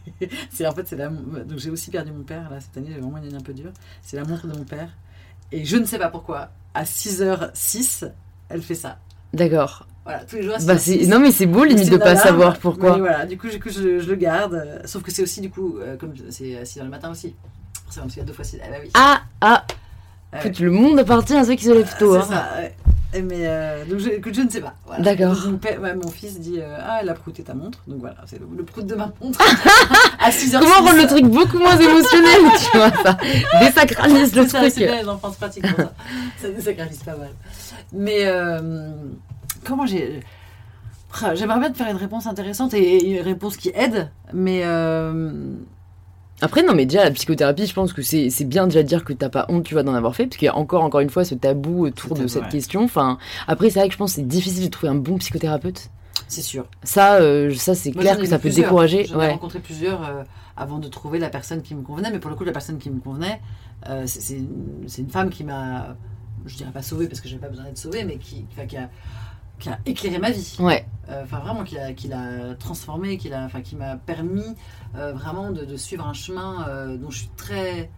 [0.51, 3.01] C'est en fait c'est la donc j'ai aussi perdu mon père là cette année j'ai
[3.01, 4.91] vraiment une année un peu dure c'est la montre de mon père
[5.51, 8.09] et je ne sais pas pourquoi à 6h06
[8.49, 8.99] elle fait ça
[9.33, 9.87] D'accord.
[10.05, 10.79] voilà tous les jours à Bah, 6h06.
[10.79, 12.95] c'est- non mais c'est beau limite de une pas savoir pourquoi.
[12.95, 15.41] Oui, voilà du coup, du coup, je, je le garde euh, sauf que c'est aussi
[15.41, 17.35] du coup euh, comme c'est à 6h le matin aussi
[17.91, 19.65] c'est parce qu'il y a deux fois 6 ah bah oui Ah ah
[20.35, 20.39] Ouais.
[20.47, 22.15] Écoute, le monde appartient à ceux qui se lèvent tôt.
[22.15, 22.27] c'est hein.
[22.31, 22.75] ça ouais.
[23.23, 25.03] Mais euh, donc je, écoute, je ne sais pas voilà.
[25.05, 25.37] D'accord.
[25.47, 28.39] Mon, ouais, mon fils dit euh, ah elle a prouté ta montre donc voilà c'est
[28.41, 29.39] le, le prout de ma montre
[30.23, 33.19] à 6h06 Comment rendre le truc beaucoup moins émotionnel, tu vois ça
[33.61, 34.73] Désacralise le ça, truc.
[34.73, 35.93] c'est bien ça.
[36.41, 37.31] ça désacralise pas mal.
[37.93, 38.91] Mais euh,
[39.65, 40.21] comment j'ai.
[41.23, 45.31] Ah, J'aimerais bien te faire une réponse intéressante et une réponse qui aide, mais euh,
[46.41, 49.05] Après, non, mais déjà, la psychothérapie, je pense que c'est c'est bien déjà de dire
[49.05, 51.01] que t'as pas honte, tu vois, d'en avoir fait, parce qu'il y a encore, encore
[51.01, 52.49] une fois, ce tabou autour de tabou, cette ouais.
[52.49, 52.83] question.
[52.85, 55.91] Enfin, après, c'est vrai que je pense que c'est difficile de trouver un bon psychothérapeute.
[56.29, 56.67] C'est sûr.
[56.83, 58.67] Ça, euh, ça c'est clair que ça peut plusieurs.
[58.67, 59.05] décourager.
[59.05, 60.23] J'en ai rencontré plusieurs euh,
[60.57, 62.91] avant de trouver la personne qui me convenait, mais pour le coup, la personne qui
[62.91, 63.41] me convenait,
[63.89, 64.21] euh, c'est-
[64.87, 65.97] c'est une, femme qui m'a,
[66.47, 68.89] je dirais pas sauvée parce que j'avais pas besoin d'être sauvée, mais qui, qui, a,
[69.59, 70.57] qui a éclairé ma vie.
[70.61, 70.87] Ouais,
[71.23, 74.55] enfin vraiment qui l'a qui l'a transformé qui l'a enfin qui m'a permis
[74.95, 76.67] vraiment de, de suivre un chemin
[77.01, 77.91] dont je suis très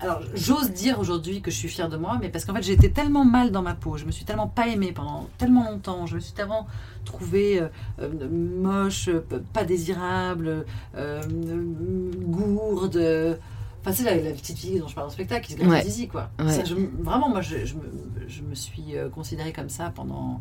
[0.00, 2.72] alors j'ose dire aujourd'hui que je suis fière de moi mais parce qu'en fait j'ai
[2.72, 6.06] été tellement mal dans ma peau je me suis tellement pas aimée pendant tellement longtemps
[6.06, 6.66] je me suis tellement
[7.04, 7.68] trouvée euh,
[8.00, 9.20] euh, moche euh,
[9.52, 10.64] pas désirable
[10.96, 11.20] euh,
[12.14, 13.38] gourde
[13.82, 15.82] Enfin, c'est la, la petite fille dont je parle en spectacle qui se gratte Ouais.
[15.82, 16.28] zizi, quoi.
[16.38, 16.52] Ouais.
[16.52, 17.80] Ça, je- vraiment, moi, je, je me,
[18.28, 20.38] je me suis considérée comme ça pendant,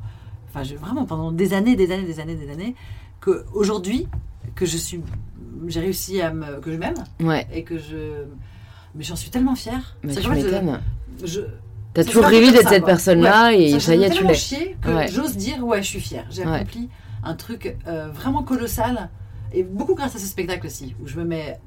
[0.50, 2.76] enfin, vraiment pendant des années, des années, des années, des années,
[3.22, 4.10] que aujourd'hui,
[4.56, 5.00] que je suis,
[5.68, 7.48] j'ai réussi à me, que je m'aime ouais.
[7.54, 8.26] et que je,
[8.96, 9.96] mais j'en suis tellement fière.
[10.04, 10.80] Mais tu m'étonnes.
[11.24, 11.42] je,
[11.94, 13.62] T'as toujours rêvé d'être cette personne-là Ouais.
[13.64, 14.34] et ça ça y est, tu l'es.
[14.36, 15.08] chier que Ouais.
[15.08, 16.26] j'ose dire ouais, je suis fière.
[16.30, 16.56] J'ai Ouais.
[16.58, 16.90] accompli
[17.24, 19.10] un truc euh, vraiment colossal
[19.54, 21.60] et beaucoup grâce à ce spectacle aussi où je me mets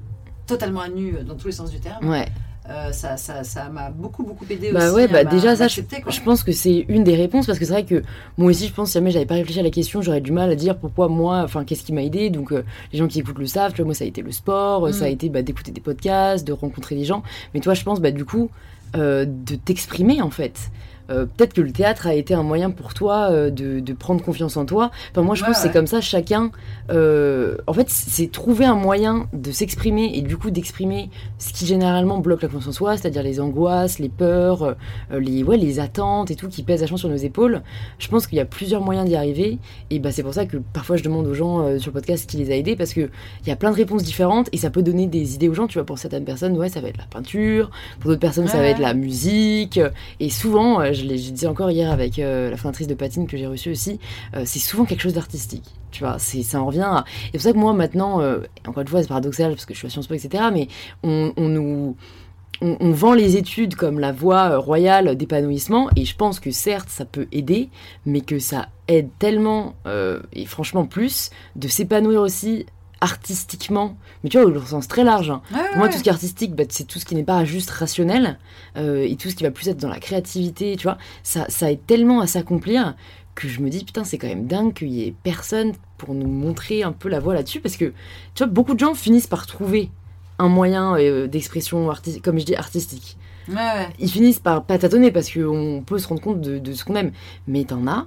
[0.47, 2.07] totalement à nu dans tous les sens du terme.
[2.09, 2.27] Ouais.
[2.69, 4.95] Euh, ça, ça, ça m'a beaucoup beaucoup aidé Bah aussi.
[4.95, 5.81] ouais, bah déjà ça, je,
[6.23, 8.01] pense que c'est une des réponses parce que c'est vrai que
[8.37, 10.49] moi aussi, je pense si jamais j'avais pas réfléchi à la question, j'aurais du mal
[10.49, 12.29] à dire pourquoi moi, enfin qu'est-ce qui m'a aidé.
[12.29, 14.31] Donc euh, les gens qui écoutent le savent, tu vois, moi ça a été le
[14.31, 14.93] sport, Mm.
[14.93, 17.21] ça a été bah, d'écouter des podcasts, de rencontrer des gens.
[17.53, 18.49] Mais toi, je pense bah du coup
[18.95, 20.71] euh, de t'exprimer en fait.
[21.13, 24.21] Euh, Peut-être que le théâtre a été un moyen pour toi euh, de, de prendre
[24.23, 24.91] confiance en toi.
[25.11, 26.51] Enfin, moi, je Ouais, pense que c'est comme ça, chacun.
[26.89, 31.65] euh, en fait, c'est trouver un moyen de s'exprimer et du coup d'exprimer ce qui
[31.65, 34.75] généralement bloque la confiance en soi, c'est-à-dire les angoisses, les peurs,
[35.11, 37.61] les, ouais, les attentes et tout qui pèsent vachement sur nos épaules.
[37.99, 39.59] Je pense qu'il y a plusieurs moyens d'y arriver
[39.89, 42.27] et bah, c'est pour ça que parfois je demande aux gens sur le podcast ce
[42.27, 43.09] qui les a aidés parce qu'il
[43.47, 45.67] y a plein de réponses différentes et ça peut donner des idées aux gens.
[45.67, 48.57] Tu vois, pour certaines personnes, ouais, ça va être la peinture, pour d'autres personnes, ça
[48.57, 49.79] va être la musique.
[50.19, 53.37] Et souvent, euh, je je disais encore hier avec euh, la fondatrice de Patine que
[53.37, 53.99] j'ai reçue aussi,
[54.35, 55.63] euh, c'est souvent quelque chose d'artistique.
[55.91, 57.05] Tu vois, c'est, ça en revient à...
[57.07, 59.73] Et c'est pour ça que moi, maintenant, euh, encore une fois, c'est paradoxal parce que
[59.73, 60.67] je suis à Sciences Po, etc., mais
[61.03, 61.95] on, on nous...
[62.61, 67.03] On, vend les études comme la voie royale d'épanouissement et je pense que certes ça
[67.03, 67.67] peut aider
[68.05, 69.75] mais que ça aide tellement
[70.31, 72.65] et franchement plus de s'épanouir aussi
[73.03, 75.29] artistiquement, mais tu vois, au sens très large.
[75.29, 75.41] hein.
[75.53, 77.43] Ouais, Pour moi, tout ce qui est artistique, bah, c'est tout ce qui n'est pas
[77.43, 78.39] juste rationnel,
[78.77, 81.69] euh, et tout ce qui va plus être dans la créativité, tu vois, ça, ça
[81.71, 82.95] aide tellement à s'accomplir
[83.35, 86.27] que je me dis, putain, c'est quand même dingue qu'il y ait personne pour nous
[86.27, 87.85] montrer un peu la voie là-dessus, parce que,
[88.35, 89.89] tu vois, beaucoup de gens finissent par trouver
[90.39, 91.91] un moyen euh, d'expression,
[92.23, 93.17] comme je dis, artistique.
[93.49, 93.89] Ouais, ouais.
[93.99, 96.95] Ils finissent par pas tâtonner, parce qu'on peut se rendre compte de, de ce qu'on
[96.95, 97.11] aime.
[97.47, 98.05] Mais t'en as,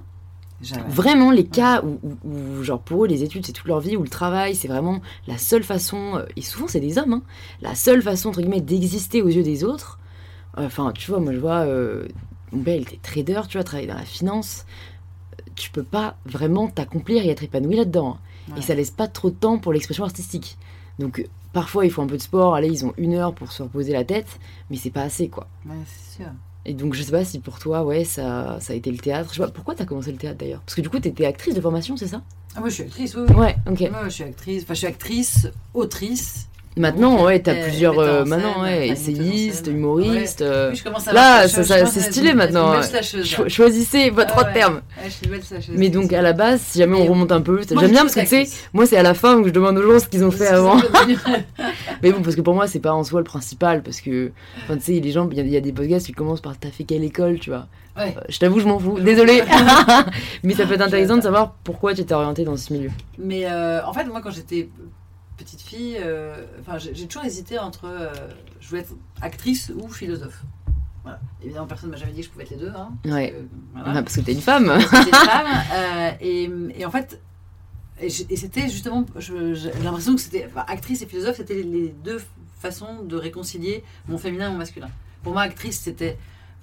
[0.61, 0.83] Jamais.
[0.89, 2.17] Vraiment, les cas où, où-
[2.59, 5.01] où, genre, pour eux, les études, c'est toute leur vie, où le travail, c'est vraiment
[5.27, 7.21] la seule façon, euh, et souvent, c'est des hommes, hein,
[7.61, 9.99] la seule façon, entre guillemets, d'exister aux yeux des autres.
[10.57, 12.07] Enfin, tu vois, moi, je vois, euh,
[12.51, 14.65] mon père, il était trader, tu vois, travailler dans la finance.
[15.55, 18.17] Tu peux pas vraiment t'accomplir et être épanoui là-dedans.
[18.49, 18.53] hein.
[18.53, 18.59] Ouais.
[18.59, 20.57] Et ça laisse pas trop de temps pour l'expression artistique.
[20.99, 23.51] Donc, euh, parfois, il faut un peu de sport, allez, ils ont une heure pour
[23.51, 24.39] se reposer la tête,
[24.71, 25.47] mais c'est pas assez, quoi.
[25.67, 26.31] Ouais, c'est sûr.
[26.67, 29.29] Et donc, je sais pas si pour toi, ouais, ça, ça a été le théâtre.
[29.31, 30.61] Je sais pas, pourquoi t'as commencé le théâtre d'ailleurs?
[30.65, 32.21] Parce que du coup, t'étais actrice de formation, c'est ça?
[32.55, 33.23] Ah, moi, je suis actrice, oui.
[33.29, 33.35] oui.
[33.35, 33.79] Ouais, ok.
[33.79, 34.63] Ouais, je suis actrice.
[34.63, 36.49] Enfin, je suis actrice, autrice.
[36.77, 37.97] Maintenant, ouais, t'as plusieurs.
[37.99, 39.75] euh, maintenant, ouais, enfin, metteuse en essayiste, scène.
[39.77, 40.41] humoriste.
[40.41, 40.81] euh, Oui,
[41.13, 42.81] Là, ça- ça- c'est stylé maintenant, ouais.
[43.01, 43.49] cho- là.
[43.49, 44.53] choisissez votre Ah ouais.
[44.53, 44.75] terme.
[44.75, 45.75] Ouais, je suis une belle slasheuse.
[45.77, 48.19] Mais donc, à la base, si jamais on remonte un peu, j'aime bien parce que
[48.21, 50.31] tu sais, moi, c'est à la fin où je demande aux gens ce qu'ils ont
[50.31, 50.77] fait avant.
[52.03, 53.81] Mais bon, parce que pour moi, c'est pas en soi le principal.
[53.83, 54.27] Parce que,
[54.67, 56.57] tu sais, les gens, il y, a- il y a des podcasts qui commencent par
[56.59, 57.67] T'as fait quelle école, tu vois
[57.97, 58.13] Ouais.
[58.15, 58.99] Euh, Je t'avoue, je m'en fous.
[58.99, 59.41] Désolée.
[60.43, 62.89] Mais ça peut être intéressant de savoir pourquoi tu t'es orientée dans ce milieu.
[63.17, 64.69] Mais en fait, moi, quand j'étais
[65.37, 67.85] petite fille, euh, enfin, j'ai toujours hésité entre.
[67.85, 68.09] euh,
[68.59, 70.43] je voulais être actrice ou philosophe.
[71.03, 71.19] Voilà.
[71.41, 72.73] Évidemment, personne ne m'a jamais dit que je pouvais être les deux.
[72.75, 73.31] Hein, parce Ouais.
[73.31, 73.35] que,
[73.73, 74.03] voilà.
[74.03, 74.71] parce que t'es une femme.
[74.79, 75.47] J'étais une femme.
[75.73, 77.21] euh, et, et en fait,
[78.01, 79.05] et, c'était justement.
[79.15, 80.45] J'ai l'impression que c'était.
[80.47, 82.21] enfin, actrice et philosophe, c'était les, les deux
[82.59, 84.89] façons de réconcilier mon féminin et mon masculin.
[85.23, 86.17] Pour moi, actrice, c'était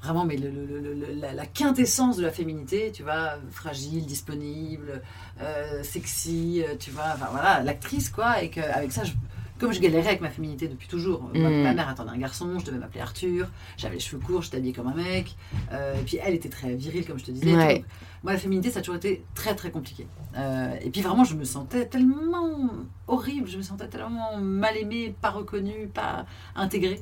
[0.04, 4.04] vraiment mais le- le- le- le- la, la quintessence de la féminité, tu vois, fragile,
[4.06, 5.02] disponible,
[5.40, 9.12] euh, sexy, euh, tu vois, enfin voilà, l'actrice quoi, et qu'avec ça, je-
[9.58, 11.62] comme je galérais avec ma féminité depuis toujours, Mm.
[11.62, 13.48] ma mère attendait un garçon, je devais m'appeler Arthur,
[13.78, 15.36] j'avais les cheveux courts, j'étais habillée comme un mec,
[15.72, 17.54] euh, et puis elle était très virile comme je te disais.
[17.56, 17.74] Ouais.
[17.76, 17.84] Donc,
[18.24, 20.06] moi, la féminité, ça a toujours été très très compliqué.
[20.36, 22.68] Euh, et puis vraiment, je me sentais tellement
[23.06, 26.26] horrible, je me sentais tellement mal aimée, pas reconnue, pas
[26.56, 27.00] intégrée.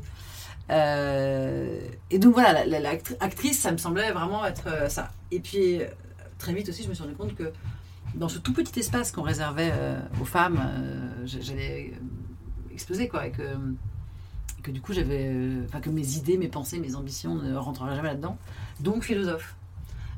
[0.70, 1.78] Euh,
[2.10, 5.10] et donc voilà, la- la- l'actri- l'actrice, ça me semblait vraiment être euh, ça.
[5.30, 5.86] Et puis euh,
[6.38, 7.52] très vite aussi, je me suis rendu compte que
[8.14, 11.92] dans ce tout petit espace qu'on réservait euh, aux femmes, euh, j'allais
[12.72, 13.26] exploser quoi.
[13.26, 15.30] Et que, et que du coup, j'avais.
[15.66, 18.38] Enfin, que mes idées, mes pensées, mes ambitions ne rentreraient jamais là-dedans.
[18.80, 19.56] Donc philosophe.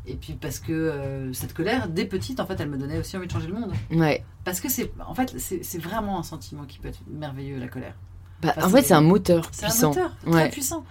[0.07, 3.17] Et puis parce que euh, cette colère, dès petite, en fait, elle me donnait aussi
[3.17, 3.73] envie de changer le monde.
[3.91, 4.23] Ouais.
[4.45, 7.95] Parce que c'est, en fait, c'est vraiment un sentiment qui peut être merveilleux, la colère.
[8.43, 9.87] Bah, Enfin, en fait, c'est- c'est un moteur C'est puissant.
[9.87, 10.49] un moteur très Ouais.
[10.51, 10.85] puissant.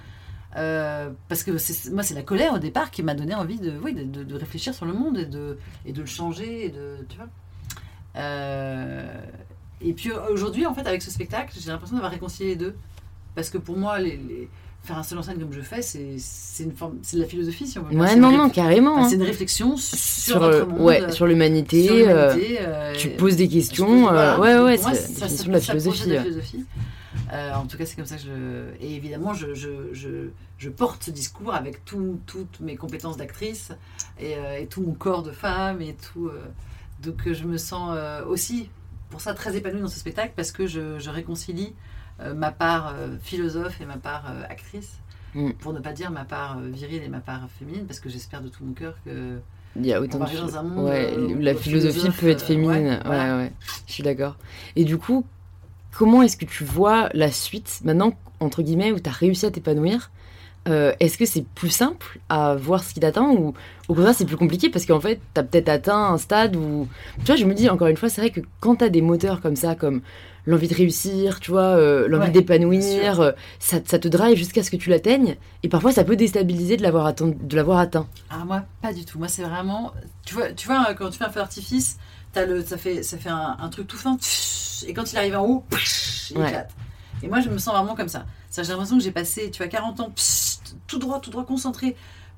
[0.55, 3.73] Euh, parce que c'est- moi, c'est la colère au départ qui m'a donné envie de,
[3.83, 6.65] oui, de, de- de réfléchir sur le monde et de, et de le changer.
[6.65, 7.27] Et de, tu vois.
[8.15, 9.03] Euh,
[9.81, 12.75] et puis aujourd'hui, en fait, avec ce spectacle, j'ai l'impression d'avoir réconcilié les deux.
[13.35, 14.49] Parce que pour moi, les, les-
[14.83, 17.27] faire un seul en scène comme je fais, c'est c'est une forme, c'est de la
[17.27, 17.97] philosophie, si on veut.
[17.97, 18.95] Ouais, C'est non, non, carrément.
[18.95, 19.09] enfin, hein.
[19.09, 22.05] c'est une réflexion sur, Sur, notre monde, ouais, sur l'humanité.
[22.09, 23.87] euh, tu poses des questions.
[23.87, 24.39] pose- voilà.
[24.39, 26.65] ouais, ouais, c'est la la philosophie.
[27.31, 28.75] Euh, en tout cas, c'est comme ça que je.
[28.83, 33.71] Et évidemment, je, je, je, je porte ce discours avec tout- toutes mes compétences d'actrice
[34.19, 36.27] et, euh, et tout mon corps de femme et tout.
[36.27, 36.39] euh,
[37.01, 37.97] donc, je me sens
[38.27, 38.69] aussi,
[39.09, 41.73] pour ça, très épanouie dans ce spectacle parce que je, réconcilie
[42.35, 44.99] ma part philosophe et ma part actrice.
[45.35, 45.51] Mm.
[45.53, 48.47] Pour ne pas dire ma part virile et ma part féminine, parce que j'espère de
[48.49, 49.39] tout mon cœur que
[49.75, 52.69] Il y a autant de dans un monde Ouais, où la philosophie peut être féminine.
[52.85, 53.37] ouais, Ouais, voilà.
[53.37, 53.51] ouais,
[53.87, 54.37] je suis d'accord.
[54.75, 55.25] Et du coup,
[55.97, 59.51] comment est-ce que tu vois la suite maintenant, entre guillemets, où tu as réussi à
[59.51, 60.11] t'épanouir
[60.69, 63.53] Euh, Est-ce que c'est plus simple à voir ce qui t'attend ou
[63.89, 66.87] au contraire c'est plus compliqué parce qu'en fait tu as peut-être atteint un stade où.
[67.19, 69.01] Tu vois, je me dis encore une fois, c'est vrai que quand tu as des
[69.01, 69.99] moteurs comme ça, comme
[70.45, 74.63] l'envie de réussir, tu vois, euh, l'envie Ouais, d'épanouir, euh, ça, ça te drive jusqu'à
[74.63, 77.31] ce que tu l'atteignes et parfois ça peut déstabiliser de l'avoir atteint.
[77.51, 78.07] De l'avoir atteint.
[78.29, 79.19] Ah moi pas du tout.
[79.19, 79.91] Moi c'est vraiment
[80.25, 81.97] tu vois tu vois quand tu fais un feu d'artifice,
[82.33, 84.17] t'as le ça fait ça fait un, un truc tout fin
[84.85, 85.63] et quand il arrive en haut,
[86.31, 86.47] il Ouais.
[86.49, 86.71] éclate.
[87.21, 88.25] Et moi je me sens vraiment comme ça.
[88.49, 90.13] C'est-à-dire, J'ai l'impression que j'ai passé tu vois 40 ans
[90.87, 91.95] tout droit tout droit concentré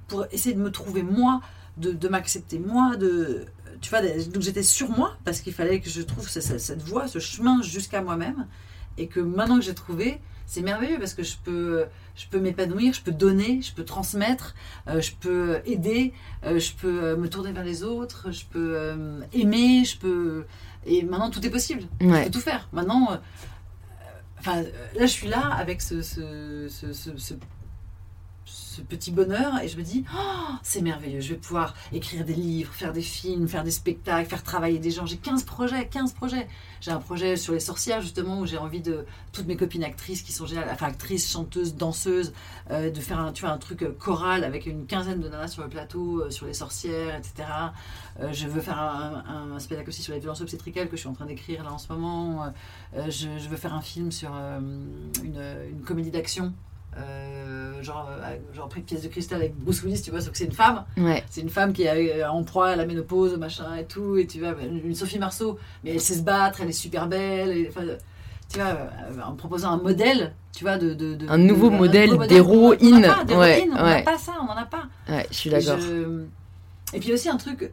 [0.07, 1.41] pour essayer de me trouver moi,
[1.77, 3.45] de, de m'accepter moi, de
[3.81, 6.81] tu vois donc j'étais sur moi parce qu'il fallait que je trouve ce- ce- cette
[6.83, 8.47] voie, ce chemin jusqu'à moi-même
[8.97, 11.85] et que maintenant que j'ai trouvé c'est merveilleux parce que je peux,
[12.15, 14.55] je peux m'épanouir, je peux donner, je peux transmettre,
[14.87, 18.73] euh, je peux aider, euh, je peux euh, me tourner vers les autres, je peux
[18.75, 20.45] euh, aimer, je peux.
[20.85, 21.83] Et maintenant, tout est possible.
[21.99, 22.69] Je peux tout faire.
[22.71, 23.19] Maintenant,
[24.39, 27.33] enfin, là, je suis là avec ce, ce, ce, ce,
[28.75, 32.33] ce- petit bonheur et je me dis, oh, c'est merveilleux, je vais pouvoir écrire des
[32.33, 35.05] livres, faire des films, faire des spectacles, faire travailler des gens.
[35.05, 36.47] J'ai 15 projets, 15 projets.
[36.81, 40.21] J'ai un projet sur les sorcières justement où j'ai envie de toutes mes copines actrices
[40.21, 42.31] qui sont géniales, enfin actrices, chanteuses, danseuses,
[42.69, 45.63] euh, de faire un, tu un truc euh, choral avec une quinzaine de nanas sur
[45.63, 47.47] le plateau, euh, sur les sorcières, etc.
[48.31, 49.23] Je veux faire un,
[49.53, 51.77] un- spectacle aussi sur les violences obstétricales que je suis en train d'écrire là en
[51.77, 52.45] ce moment.
[52.93, 54.31] Je, veux faire un film sur
[55.23, 56.53] une comédie d'action.
[56.97, 60.31] Euh, genre, euh, genre pris de pièce de cristal avec Bruce Willis, tu vois, sauf
[60.31, 60.85] que c'est une femme.
[60.97, 61.23] Ouais.
[61.29, 64.17] C'est une femme qui est euh, en proie à la ménopause, machin et tout.
[64.17, 67.51] Et tu vois, une Sophie Marceau, mais elle sait se battre, elle est super belle.
[67.51, 67.71] et,
[68.49, 68.77] tu vois,
[69.25, 70.93] en proposant un modèle, tu vois, de.
[70.93, 73.01] de- de- Un nouveau de- modèle On n'en a d'héroïne.
[73.01, 74.03] pas, d'héroïne, Ouais, on n'a ouais.
[74.03, 74.83] pas ça, on n'en a pas.
[75.09, 75.79] Ouais, je suis Et, d'accord.
[75.79, 76.23] je-
[76.93, 77.71] et puis aussi un truc,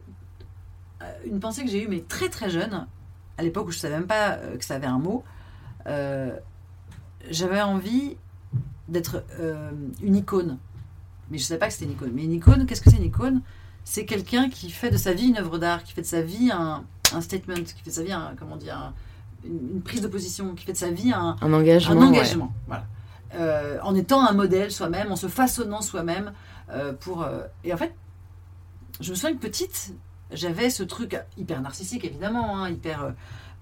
[1.25, 2.87] une pensée que j'ai eue, mais très très jeune,
[3.37, 5.23] à l'époque où je savais même pas que ça avait un mot.
[5.87, 6.31] euh,
[7.29, 8.17] J'avais envie
[8.87, 9.71] d'être euh,
[10.01, 10.57] une icône.
[11.31, 12.11] Mais je savais pas que c'était une icône.
[12.13, 13.41] Mais une icône, qu'est-ce que c'est une icône?
[13.85, 16.51] C'est quelqu'un qui fait de sa vie une œuvre d'art, qui fait de sa vie
[16.51, 18.93] un, un statement, qui fait de sa vie un, comment dire, un-
[19.45, 21.93] une, prise de position, qui fait de sa vie un, Un engagement.
[21.95, 22.07] un ouais.
[22.07, 22.85] engagement, voilà.
[23.35, 26.33] Euh, en étant un modèle soi-même, en se façonnant soi-même
[26.69, 27.23] euh, pour.
[27.23, 27.93] euh, et en fait,
[29.01, 29.95] je me souviens que petite,
[30.31, 33.13] j'avais ce truc hyper narcissique évidemment, hein, hyper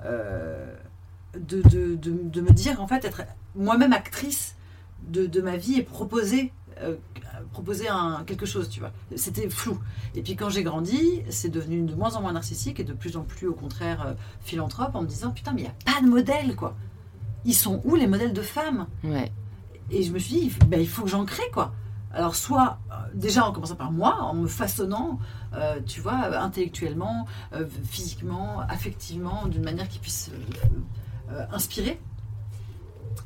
[0.04, 3.22] de, de, de, de me dire en fait être
[3.56, 4.56] moi-même actrice
[5.08, 6.96] de, de ma vie et proposer euh,
[7.52, 8.92] proposer un, quelque chose, tu vois.
[9.16, 9.78] C'était flou.
[10.16, 13.18] Et puis quand j'ai grandi, c'est devenu de moins en moins narcissique et de plus
[13.18, 16.02] en plus au contraire euh, philanthrope en me disant putain mais il n'y a pas
[16.02, 16.76] de modèle quoi.
[17.46, 18.88] Ils sont où les modèles de femmes?
[19.04, 19.32] Ouais.
[19.90, 21.74] et je me suis dit, ben, il faut que j'en crée, quoi.
[22.14, 25.18] Alors, soit, euh, déjà en commençant par moi, en me façonnant,
[25.86, 27.26] tu vois, intellectuellement,
[27.84, 30.32] physiquement, affectivement, d'une manière qui puisse
[31.52, 32.00] inspirer.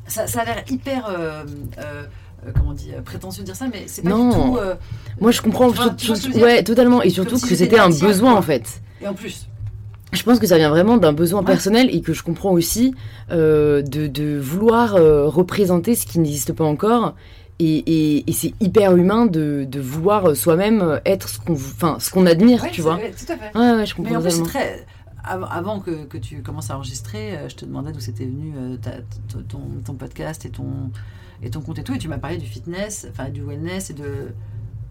[0.07, 1.43] Ça, ça a l'air hyper, euh,
[1.79, 2.03] euh,
[2.45, 4.29] euh, comment on dit, prétentieux de dire ça, mais c'est pas Non.
[4.29, 4.57] du tout.
[5.19, 5.67] Moi, je comprends.
[5.69, 7.01] Veux dire ouais, totalement.
[7.01, 8.39] Et surtout que c'était un besoin, quoi.
[8.39, 8.81] en fait.
[9.01, 9.47] et en plus,
[10.13, 11.45] Je pense que ça vient vraiment d'un besoin Ouais.
[11.47, 12.93] personnel et que je comprends aussi
[13.31, 17.15] euh, de, de vouloir euh, représenter ce qui n'existe pas encore.
[17.59, 22.11] Et, et- et c'est hyper humain de, de vouloir soi-même être ce qu'on enfin, ce
[22.11, 22.95] qu'on admire, ouais, tu vois.
[22.95, 23.57] ouais, tout à fait.
[23.57, 24.59] Ouais, ouais, je comprends Mais en plus, c'est totalement.
[24.59, 24.85] très.
[25.25, 28.77] Av- Avant que, tu commences à enregistrer, euh, je te demandais d'où c'était venu euh,
[28.77, 29.01] ta-
[29.85, 30.91] ton podcast et ton,
[31.41, 31.93] et ton compte et tout.
[31.93, 34.33] Et tu m'as parlé du fitness, enfin du wellness et de.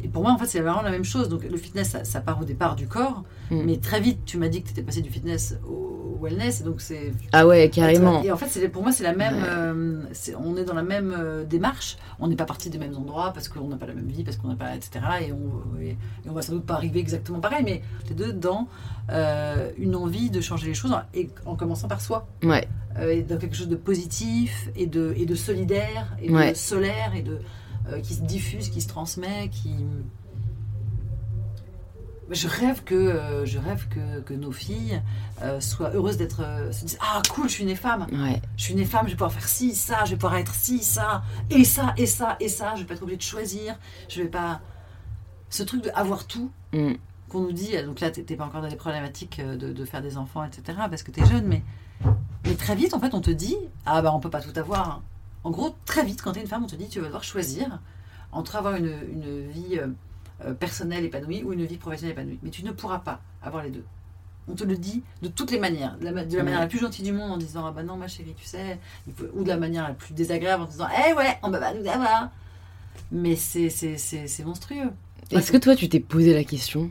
[0.05, 1.29] Et pour moi, en fait, c'est vraiment la même chose.
[1.31, 3.25] Donc, le fitness, ça, ça part au départ du corps.
[3.51, 3.63] Mm.
[3.65, 6.63] Mais très vite, tu m'as dit que tu étais passé du fitness au wellness.
[6.63, 7.13] Donc, c'est.
[7.33, 8.23] Ah ouais, carrément.
[8.23, 9.35] Et en fait, pour moi, c'est la même.
[9.37, 9.49] Ouais.
[9.49, 10.03] euh,
[10.39, 11.97] on est dans la même euh, démarche.
[12.21, 14.37] On n'est pas parti des mêmes endroits parce qu'on n'a pas la même vie, parce
[14.37, 15.05] qu'on n'a pas, etc.
[15.27, 15.97] Et on, et, et
[16.29, 18.69] on va sans doute pas arriver exactement pareil, mais les deux dans
[19.11, 22.69] euh, une envie de changer les choses et en commençant par soi, Ouais,
[23.01, 26.53] et dans quelque chose de positif et de, et de solidaire et Ouais.
[26.53, 27.39] de solaire et de
[27.89, 29.75] euh, qui se diffuse, qui se transmet, qui
[32.31, 35.03] je rêve que euh, je rêve que, que nos filles
[35.43, 38.41] euh, soient heureuses d'être se disent ah cool je suis née femme ouais.
[38.57, 40.79] je suis née femme, je vais pouvoir faire ci, ça, je vais pouvoir être ci,
[40.79, 43.79] ça, et ça, et ça, et ça, je vais pas être obligée de choisir,
[44.09, 44.61] je vais pas.
[45.51, 46.95] Ce truc de avoir tout Mm.
[47.29, 50.17] qu'on nous dit, donc là, t'es pas encore dans les problématiques de, de faire des
[50.17, 51.63] enfants, etc., parce que t'es jeune, mais,
[52.45, 53.57] mais très vite, en fait, on te dit,
[53.87, 55.03] ah bah on peut pas tout avoir.
[55.45, 57.81] En gros, très vite, quand t'es une femme, on te dit, tu vas devoir choisir
[58.33, 59.79] entre avoir une, une vie
[60.45, 62.39] euh, personnelle épanouie ou une vie professionnelle épanouie.
[62.43, 63.85] Mais tu ne pourras pas avoir les deux.
[64.49, 66.67] On te le dit de toutes les manières, de la, ma- de la manière la
[66.67, 68.79] plus gentille du monde en disant ah bah non ma chérie tu sais,
[69.35, 72.31] ou de la manière la plus désagréable en disant eh ouais on va nous avoir.
[73.11, 74.91] Mais c'est c'est c'est c'est monstrueux.
[75.31, 76.91] Est-ce que toi, tu t'es posé la question?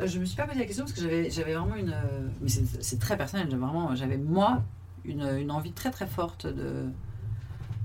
[0.00, 2.28] Euh, Je me suis pas posé la question parce que j'avais j'avais vraiment une euh,
[2.40, 4.62] mais c'est c'est très personnel j'avais vraiment j'avais moi
[5.04, 6.84] une, une envie très très forte de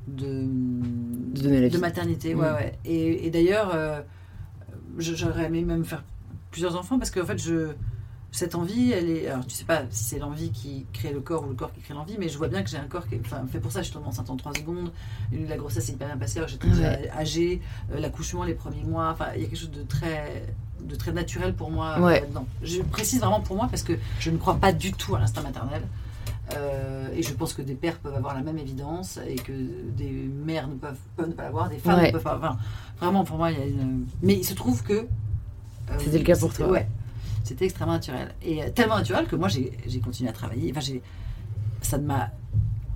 [0.08, 0.44] de
[1.34, 1.78] De donner la vie.
[1.80, 2.54] maternité ouais Mm.
[2.56, 4.02] ouais et, et d'ailleurs euh,
[4.98, 6.04] j'aurais aimé même faire
[6.52, 7.70] plusieurs enfants parce qu'en fait je
[8.32, 11.46] cette envie elle est alors tu sais pas si c'est l'envie qui crée le corps
[11.46, 13.16] ou le corps qui crée l'envie mais je vois bien que j'ai un corps qui
[13.20, 14.92] enfin, fait pour ça je suis tombée enceinte en 3 secondes
[15.32, 17.10] la grossesse est hyper bien passée j'étais Ouais.
[17.18, 17.62] âgée
[17.92, 20.46] euh, l'accouchement les premiers mois enfin il y a quelque chose de très
[20.84, 22.20] de très naturel pour moi Ouais.
[22.22, 25.20] là-dedans je précise vraiment pour moi parce que je ne crois pas du tout à
[25.20, 25.82] l'instinct maternel
[26.54, 30.12] Euh, et je pense que des pères peuvent avoir la même évidence et que des
[30.12, 32.08] mères ne peuvent, peuvent ne pas l'avoir, des femmes Ouais.
[32.08, 32.38] ne peuvent pas.
[32.38, 32.58] Enfin,
[33.02, 34.06] vraiment, pour moi, il y a une.
[34.22, 34.94] Mais il se trouve que.
[34.94, 36.70] euh, C'était le cas pour toi.
[36.70, 36.88] Ouais.
[37.44, 38.34] C'était extrêmement naturel.
[38.44, 40.70] Et euh, tellement naturel que moi, j'ai j'ai continué à travailler.
[40.72, 41.02] Enfin, j'ai.
[41.82, 42.30] Ça ne m'a.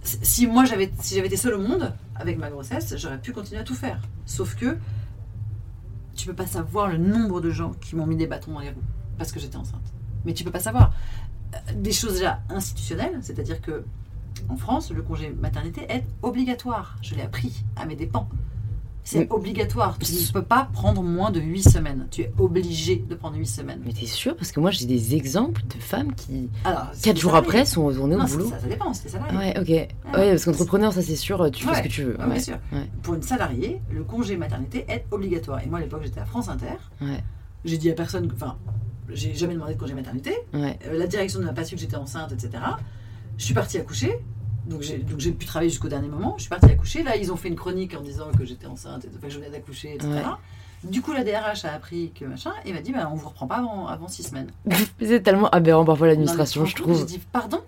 [0.04, 3.62] Si moi, j'avais si j'avais été seule au monde avec ma grossesse, j'aurais pu continuer
[3.62, 4.00] à tout faire.
[4.28, 4.78] Sauf que.
[6.16, 8.70] Tu peux pas savoir le nombre de gens qui m'ont mis des bâtons dans les
[8.72, 8.82] roues
[9.18, 9.82] parce que j'étais enceinte.
[10.26, 10.92] Mais tu peux pas savoir.
[11.76, 13.84] Des choses déjà institutionnelles, c'est-à-dire que
[14.50, 16.96] en France, le congé maternité est obligatoire.
[17.02, 18.28] Je l'ai appris à mes dépens.
[19.04, 19.98] C'est obligatoire.
[19.98, 22.08] Tu ne peux pas prendre moins de 8 semaines.
[22.12, 23.82] Tu es obligé de prendre 8 semaines.
[23.84, 24.36] Mais t'es sûr?
[24.36, 27.50] Parce que moi, j'ai des exemples de femmes qui, Alors, c'est quatre des jours salariés.
[27.50, 28.50] après, sont retournées au Non, c'est- boulot.
[28.52, 29.38] ça, ça dépend, c'est des salariés.
[29.38, 29.68] Ouais, ok.
[29.70, 32.20] Ouais, parce qu'entrepreneur, ça c'est sûr, tu fais ce que tu veux.
[32.20, 32.58] Ouais, bien sûr.
[33.02, 35.64] Pour une salariée, le congé maternité est obligatoire.
[35.64, 36.68] Et moi, à l'époque, j'étais à France Inter.
[37.66, 38.58] J'ai dit à personne, enfin,
[39.14, 40.36] j'ai jamais demandé de congé maternité.
[40.54, 40.78] ouais.
[40.88, 42.64] Euh, la direction ne m'a pas su que j'étais enceinte, etc.
[43.38, 44.20] Je suis partie accoucher.
[44.68, 46.36] Donc j'ai, donc j'ai pu travailler jusqu'au dernier moment.
[46.38, 47.04] Je suis partie accoucher.
[47.04, 49.50] Là, ils ont fait une chronique en disant que j'étais enceinte, et, que je venais
[49.50, 50.10] d'accoucher, etc.
[50.12, 50.22] Ouais.
[50.84, 53.48] Du coup, la DRH a appris que machin et m'a dit bah, on vous reprend
[53.48, 54.50] pas avant, avant six semaines.
[55.02, 56.98] C'est tellement aberrant parfois l'administration, je trouve.
[57.00, 57.62] J'ai dit pardon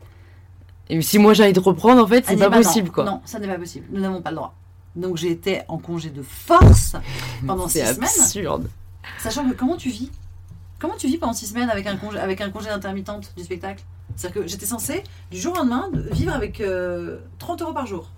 [0.90, 3.04] Et si moi j'allais te reprendre, en fait, c'est pas bah non, possible quoi.
[3.04, 3.88] Non, ça n'est pas possible.
[3.92, 4.54] Nous n'avons pas le droit.
[4.96, 6.96] Donc j'ai été en congé de force
[7.48, 8.10] pendant six C'est semaines.
[8.20, 8.70] absurde.
[9.20, 10.12] Sachant que comment tu vis?
[10.82, 13.84] Comment tu vis pendant six semaines avec un congé, avec un congé d'intermittente du spectacle?
[14.16, 17.86] C'est-à-dire que j'étais censée, du jour au lendemain, de vivre avec euh, 30 euros par
[17.86, 18.10] jour.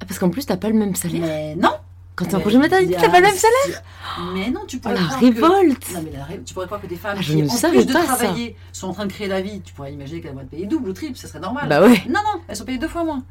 [0.00, 1.20] Ah, parce qu'en plus, t'as pas le même salaire?
[1.22, 1.70] Mais non
[2.16, 3.82] Quand t'es en Mais congé maternité, t'as pas le même salaire?
[4.34, 6.66] Mais non, tu Oh pourrais la croire que- révolte Non, mais la ré- tu pourrais
[6.66, 8.02] croire que des femmes Ah, qui, en plus de ça.
[8.02, 10.66] travailler, sont en train de créer la vie, tu pourrais imaginer qu'elles vont être payées
[10.66, 11.68] double ou triple, ça serait normal.
[11.68, 12.02] Bah ouais.
[12.08, 13.22] Non, non, elles sont payées deux fois moins.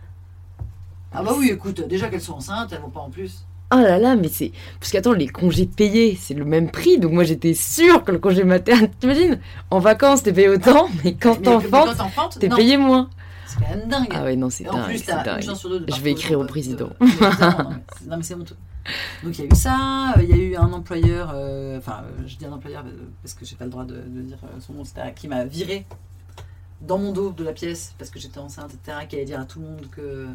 [1.11, 3.43] Ah bah oui, écoute, déjà qu'elles sont enceintes, elles vont pas en plus.
[3.71, 4.51] Oh là là, mais c'est.
[4.79, 6.97] Parce qu'attends, les congés payés, c'est le même prix.
[6.97, 8.93] Donc moi j'étais sûre que le congé maternité.
[8.99, 9.39] T'imagines
[9.69, 13.09] En vacances, t'es payé autant, mais quand t'enfantes, t'es payé moins.
[13.45, 14.07] C'est quand même dingue.
[14.11, 14.85] Ah ouais, non, c'est Et en dingue.
[14.85, 15.41] plus, t'as une dingue.
[15.43, 16.89] chance sur deux de Je vais écrire au de- président.
[16.99, 17.05] de-
[18.09, 18.55] non, mais c'est- honteux.
[19.23, 22.03] Donc il y a eu ça, euh, il y a eu un employeur, euh, enfin
[22.05, 22.83] euh, je dis un employeur
[23.21, 25.85] parce que j'ai pas le droit de, de dire son nom, etc., qui m'a viré
[26.81, 29.45] dans mon dos de la pièce parce que j'étais enceinte, etc., qui allait dire à
[29.45, 30.25] tout le monde que...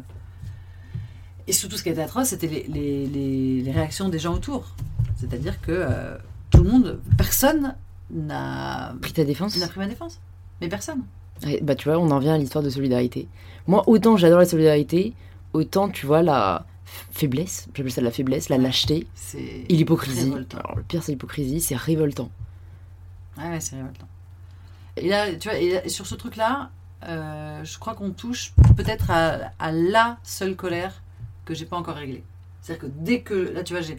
[1.47, 4.65] Et surtout ce qui était atroce, c'était les, les- les- les réactions des gens autour.
[5.17, 6.17] C'est-à-dire que euh,
[6.49, 7.75] tout le monde, personne
[8.11, 10.19] n'a Pris ta défense n'a pris ma défense.
[10.61, 11.01] Mais personne.
[11.43, 13.27] Ouais, Bah tu vois, on en vient à l'histoire de solidarité.
[13.67, 15.13] Moi, autant j'adore la solidarité,
[15.53, 16.65] autant tu vois la
[17.11, 20.31] faiblesse, j'appelle ça de la faiblesse, la lâcheté et l'hypocrisie.
[20.53, 22.29] Alors le pire c'est l'hypocrisie, c'est révoltant.
[23.37, 24.07] Ouais, ouais, c'est révoltant.
[24.97, 26.69] Et là, tu vois, et là, sur ce truc-là,
[27.07, 31.01] euh, je crois qu'on touche peut-être à, à la seule colère
[31.45, 32.23] que j'ai pas encore réglée.
[32.61, 33.33] C'est-à-dire que dès que.
[33.53, 33.97] Là, tu vois, j'ai.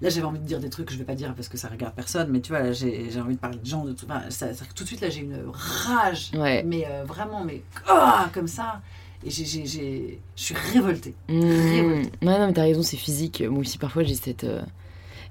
[0.00, 1.68] Là, j'avais envie de dire des trucs que je vais pas dire parce que ça
[1.68, 4.06] regarde personne, mais tu vois, là, j'ai j'ai envie de parler de gens, de tout.
[4.08, 6.30] enfin, ça- c'est-à-dire que tout de suite, là, j'ai une rage.
[6.34, 6.62] Ouais.
[6.64, 7.62] Mais euh, vraiment, mais.
[7.86, 8.80] ah, comme ça.
[9.24, 11.14] Et j'ai- j'ai- j'ai- je suis révoltée.
[11.28, 11.40] Mmh.
[11.40, 12.10] Révoltée.
[12.22, 13.42] Ouais, non, mais t'as raison, c'est physique.
[13.42, 14.44] Moi aussi, parfois, j'ai cette.
[14.44, 14.62] euh,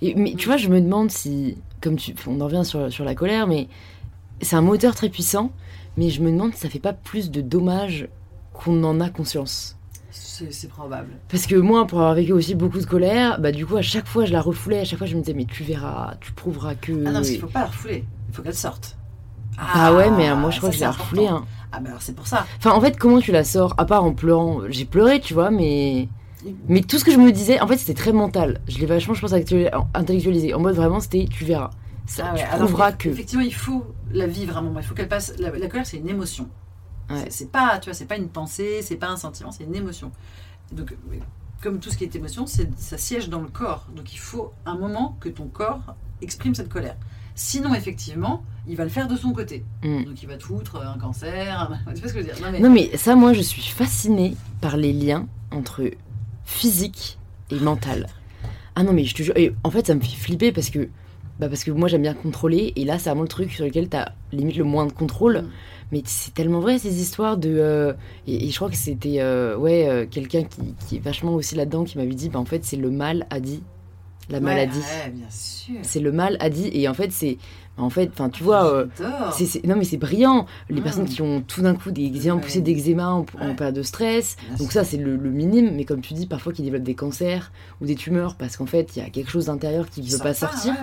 [0.01, 1.57] Et, mais tu vois, je me demande si.
[1.81, 2.13] Comme tu.
[2.27, 3.67] On en revient sur, sur la colère, mais
[4.41, 5.51] c'est un moteur très puissant,
[5.95, 8.07] mais je me demande si ça fait pas plus de dommages
[8.53, 9.76] qu'on en a conscience.
[10.20, 11.09] C'est probable.
[11.30, 14.07] Parce que moi, pour avoir vécu aussi beaucoup de colère, bah du coup, à chaque
[14.07, 16.76] fois, je la refoulais, à chaque fois, je me disais, mais tu verras, tu prouveras
[16.76, 16.91] que.
[16.91, 18.03] Ah non, parce qu'il faut pas la refouler.
[18.30, 18.97] Il faut qu'elle sorte.
[19.57, 21.28] Ah ouais, mais euh, moi, je crois ça, que je l'ai refoulée.
[21.28, 21.45] Hein.
[21.72, 22.45] Ah, ben alors c'est pour ça.
[22.57, 24.61] Enfin, en fait, comment tu la sors À part en pleurant?
[24.70, 26.07] J'ai pleuré, tu vois, mais.
[26.70, 28.61] Mais tout ce que je me disais, en fait, c'était très mental.
[28.68, 30.53] Je l'ai vachement, je pense, intellectualisé.
[30.53, 31.72] En mode vraiment, c'était tu verras.
[32.05, 33.09] Ça, Ah ouais, tu alors, prouveras que.
[33.09, 34.80] Effectivement, il faut la vivre à un moment.
[34.80, 35.34] Il faut qu'elle passe.
[35.39, 36.47] La, la colère, c'est une émotion.
[37.09, 37.25] Ouais.
[37.29, 40.11] C'est- pas, tu vois, c'est pas une pensée, c'est pas un sentiment, c'est une émotion.
[40.71, 40.95] Donc,
[41.61, 43.87] comme tout ce qui est émotion, c'est ça siège dans le corps.
[43.95, 46.95] Donc, il faut un moment que ton corps exprime cette colère.
[47.35, 49.63] Sinon, effectivement, il va le faire de son côté.
[49.83, 50.03] Mm.
[50.05, 51.69] Donc, il va te foutre un cancer.
[51.87, 52.35] un- Tu vois ce que je veux dire?
[52.43, 55.89] Non, mais- Non, mais ça, moi, je suis fascinée par les liens entre
[56.45, 57.17] physique
[57.51, 58.07] et mental.
[58.75, 59.37] Ah non, mais je te jure.
[59.37, 60.89] Et en fait, ça me fait flipper parce que.
[61.39, 63.89] Bah parce que moi j'aime bien contrôler et là c'est vraiment le truc sur lequel
[63.89, 65.49] t'as limite le moins de contrôle Mm.
[65.91, 67.93] Mais c'est tellement vrai ces histoires de euh,
[68.27, 71.55] et, et je crois que c'était euh, ouais euh, quelqu'un qui, qui est vachement aussi
[71.55, 73.63] là-dedans qui m'avait dit bah en fait c'est le mal a dit
[74.29, 75.75] la Ouais, maladie Ouais, bien sûr.
[75.83, 77.38] c'est le mal a dit et en fait c'est
[77.77, 78.85] en fait enfin tu vois
[79.31, 80.45] c'est- non mais c'est brillant.
[80.69, 80.83] Les Mm.
[80.83, 82.41] personnes qui ont tout d'un coup des Ouais.
[82.41, 83.55] poussées d'eczéma en, en Ouais.
[83.55, 84.35] période de stress.
[84.47, 84.81] Bien Donc sûr.
[84.81, 85.71] ça c'est le, le minime.
[85.75, 88.95] Mais comme tu dis, parfois qui développent des cancers ou des tumeurs parce qu'en fait
[88.97, 90.73] il y a quelque chose d'intérieur qui ne veut pas sortir.
[90.73, 90.79] ouais.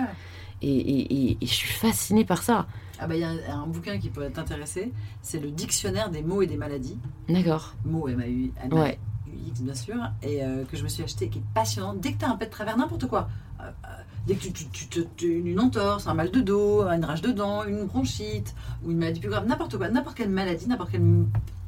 [0.61, 2.65] Et, et- et- et je suis fascinée par ça.
[2.99, 4.91] Ah bah il y a un, un bouquin qui pourrait t'intéresser,
[5.21, 6.97] c'est le dictionnaire des mots et des maladies.
[7.29, 7.73] D'accord.
[7.83, 8.99] Mots M-A-U, Ouais.
[9.47, 11.93] X bien sûr, et euh, que je me suis acheté, qui est passionnant.
[11.93, 13.27] Dès que tu as un pet de travers, n'importe quoi,
[13.59, 13.87] euh, euh,
[14.27, 17.21] dès que tu, tu, tu, te- tu- une entorse, un mal de dos, une rage
[17.21, 20.91] de dents, une bronchite, ou une maladie plus grave, n'importe quoi, n'importe quelle maladie, n'importe
[20.91, 21.01] quel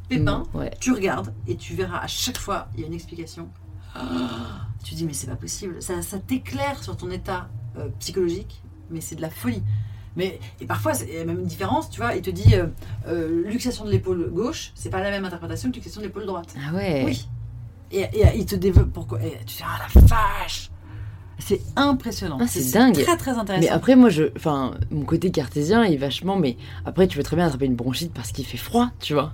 [0.07, 0.71] pépin, Mm, Ouais.
[0.79, 3.49] tu regardes et tu verras à chaque fois, il y a une explication.
[3.93, 8.61] Ah, tu dis mais c'est pas possible, ça, ça t'éclaire sur ton état euh, psychologique,
[8.89, 9.61] mais c'est de la folie.
[10.17, 12.65] Mais, et parfois, il y a même une différence, tu vois, il te dit euh,
[13.07, 16.53] euh, luxation de l'épaule gauche, c'est pas la même interprétation que luxation de l'épaule droite.
[16.57, 17.03] Ah ouais.
[17.05, 17.27] Oui.
[17.91, 19.21] Et, et il te développe pourquoi.
[19.23, 20.69] Et tu dis, ah la vache
[21.39, 22.37] C'est impressionnant.
[22.41, 22.93] Ah, c'est dingue.
[23.01, 23.61] très très intéressant.
[23.65, 26.35] Mais après moi je, enfin mon côté cartésien est vachement.
[26.35, 29.33] Mais après tu peux très bien attraper une bronchite parce qu'il fait froid, tu vois.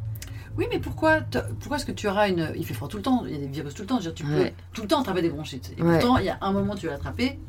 [0.56, 1.22] Oui, mais pourquoi,
[1.60, 2.52] pourquoi est-ce que tu auras une.
[2.56, 4.00] Il fait froid tout le temps, il y a des virus tout le temps.
[4.00, 4.50] je veux dire, tu Ouais.
[4.50, 5.74] peux tout le temps attraper des bronchites.
[5.78, 5.98] Et Ouais.
[5.98, 7.40] pourtant, il y a un moment, tu l'as attrapé,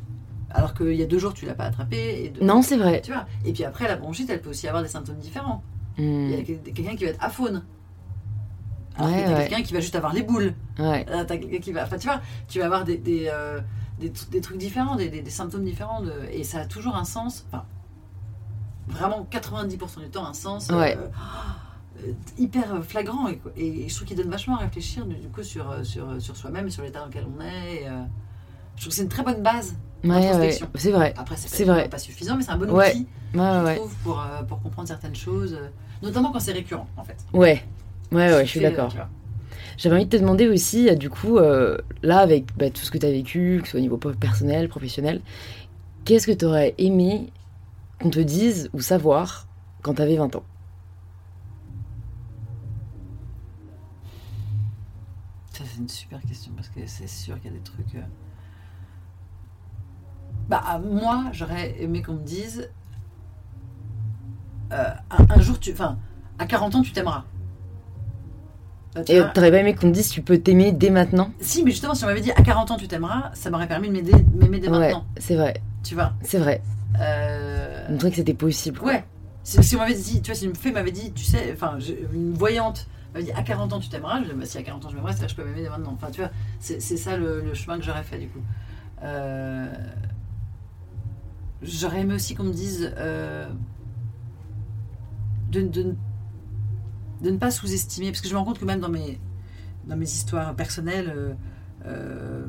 [0.55, 2.25] alors qu'il y a deux jours, tu l'as pas attrapé.
[2.25, 3.03] Et deux- Non, c'est vrai.
[3.03, 3.27] Tu vois.
[3.45, 5.63] Et puis après, la bronchite, elle peut aussi avoir des symptômes différents.
[5.99, 6.45] Il y a Hmm.
[6.45, 7.65] quel- quelqu'un qui va être aphone.
[8.97, 9.49] Alors Ouais, que ouais.
[9.49, 10.55] quelqu'un qui va juste avoir les boules.
[10.79, 11.05] Ouais.
[11.07, 11.83] Là, t'as quelqu'un qui va.
[11.85, 13.61] Enfin, tu vois, tu vas avoir des, des, euh,
[13.99, 16.01] des, tr- des trucs différents, des, symptômes différents.
[16.01, 17.45] De, et ça a toujours un sens.
[17.49, 17.65] Enfin,
[18.89, 20.69] vraiment 90% du temps, un sens.
[20.71, 20.97] euh, Ouais.
[20.97, 25.43] euh, hyper flagrant et, et je trouve qu'il donne vachement à réfléchir du, du coup
[25.43, 28.03] sur, euh, sur, sur soi-même et sur l'état dans lequel on est et, euh,
[28.77, 30.27] je trouve que c'est une très bonne base Ouais, ouais.
[30.27, 30.69] Introspection.
[30.75, 31.15] C'est vrai.
[31.17, 31.89] après c'est, vrai.
[31.89, 32.91] pas suffisant mais c'est un bon Ouais.
[32.91, 35.69] outil Ouais, je trouve pour, euh, pour comprendre certaines choses euh,
[36.03, 37.65] notamment quand c'est récurrent en fait Ouais.
[38.13, 38.95] Ouais, ouais, je suis d'accord.
[39.77, 42.93] J'avais envie de te demander aussi, euh, du coup, euh, là, avec bah, tout ce
[42.93, 45.21] que tu as vécu, que ce soit au niveau personnel, professionnel,
[46.05, 47.33] qu'est-ce que tu aurais aimé
[48.01, 49.49] qu'on te dise ou savoir
[49.83, 50.45] quand tu avais 20 ans?
[55.53, 57.95] Ça, c'est une super question parce que c'est sûr qu'il y a des trucs.
[57.97, 58.01] euh,
[60.49, 62.71] Bah, moi, j'aurais aimé qu'on me dise
[64.73, 65.73] euh, un, un jour, tu.
[65.73, 65.99] Enfin,
[66.39, 67.25] à 40 ans, tu t'aimeras.
[68.95, 71.31] Bah, tu Et t'aurais pas aimé qu'on te dise tu peux t'aimer dès maintenant?
[71.41, 73.89] Si, mais justement, si on m'avait dit à 40 ans, tu t'aimeras, ça m'aurait permis
[73.89, 75.05] de m'aimer dès Ouais, maintenant.
[75.17, 76.13] c'est vrai, Tu vois?
[76.23, 76.63] C'est vrai.
[77.01, 78.79] Euh, Montrer que c'était possible.
[78.79, 78.89] quoi.
[78.93, 79.05] Ouais.
[79.43, 81.79] Si, si on m'avait dit, tu vois, si une fée m'avait dit, tu sais, enfin,
[82.15, 84.63] une voyante m'avait dit à 40 ans tu t'aimeras, je me dis, bah, si à
[84.63, 85.93] 40 ans je m'aimerais, c'est-à-dire que je peux m'aimer dès maintenant.
[85.95, 86.31] Enfin, tu vois,
[86.61, 88.41] c'est c'est ça le, le chemin que j'aurais fait du coup.
[89.03, 89.67] Euh,
[91.63, 93.49] J'aurais aimé aussi qu'on me dise euh,
[95.51, 95.97] de, de-
[97.23, 99.19] de ne pas sous-estimer, parce que je me rends compte que même dans mes,
[99.87, 101.35] dans mes histoires personnelles, euh,
[101.87, 102.47] euh,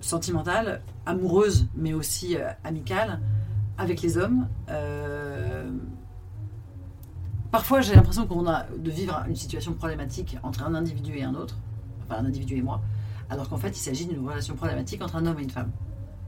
[0.00, 3.20] sentimentales, amoureuses, mais aussi amicales,
[3.76, 4.48] avec les hommes,
[7.50, 11.34] parfois j'ai l'impression qu'on a de vivre une situation problématique entre un individu et un
[11.34, 11.56] autre,
[12.04, 12.80] enfin un individu et moi,
[13.30, 15.70] alors qu'en fait il s'agit d'une relation problématique entre un homme et une femme.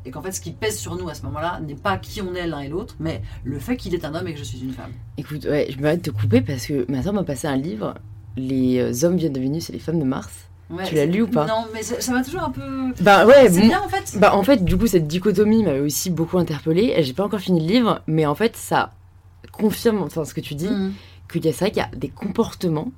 [0.04, 2.34] Et qu'en fait ce qui pèse sur nous à ce moment-là n'est pas qui on
[2.34, 4.60] est l'un et l'autre, mais le fait qu'il est un homme et que je suis
[4.60, 4.92] une femme.
[5.18, 7.94] Écoute, ouais, je de te couper parce que ma soeur m'a passé un livre,
[8.36, 10.32] Les euh, hommes viennent de Vénus et les femmes de Mars.
[10.70, 11.46] Ouais, Tu l'as lu ou pas?
[11.46, 12.92] Non, mais ça m'a toujours un peu.
[13.00, 14.16] Bah ouais, C'est bon- bien en fait.
[14.20, 16.94] Bah en fait, du coup, cette dichotomie m'avait aussi beaucoup interpellée.
[17.00, 18.92] J'ai pas encore fini le livre, mais en fait, ça
[19.52, 20.92] confirme enfin, ce que tu dis, Mhm.
[21.30, 22.92] qu'il y a ça, qu'il y a des comportements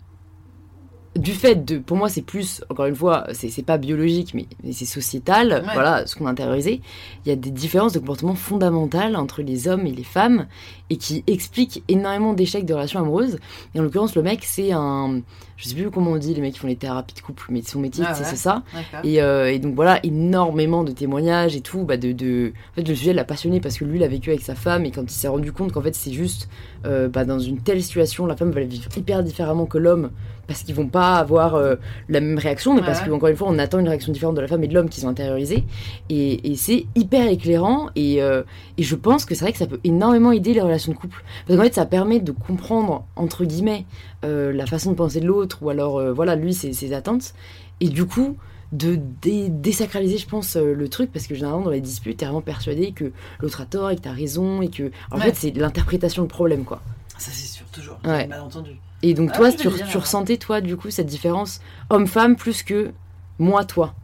[1.15, 4.73] du fait de, pour moi, c'est plus, encore une fois, c'est pas biologique, mais, mais
[4.73, 5.75] c'est sociétal, Ouais.
[5.75, 6.81] voilà, ce qu'on a intériorisé.
[7.25, 10.47] Il y a des différences de comportement fondamentales entre les hommes et les femmes
[10.89, 13.39] et qui expliquent énormément d'échecs de relations amoureuses.
[13.75, 15.21] Et en l'occurrence, le mec, c'est un,
[15.59, 17.61] je sais plus comment on dit, les mecs qui font les thérapies de couple, mais
[17.61, 18.37] son métier, Ah c'est ouais.
[18.37, 18.63] ça.
[19.05, 21.85] Et, euh, et donc voilà, énormément de témoignages et tout.
[21.85, 22.53] Bah de, de...
[22.73, 24.87] En fait, le sujet l'a passionné parce que lui, il a vécu avec sa femme
[24.87, 26.49] et quand il s'est rendu compte qu'en fait, c'est juste
[26.87, 30.11] euh, bah, dans une telle situation, la femme va la vivre hyper différemment que l'homme
[30.47, 31.77] parce qu'ils vont pas avoir euh,
[32.09, 34.41] la même réaction, mais Ouais, parce qu'encore une fois, on attend une réaction différente de
[34.41, 35.65] la femme et de l'homme qu'ils ont intériorisé.
[36.11, 38.43] Et, et c'est hyper éclairant et, euh,
[38.77, 41.23] et je pense que c'est vrai que ça peut énormément aider les relations de couple.
[41.47, 43.85] Parce qu'en fait, ça permet de comprendre, entre guillemets,
[44.25, 47.35] euh, la façon de penser de l'autre ou alors, euh, voilà, lui, ses, ses attentes.
[47.81, 48.37] Et du coup,
[48.73, 52.25] de dé- désacraliser, je pense, euh, le truc, parce que généralement, dans les disputes, t'es
[52.25, 54.91] vraiment persuadé que l'autre a tort et que t'as raison et que.
[55.11, 55.25] En Ouais.
[55.25, 56.81] fait, c'est l'interprétation le problème, quoi.
[57.19, 57.99] Ça c'est sûr, toujours.
[58.05, 58.23] Ouais.
[58.23, 58.71] J'ai mal entendu.
[59.03, 62.63] Et donc, Ah toi, oui, tu, bien, ressentais, toi, du coup, cette différence homme-femme plus
[62.63, 62.93] que
[63.39, 63.95] moi, toi?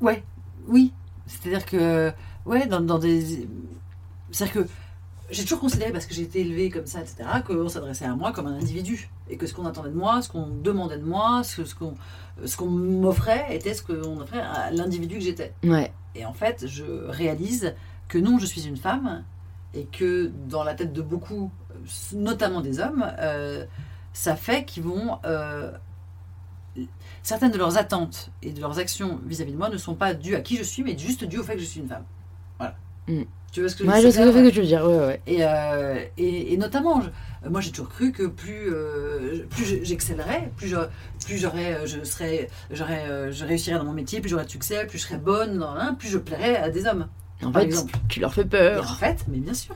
[0.00, 0.22] Ouais,
[0.68, 0.92] oui.
[1.26, 2.12] C'est-à-dire que,
[2.44, 3.46] ouais, dans, dans des.
[4.30, 4.68] C'est-à-dire que
[5.30, 8.32] j'ai toujours considéré, parce que j'ai été élevée comme ça, etc., qu'on s'adressait à moi
[8.32, 9.08] comme un individu.
[9.28, 11.94] Et que ce qu'on attendait de moi, ce qu'on demandait de moi, ce, ce qu'on
[12.44, 15.52] ce qu'on m'offrait, était ce qu'on offrait à l'individu que j'étais.
[15.62, 17.74] Ouais, Et en fait, je réalise
[18.08, 19.24] que non, je suis une femme,
[19.74, 21.50] et que dans la tête de beaucoup,
[22.12, 23.64] notamment des hommes, euh,
[24.12, 25.18] ça fait qu'ils vont...
[25.24, 25.70] euh,
[27.22, 30.34] certaines de leurs attentes et de leurs actions vis-à-vis de moi ne sont pas dues
[30.36, 32.04] à qui je suis, mais juste dues au fait que je suis une femme.
[32.58, 32.74] Voilà.
[33.08, 33.22] Mm.
[33.52, 34.12] Tu vois ce que ouais, veux je dire?
[34.12, 35.20] sais ce que tu veux dire, ouais, ouais.
[35.26, 39.82] et, euh, et, et notamment, je- moi j'ai toujours cru que plus, euh, plus je-
[39.82, 40.88] j'excellerais, plus j'aurais,
[41.26, 44.50] plus j'aurais, euh, je serais, j'aurais, euh, je réussirais dans mon métier, plus j'aurais de
[44.50, 45.66] succès, plus je serais bonne,
[45.98, 47.08] plus je plairais à des hommes.
[47.42, 47.92] En Par fait, exemple.
[48.08, 48.96] tu leur fais Et en peur.
[48.98, 49.74] fait, mais bien sûr.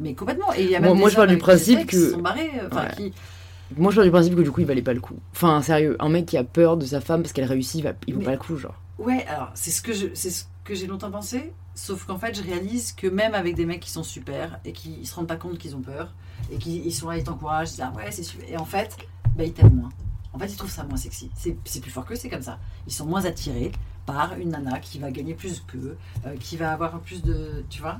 [0.00, 0.52] Mais complètement.
[0.54, 2.50] Et il y a Moi- même moi, des je hommes du principe que- sont barrés,
[2.58, 2.94] euh, enfin, Ouais.
[2.96, 3.12] qui,
[3.76, 5.16] Moi, je pars du principe que du coup, il valait pas le coup.
[5.32, 7.92] Enfin, sérieux, un mec qui a peur de sa femme parce qu'elle réussit, il, va,
[8.06, 8.74] il vaut Mais- pas le coup, genre.
[8.98, 11.52] Ouais, alors c'est ce que je, c'est ce que j'ai longtemps pensé.
[11.74, 14.96] Sauf qu'en fait, je réalise que même avec des mecs qui sont super et qui
[15.00, 16.14] ils se rendent pas compte qu'ils ont peur
[16.52, 18.48] et qui ils sont là, ils t'encouragent, ils disent ah ouais c'est super.
[18.48, 18.96] Et en fait,
[19.36, 19.88] bah, ils t'aiment moins.
[20.32, 21.30] En fait, ils trouvent ça moins sexy.
[21.36, 22.60] C'est, c'est plus fort que c'est comme ça.
[22.86, 23.72] Ils sont moins attirés
[24.06, 25.96] par une nana qui va gagner plus qu'eux,
[26.26, 27.98] euh, qui va avoir plus de, tu vois?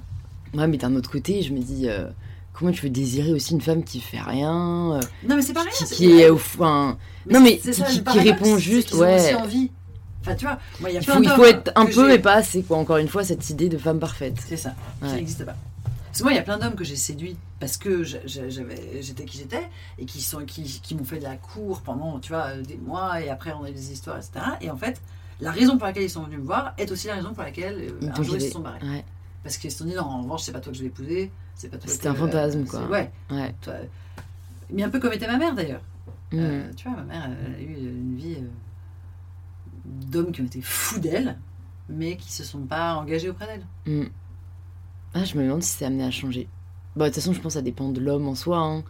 [0.54, 2.08] Ouais, mais d'un autre côté, je me dis, euh,
[2.54, 5.60] comment tu veux désirer aussi une femme qui fait rien, euh, Non, mais c'est qui,
[5.86, 6.96] c'est- qui est, au enfin,
[7.30, 9.16] non, mais qui- ça, répond juste, ont ouais.
[9.20, 9.70] aussi envie.
[10.22, 11.84] Enfin, tu vois, moi, il y a il plein faut, il d'hommes faut être un
[11.84, 12.78] peu, mais pas assez, quoi.
[12.78, 14.36] Encore une fois, cette idée de femme parfaite.
[14.48, 15.12] C'est ça, Ouais.
[15.12, 15.54] n'existe pas.
[16.06, 19.38] Parce que moi, il y a plein d'hommes que j'ai séduits parce que j'étais qui
[19.38, 22.76] j'étais et qui, sont, qui, qui m'ont fait de la cour pendant, tu vois, des
[22.76, 24.32] mois et après on a eu des histoires, etc.
[24.60, 25.00] Et en fait,
[25.40, 27.88] la raison pour laquelle ils sont venus me voir est aussi la raison pour laquelle
[28.02, 28.78] euh, un jour ils se sont barrés.
[28.82, 29.04] Ouais,
[29.42, 31.32] Parce qu'ils se sont dit, non, en revanche, c'est pas toi que je vais épouser,
[31.54, 32.86] c'est pas toi C'était que- un fantasme, c'est- quoi.
[32.88, 33.54] Ouais, ouais.
[33.62, 33.74] toi.
[34.70, 35.82] Mais un peu comme était ma mère d'ailleurs.
[36.32, 36.38] Mm.
[36.38, 38.46] Euh, tu vois, ma mère, elle a eu une vie euh,
[39.84, 41.36] d'hommes qui ont été fous d'elle,
[41.88, 43.66] mais qui se sont pas engagés auprès d'elle.
[43.94, 44.08] Mm.
[45.14, 46.48] Ah, je me demande si c'est amené à changer.
[46.96, 48.58] Bah, de toute façon, je pense que ça dépend de l'homme en soi.
[48.58, 48.82] hein.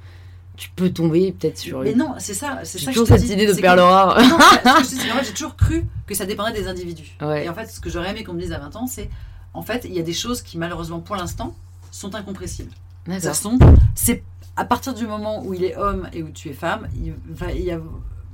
[0.56, 1.98] Tu peux tomber peut-être sur Mais une.
[1.98, 3.66] non, c'est ça, c'est ça que toujours je te cette idée de c'est que-.
[3.76, 7.16] Non, ce que je c'est fait, j'ai toujours cru que ça dépendait des individus.
[7.20, 7.44] Ouais.
[7.44, 9.10] Et en fait, ce que j'aurais aimé qu'on me dise à 20 ans, c'est
[9.52, 11.56] en fait, il y a des choses qui, malheureusement, pour l'instant,
[11.94, 12.72] sont incompressibles.
[13.06, 13.34] Ça D'accord.
[13.36, 13.58] sont,
[13.94, 14.22] c'est
[14.56, 17.52] à partir du moment où il est homme et où tu es femme, il va
[17.52, 17.78] y a,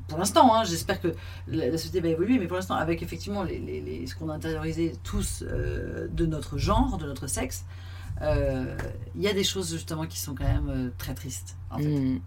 [0.09, 1.09] pour l'instant, hein, j'espère que
[1.49, 4.35] la, société va évoluer, mais pour l'instant, avec effectivement les, les- les- ce qu'on a
[4.35, 7.65] intériorisé tous euh, de notre genre, de notre sexe,
[8.23, 8.65] euh,
[9.15, 11.57] il y a des choses justement qui sont quand même euh, très tristes.
[11.71, 11.85] En fait.
[11.85, 12.21] Mm.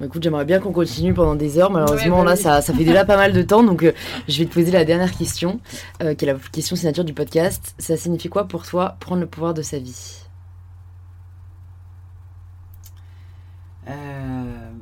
[0.00, 1.70] Bon, écoute, j'aimerais bien qu'on continue pendant des heures.
[1.70, 2.42] Malheureusement, Ouais, bah là, oui.
[2.42, 3.62] ça, ça fait déjà pas mal de temps.
[3.62, 3.84] Donc,
[4.28, 5.60] je vais te poser la dernière question,
[6.00, 7.74] qui est la question signature du podcast.
[7.78, 10.25] Ça signifie quoi pour toi prendre le pouvoir de sa vie?
[13.88, 14.72] Euh,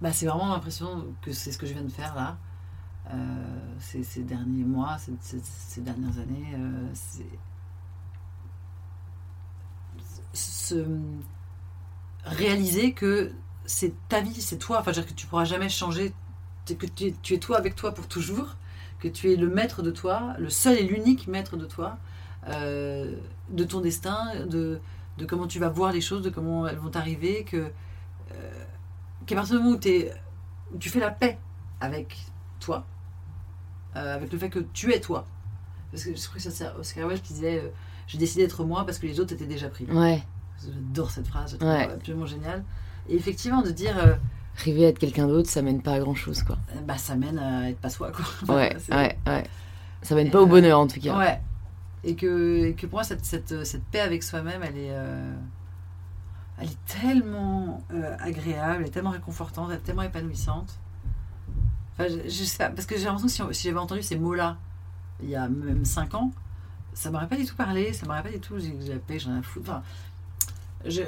[0.00, 2.38] bah, c'est vraiment l'impression que c'est ce que je viens de faire là.
[3.12, 3.16] Euh,
[3.80, 7.26] ces, derniers mois, ces, dernières années, euh, c'est
[10.32, 10.86] se
[12.24, 13.32] réaliser que
[13.64, 14.80] c'est ta vie, c'est toi.
[14.80, 16.14] Enfin, dire que tu pourras jamais changer,
[16.66, 18.56] que tu es, toi avec toi pour toujours,
[19.00, 21.98] que tu es le maître de toi, le seul et l'unique maître de toi,
[22.46, 24.80] de ton destin, de,
[25.20, 27.56] de comment tu vas voir les choses, de comment elles vont t'arriver, que
[28.32, 28.64] euh,
[29.26, 31.38] qu'à partir du moment où, tu fais la paix
[31.80, 32.16] avec
[32.58, 32.84] toi,
[33.96, 35.26] euh, avec le fait que tu es toi.
[35.92, 37.68] Parce que je crois que c'est Oscar Wilde qui disait euh,
[38.06, 39.84] J'ai décidé d'être moi parce que les autres étaient déjà pris.
[39.86, 40.22] Ouais,
[40.64, 41.88] J'adore cette phrase, je Ouais.
[41.90, 42.64] absolument géniale.
[43.08, 44.14] Et effectivement, de dire euh,
[44.56, 46.56] rêver à être quelqu'un d'autre, ça mène pas à grand chose, quoi.
[46.86, 48.12] bah, ça mène à être pas soi.
[48.12, 48.54] Quoi.
[48.54, 49.44] Ouais, ouais, ouais.
[50.02, 51.18] Ça mène pas au euh, bonheur, en tout cas.
[51.18, 51.40] Ouais.
[52.02, 55.34] Et que, et que pour moi, cette, cette, cette paix avec soi-même, elle est, euh,
[56.58, 60.78] elle est tellement euh, agréable, elle est tellement réconfortante, elle est tellement épanouissante.
[61.92, 64.16] Enfin, je, je sais pas, parce que j'ai l'impression que si, si j'avais entendu ces
[64.16, 64.56] mots-là
[65.22, 66.32] il y a même 5 ans,
[66.94, 68.58] ça m'aurait pas du tout parlé, ça m'aurait pas du tout.
[68.58, 69.70] J'ai la paix, j'en ai à foutre.
[69.70, 69.82] Enfin,
[70.84, 71.02] je,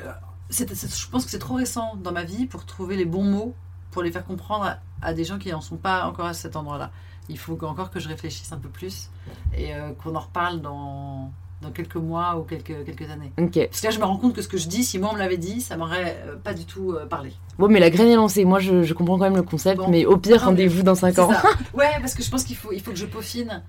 [0.51, 3.55] je pense que c'est trop récent dans ma vie pour trouver les bons mots
[3.91, 6.57] pour les faire comprendre à, à des gens qui n'en sont pas encore à cet
[6.57, 6.91] endroit-là.
[7.33, 9.09] Il faut encore que je réfléchisse un peu plus
[9.57, 11.31] et euh, qu'on en reparle dans,
[11.63, 13.33] dans quelques mois ou quelques, quelques années.
[13.37, 15.15] Parce que là, je me rends compte que ce que je dis, si moi on
[15.15, 17.33] me l'avait dit, ça m'aurait euh, pas du tout euh, parlé.
[17.59, 18.45] Bon, mais la graine est lancée.
[18.45, 19.89] Moi, je, je comprends quand même le concept, Bon.
[19.89, 21.31] mais au pire, rendez-vous dans 5 C'est ans.
[21.75, 23.63] Ouais, parce que je pense qu'il faut, il faut que je peaufine.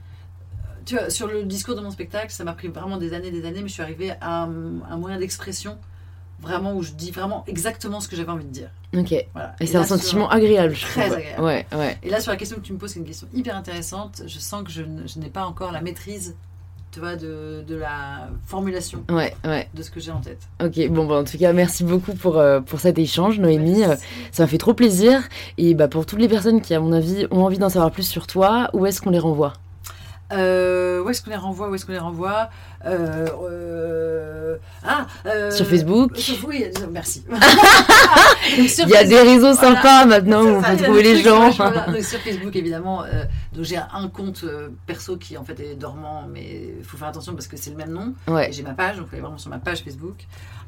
[0.85, 3.45] Tu vois, sur le discours de mon spectacle, ça m'a pris vraiment des années, des
[3.45, 5.77] années, mais je suis arrivée à un, un moyen d'expression
[6.43, 8.69] vraiment où je dis vraiment exactement ce que j'avais envie de dire.
[8.95, 9.11] Ok.
[9.13, 9.55] Et Voilà.
[9.59, 11.15] c'est là, un sur- sentiment agréable, je Très trouve.
[11.17, 11.43] agréable.
[11.43, 11.97] Ouais, ouais.
[12.03, 14.21] Et là, sur la question que tu me poses, qui est une question hyper intéressante,
[14.27, 14.83] je sens que je,
[15.19, 16.35] n'ai pas encore la maîtrise,
[16.91, 19.67] tu vois, de, de la formulation Ouais, ouais.
[19.73, 20.41] de ce que j'ai en tête.
[20.63, 23.79] Ok, bon, bah, en tout cas, merci beaucoup pour, euh, pour cet échange, Noémie.
[23.79, 24.03] Merci.
[24.03, 25.23] Euh, Ça m'a fait trop plaisir.
[25.57, 28.03] Et bah, pour toutes les personnes qui, à mon avis, ont envie d'en savoir plus
[28.07, 29.53] sur toi, où est-ce qu'on les renvoie?
[30.31, 32.49] Euh, où est-ce qu'on les renvoie Où est-ce qu'on les renvoie
[32.85, 35.05] Euh, euh, Ah
[35.51, 37.23] Sur Facebook sur- Oui, merci.
[37.29, 39.75] Donc, sur Il y a des réseaux voilà.
[39.75, 41.47] sympas maintenant où on peut trouver les gens.
[41.47, 41.85] ouais, voilà.
[41.87, 43.03] Donc, sur Facebook, évidemment.
[43.53, 44.43] donc j'ai un compte
[44.87, 47.77] perso qui en fait est dormant, mais il faut faire attention parce que c'est le
[47.77, 48.13] même nom.
[48.27, 50.15] Ouais, J'ai ma page, donc vous allez vraiment sur ma page Facebook.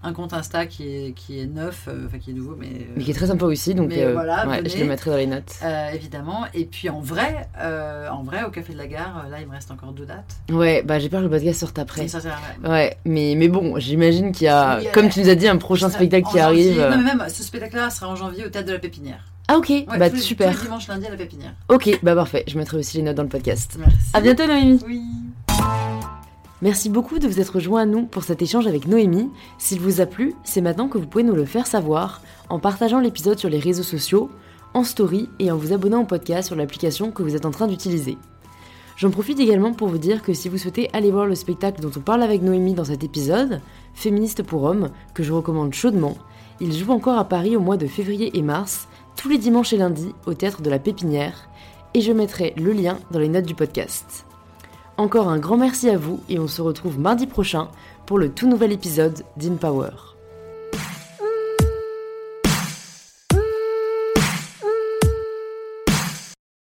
[0.08, 3.04] Un compte Insta qui est, qui est neuf, euh, enfin qui est nouveau, mais, mais
[3.04, 5.26] qui est très sympa aussi, donc Mais euh, voilà, ouais, je le mettrai dans les
[5.26, 5.54] notes.
[5.64, 6.46] euh, évidemment.
[6.54, 7.48] Et puis en vrai,
[8.12, 10.36] en vrai, au Café de la Gare, là il me reste encore deux dates.
[10.52, 12.08] Ouais, bah j'ai peur que le podcast sorte après.
[12.08, 12.20] Ça.
[12.64, 15.58] Ouais, mais, mais bon, j'imagine qu'il y a, Oui, comme tu nous as dit, un
[15.58, 16.80] prochain spectacle qui arrive.
[16.80, 19.26] Non, mais même ce spectacle-là sera en janvier au Théâtre de la Pépinière.
[19.48, 20.52] Ah ok, Ouais, bah tous les- super.
[20.52, 21.54] Tous les dimanches, lundi à la Pépinière.
[21.70, 23.76] Ok, bah parfait, je mettrai aussi les notes dans le podcast.
[23.80, 23.96] Merci.
[24.14, 25.02] À bientôt Noémie Oui.
[26.66, 29.30] Merci beaucoup de vous être rejoint à nous pour cet échange avec Noémie.
[29.60, 33.00] S'il vous a plu, c'est maintenant que vous pouvez nous le faire savoir en partageant
[33.00, 34.32] l'épisode sur les réseaux sociaux,
[34.74, 37.68] en story et en vous abonnant au podcast sur l'application que vous êtes en train
[37.68, 38.18] d'utiliser.
[38.98, 41.92] J'en profite également pour vous dire que si vous souhaitez aller voir le spectacle dont
[41.96, 43.62] on parle avec Noémie dans cet épisode,
[43.94, 46.18] Féministe pour hommes, que je recommande chaudement,
[46.60, 49.78] il joue encore à Paris au mois de février et mars, tous les dimanches et
[49.78, 51.48] lundis au théâtre de la Pépinière,
[51.94, 54.26] et je mettrai le lien dans les notes du podcast.
[54.98, 57.68] Encore un grand merci à vous et on se retrouve mardi prochain
[58.06, 60.15] pour le tout nouvel épisode d'InPower.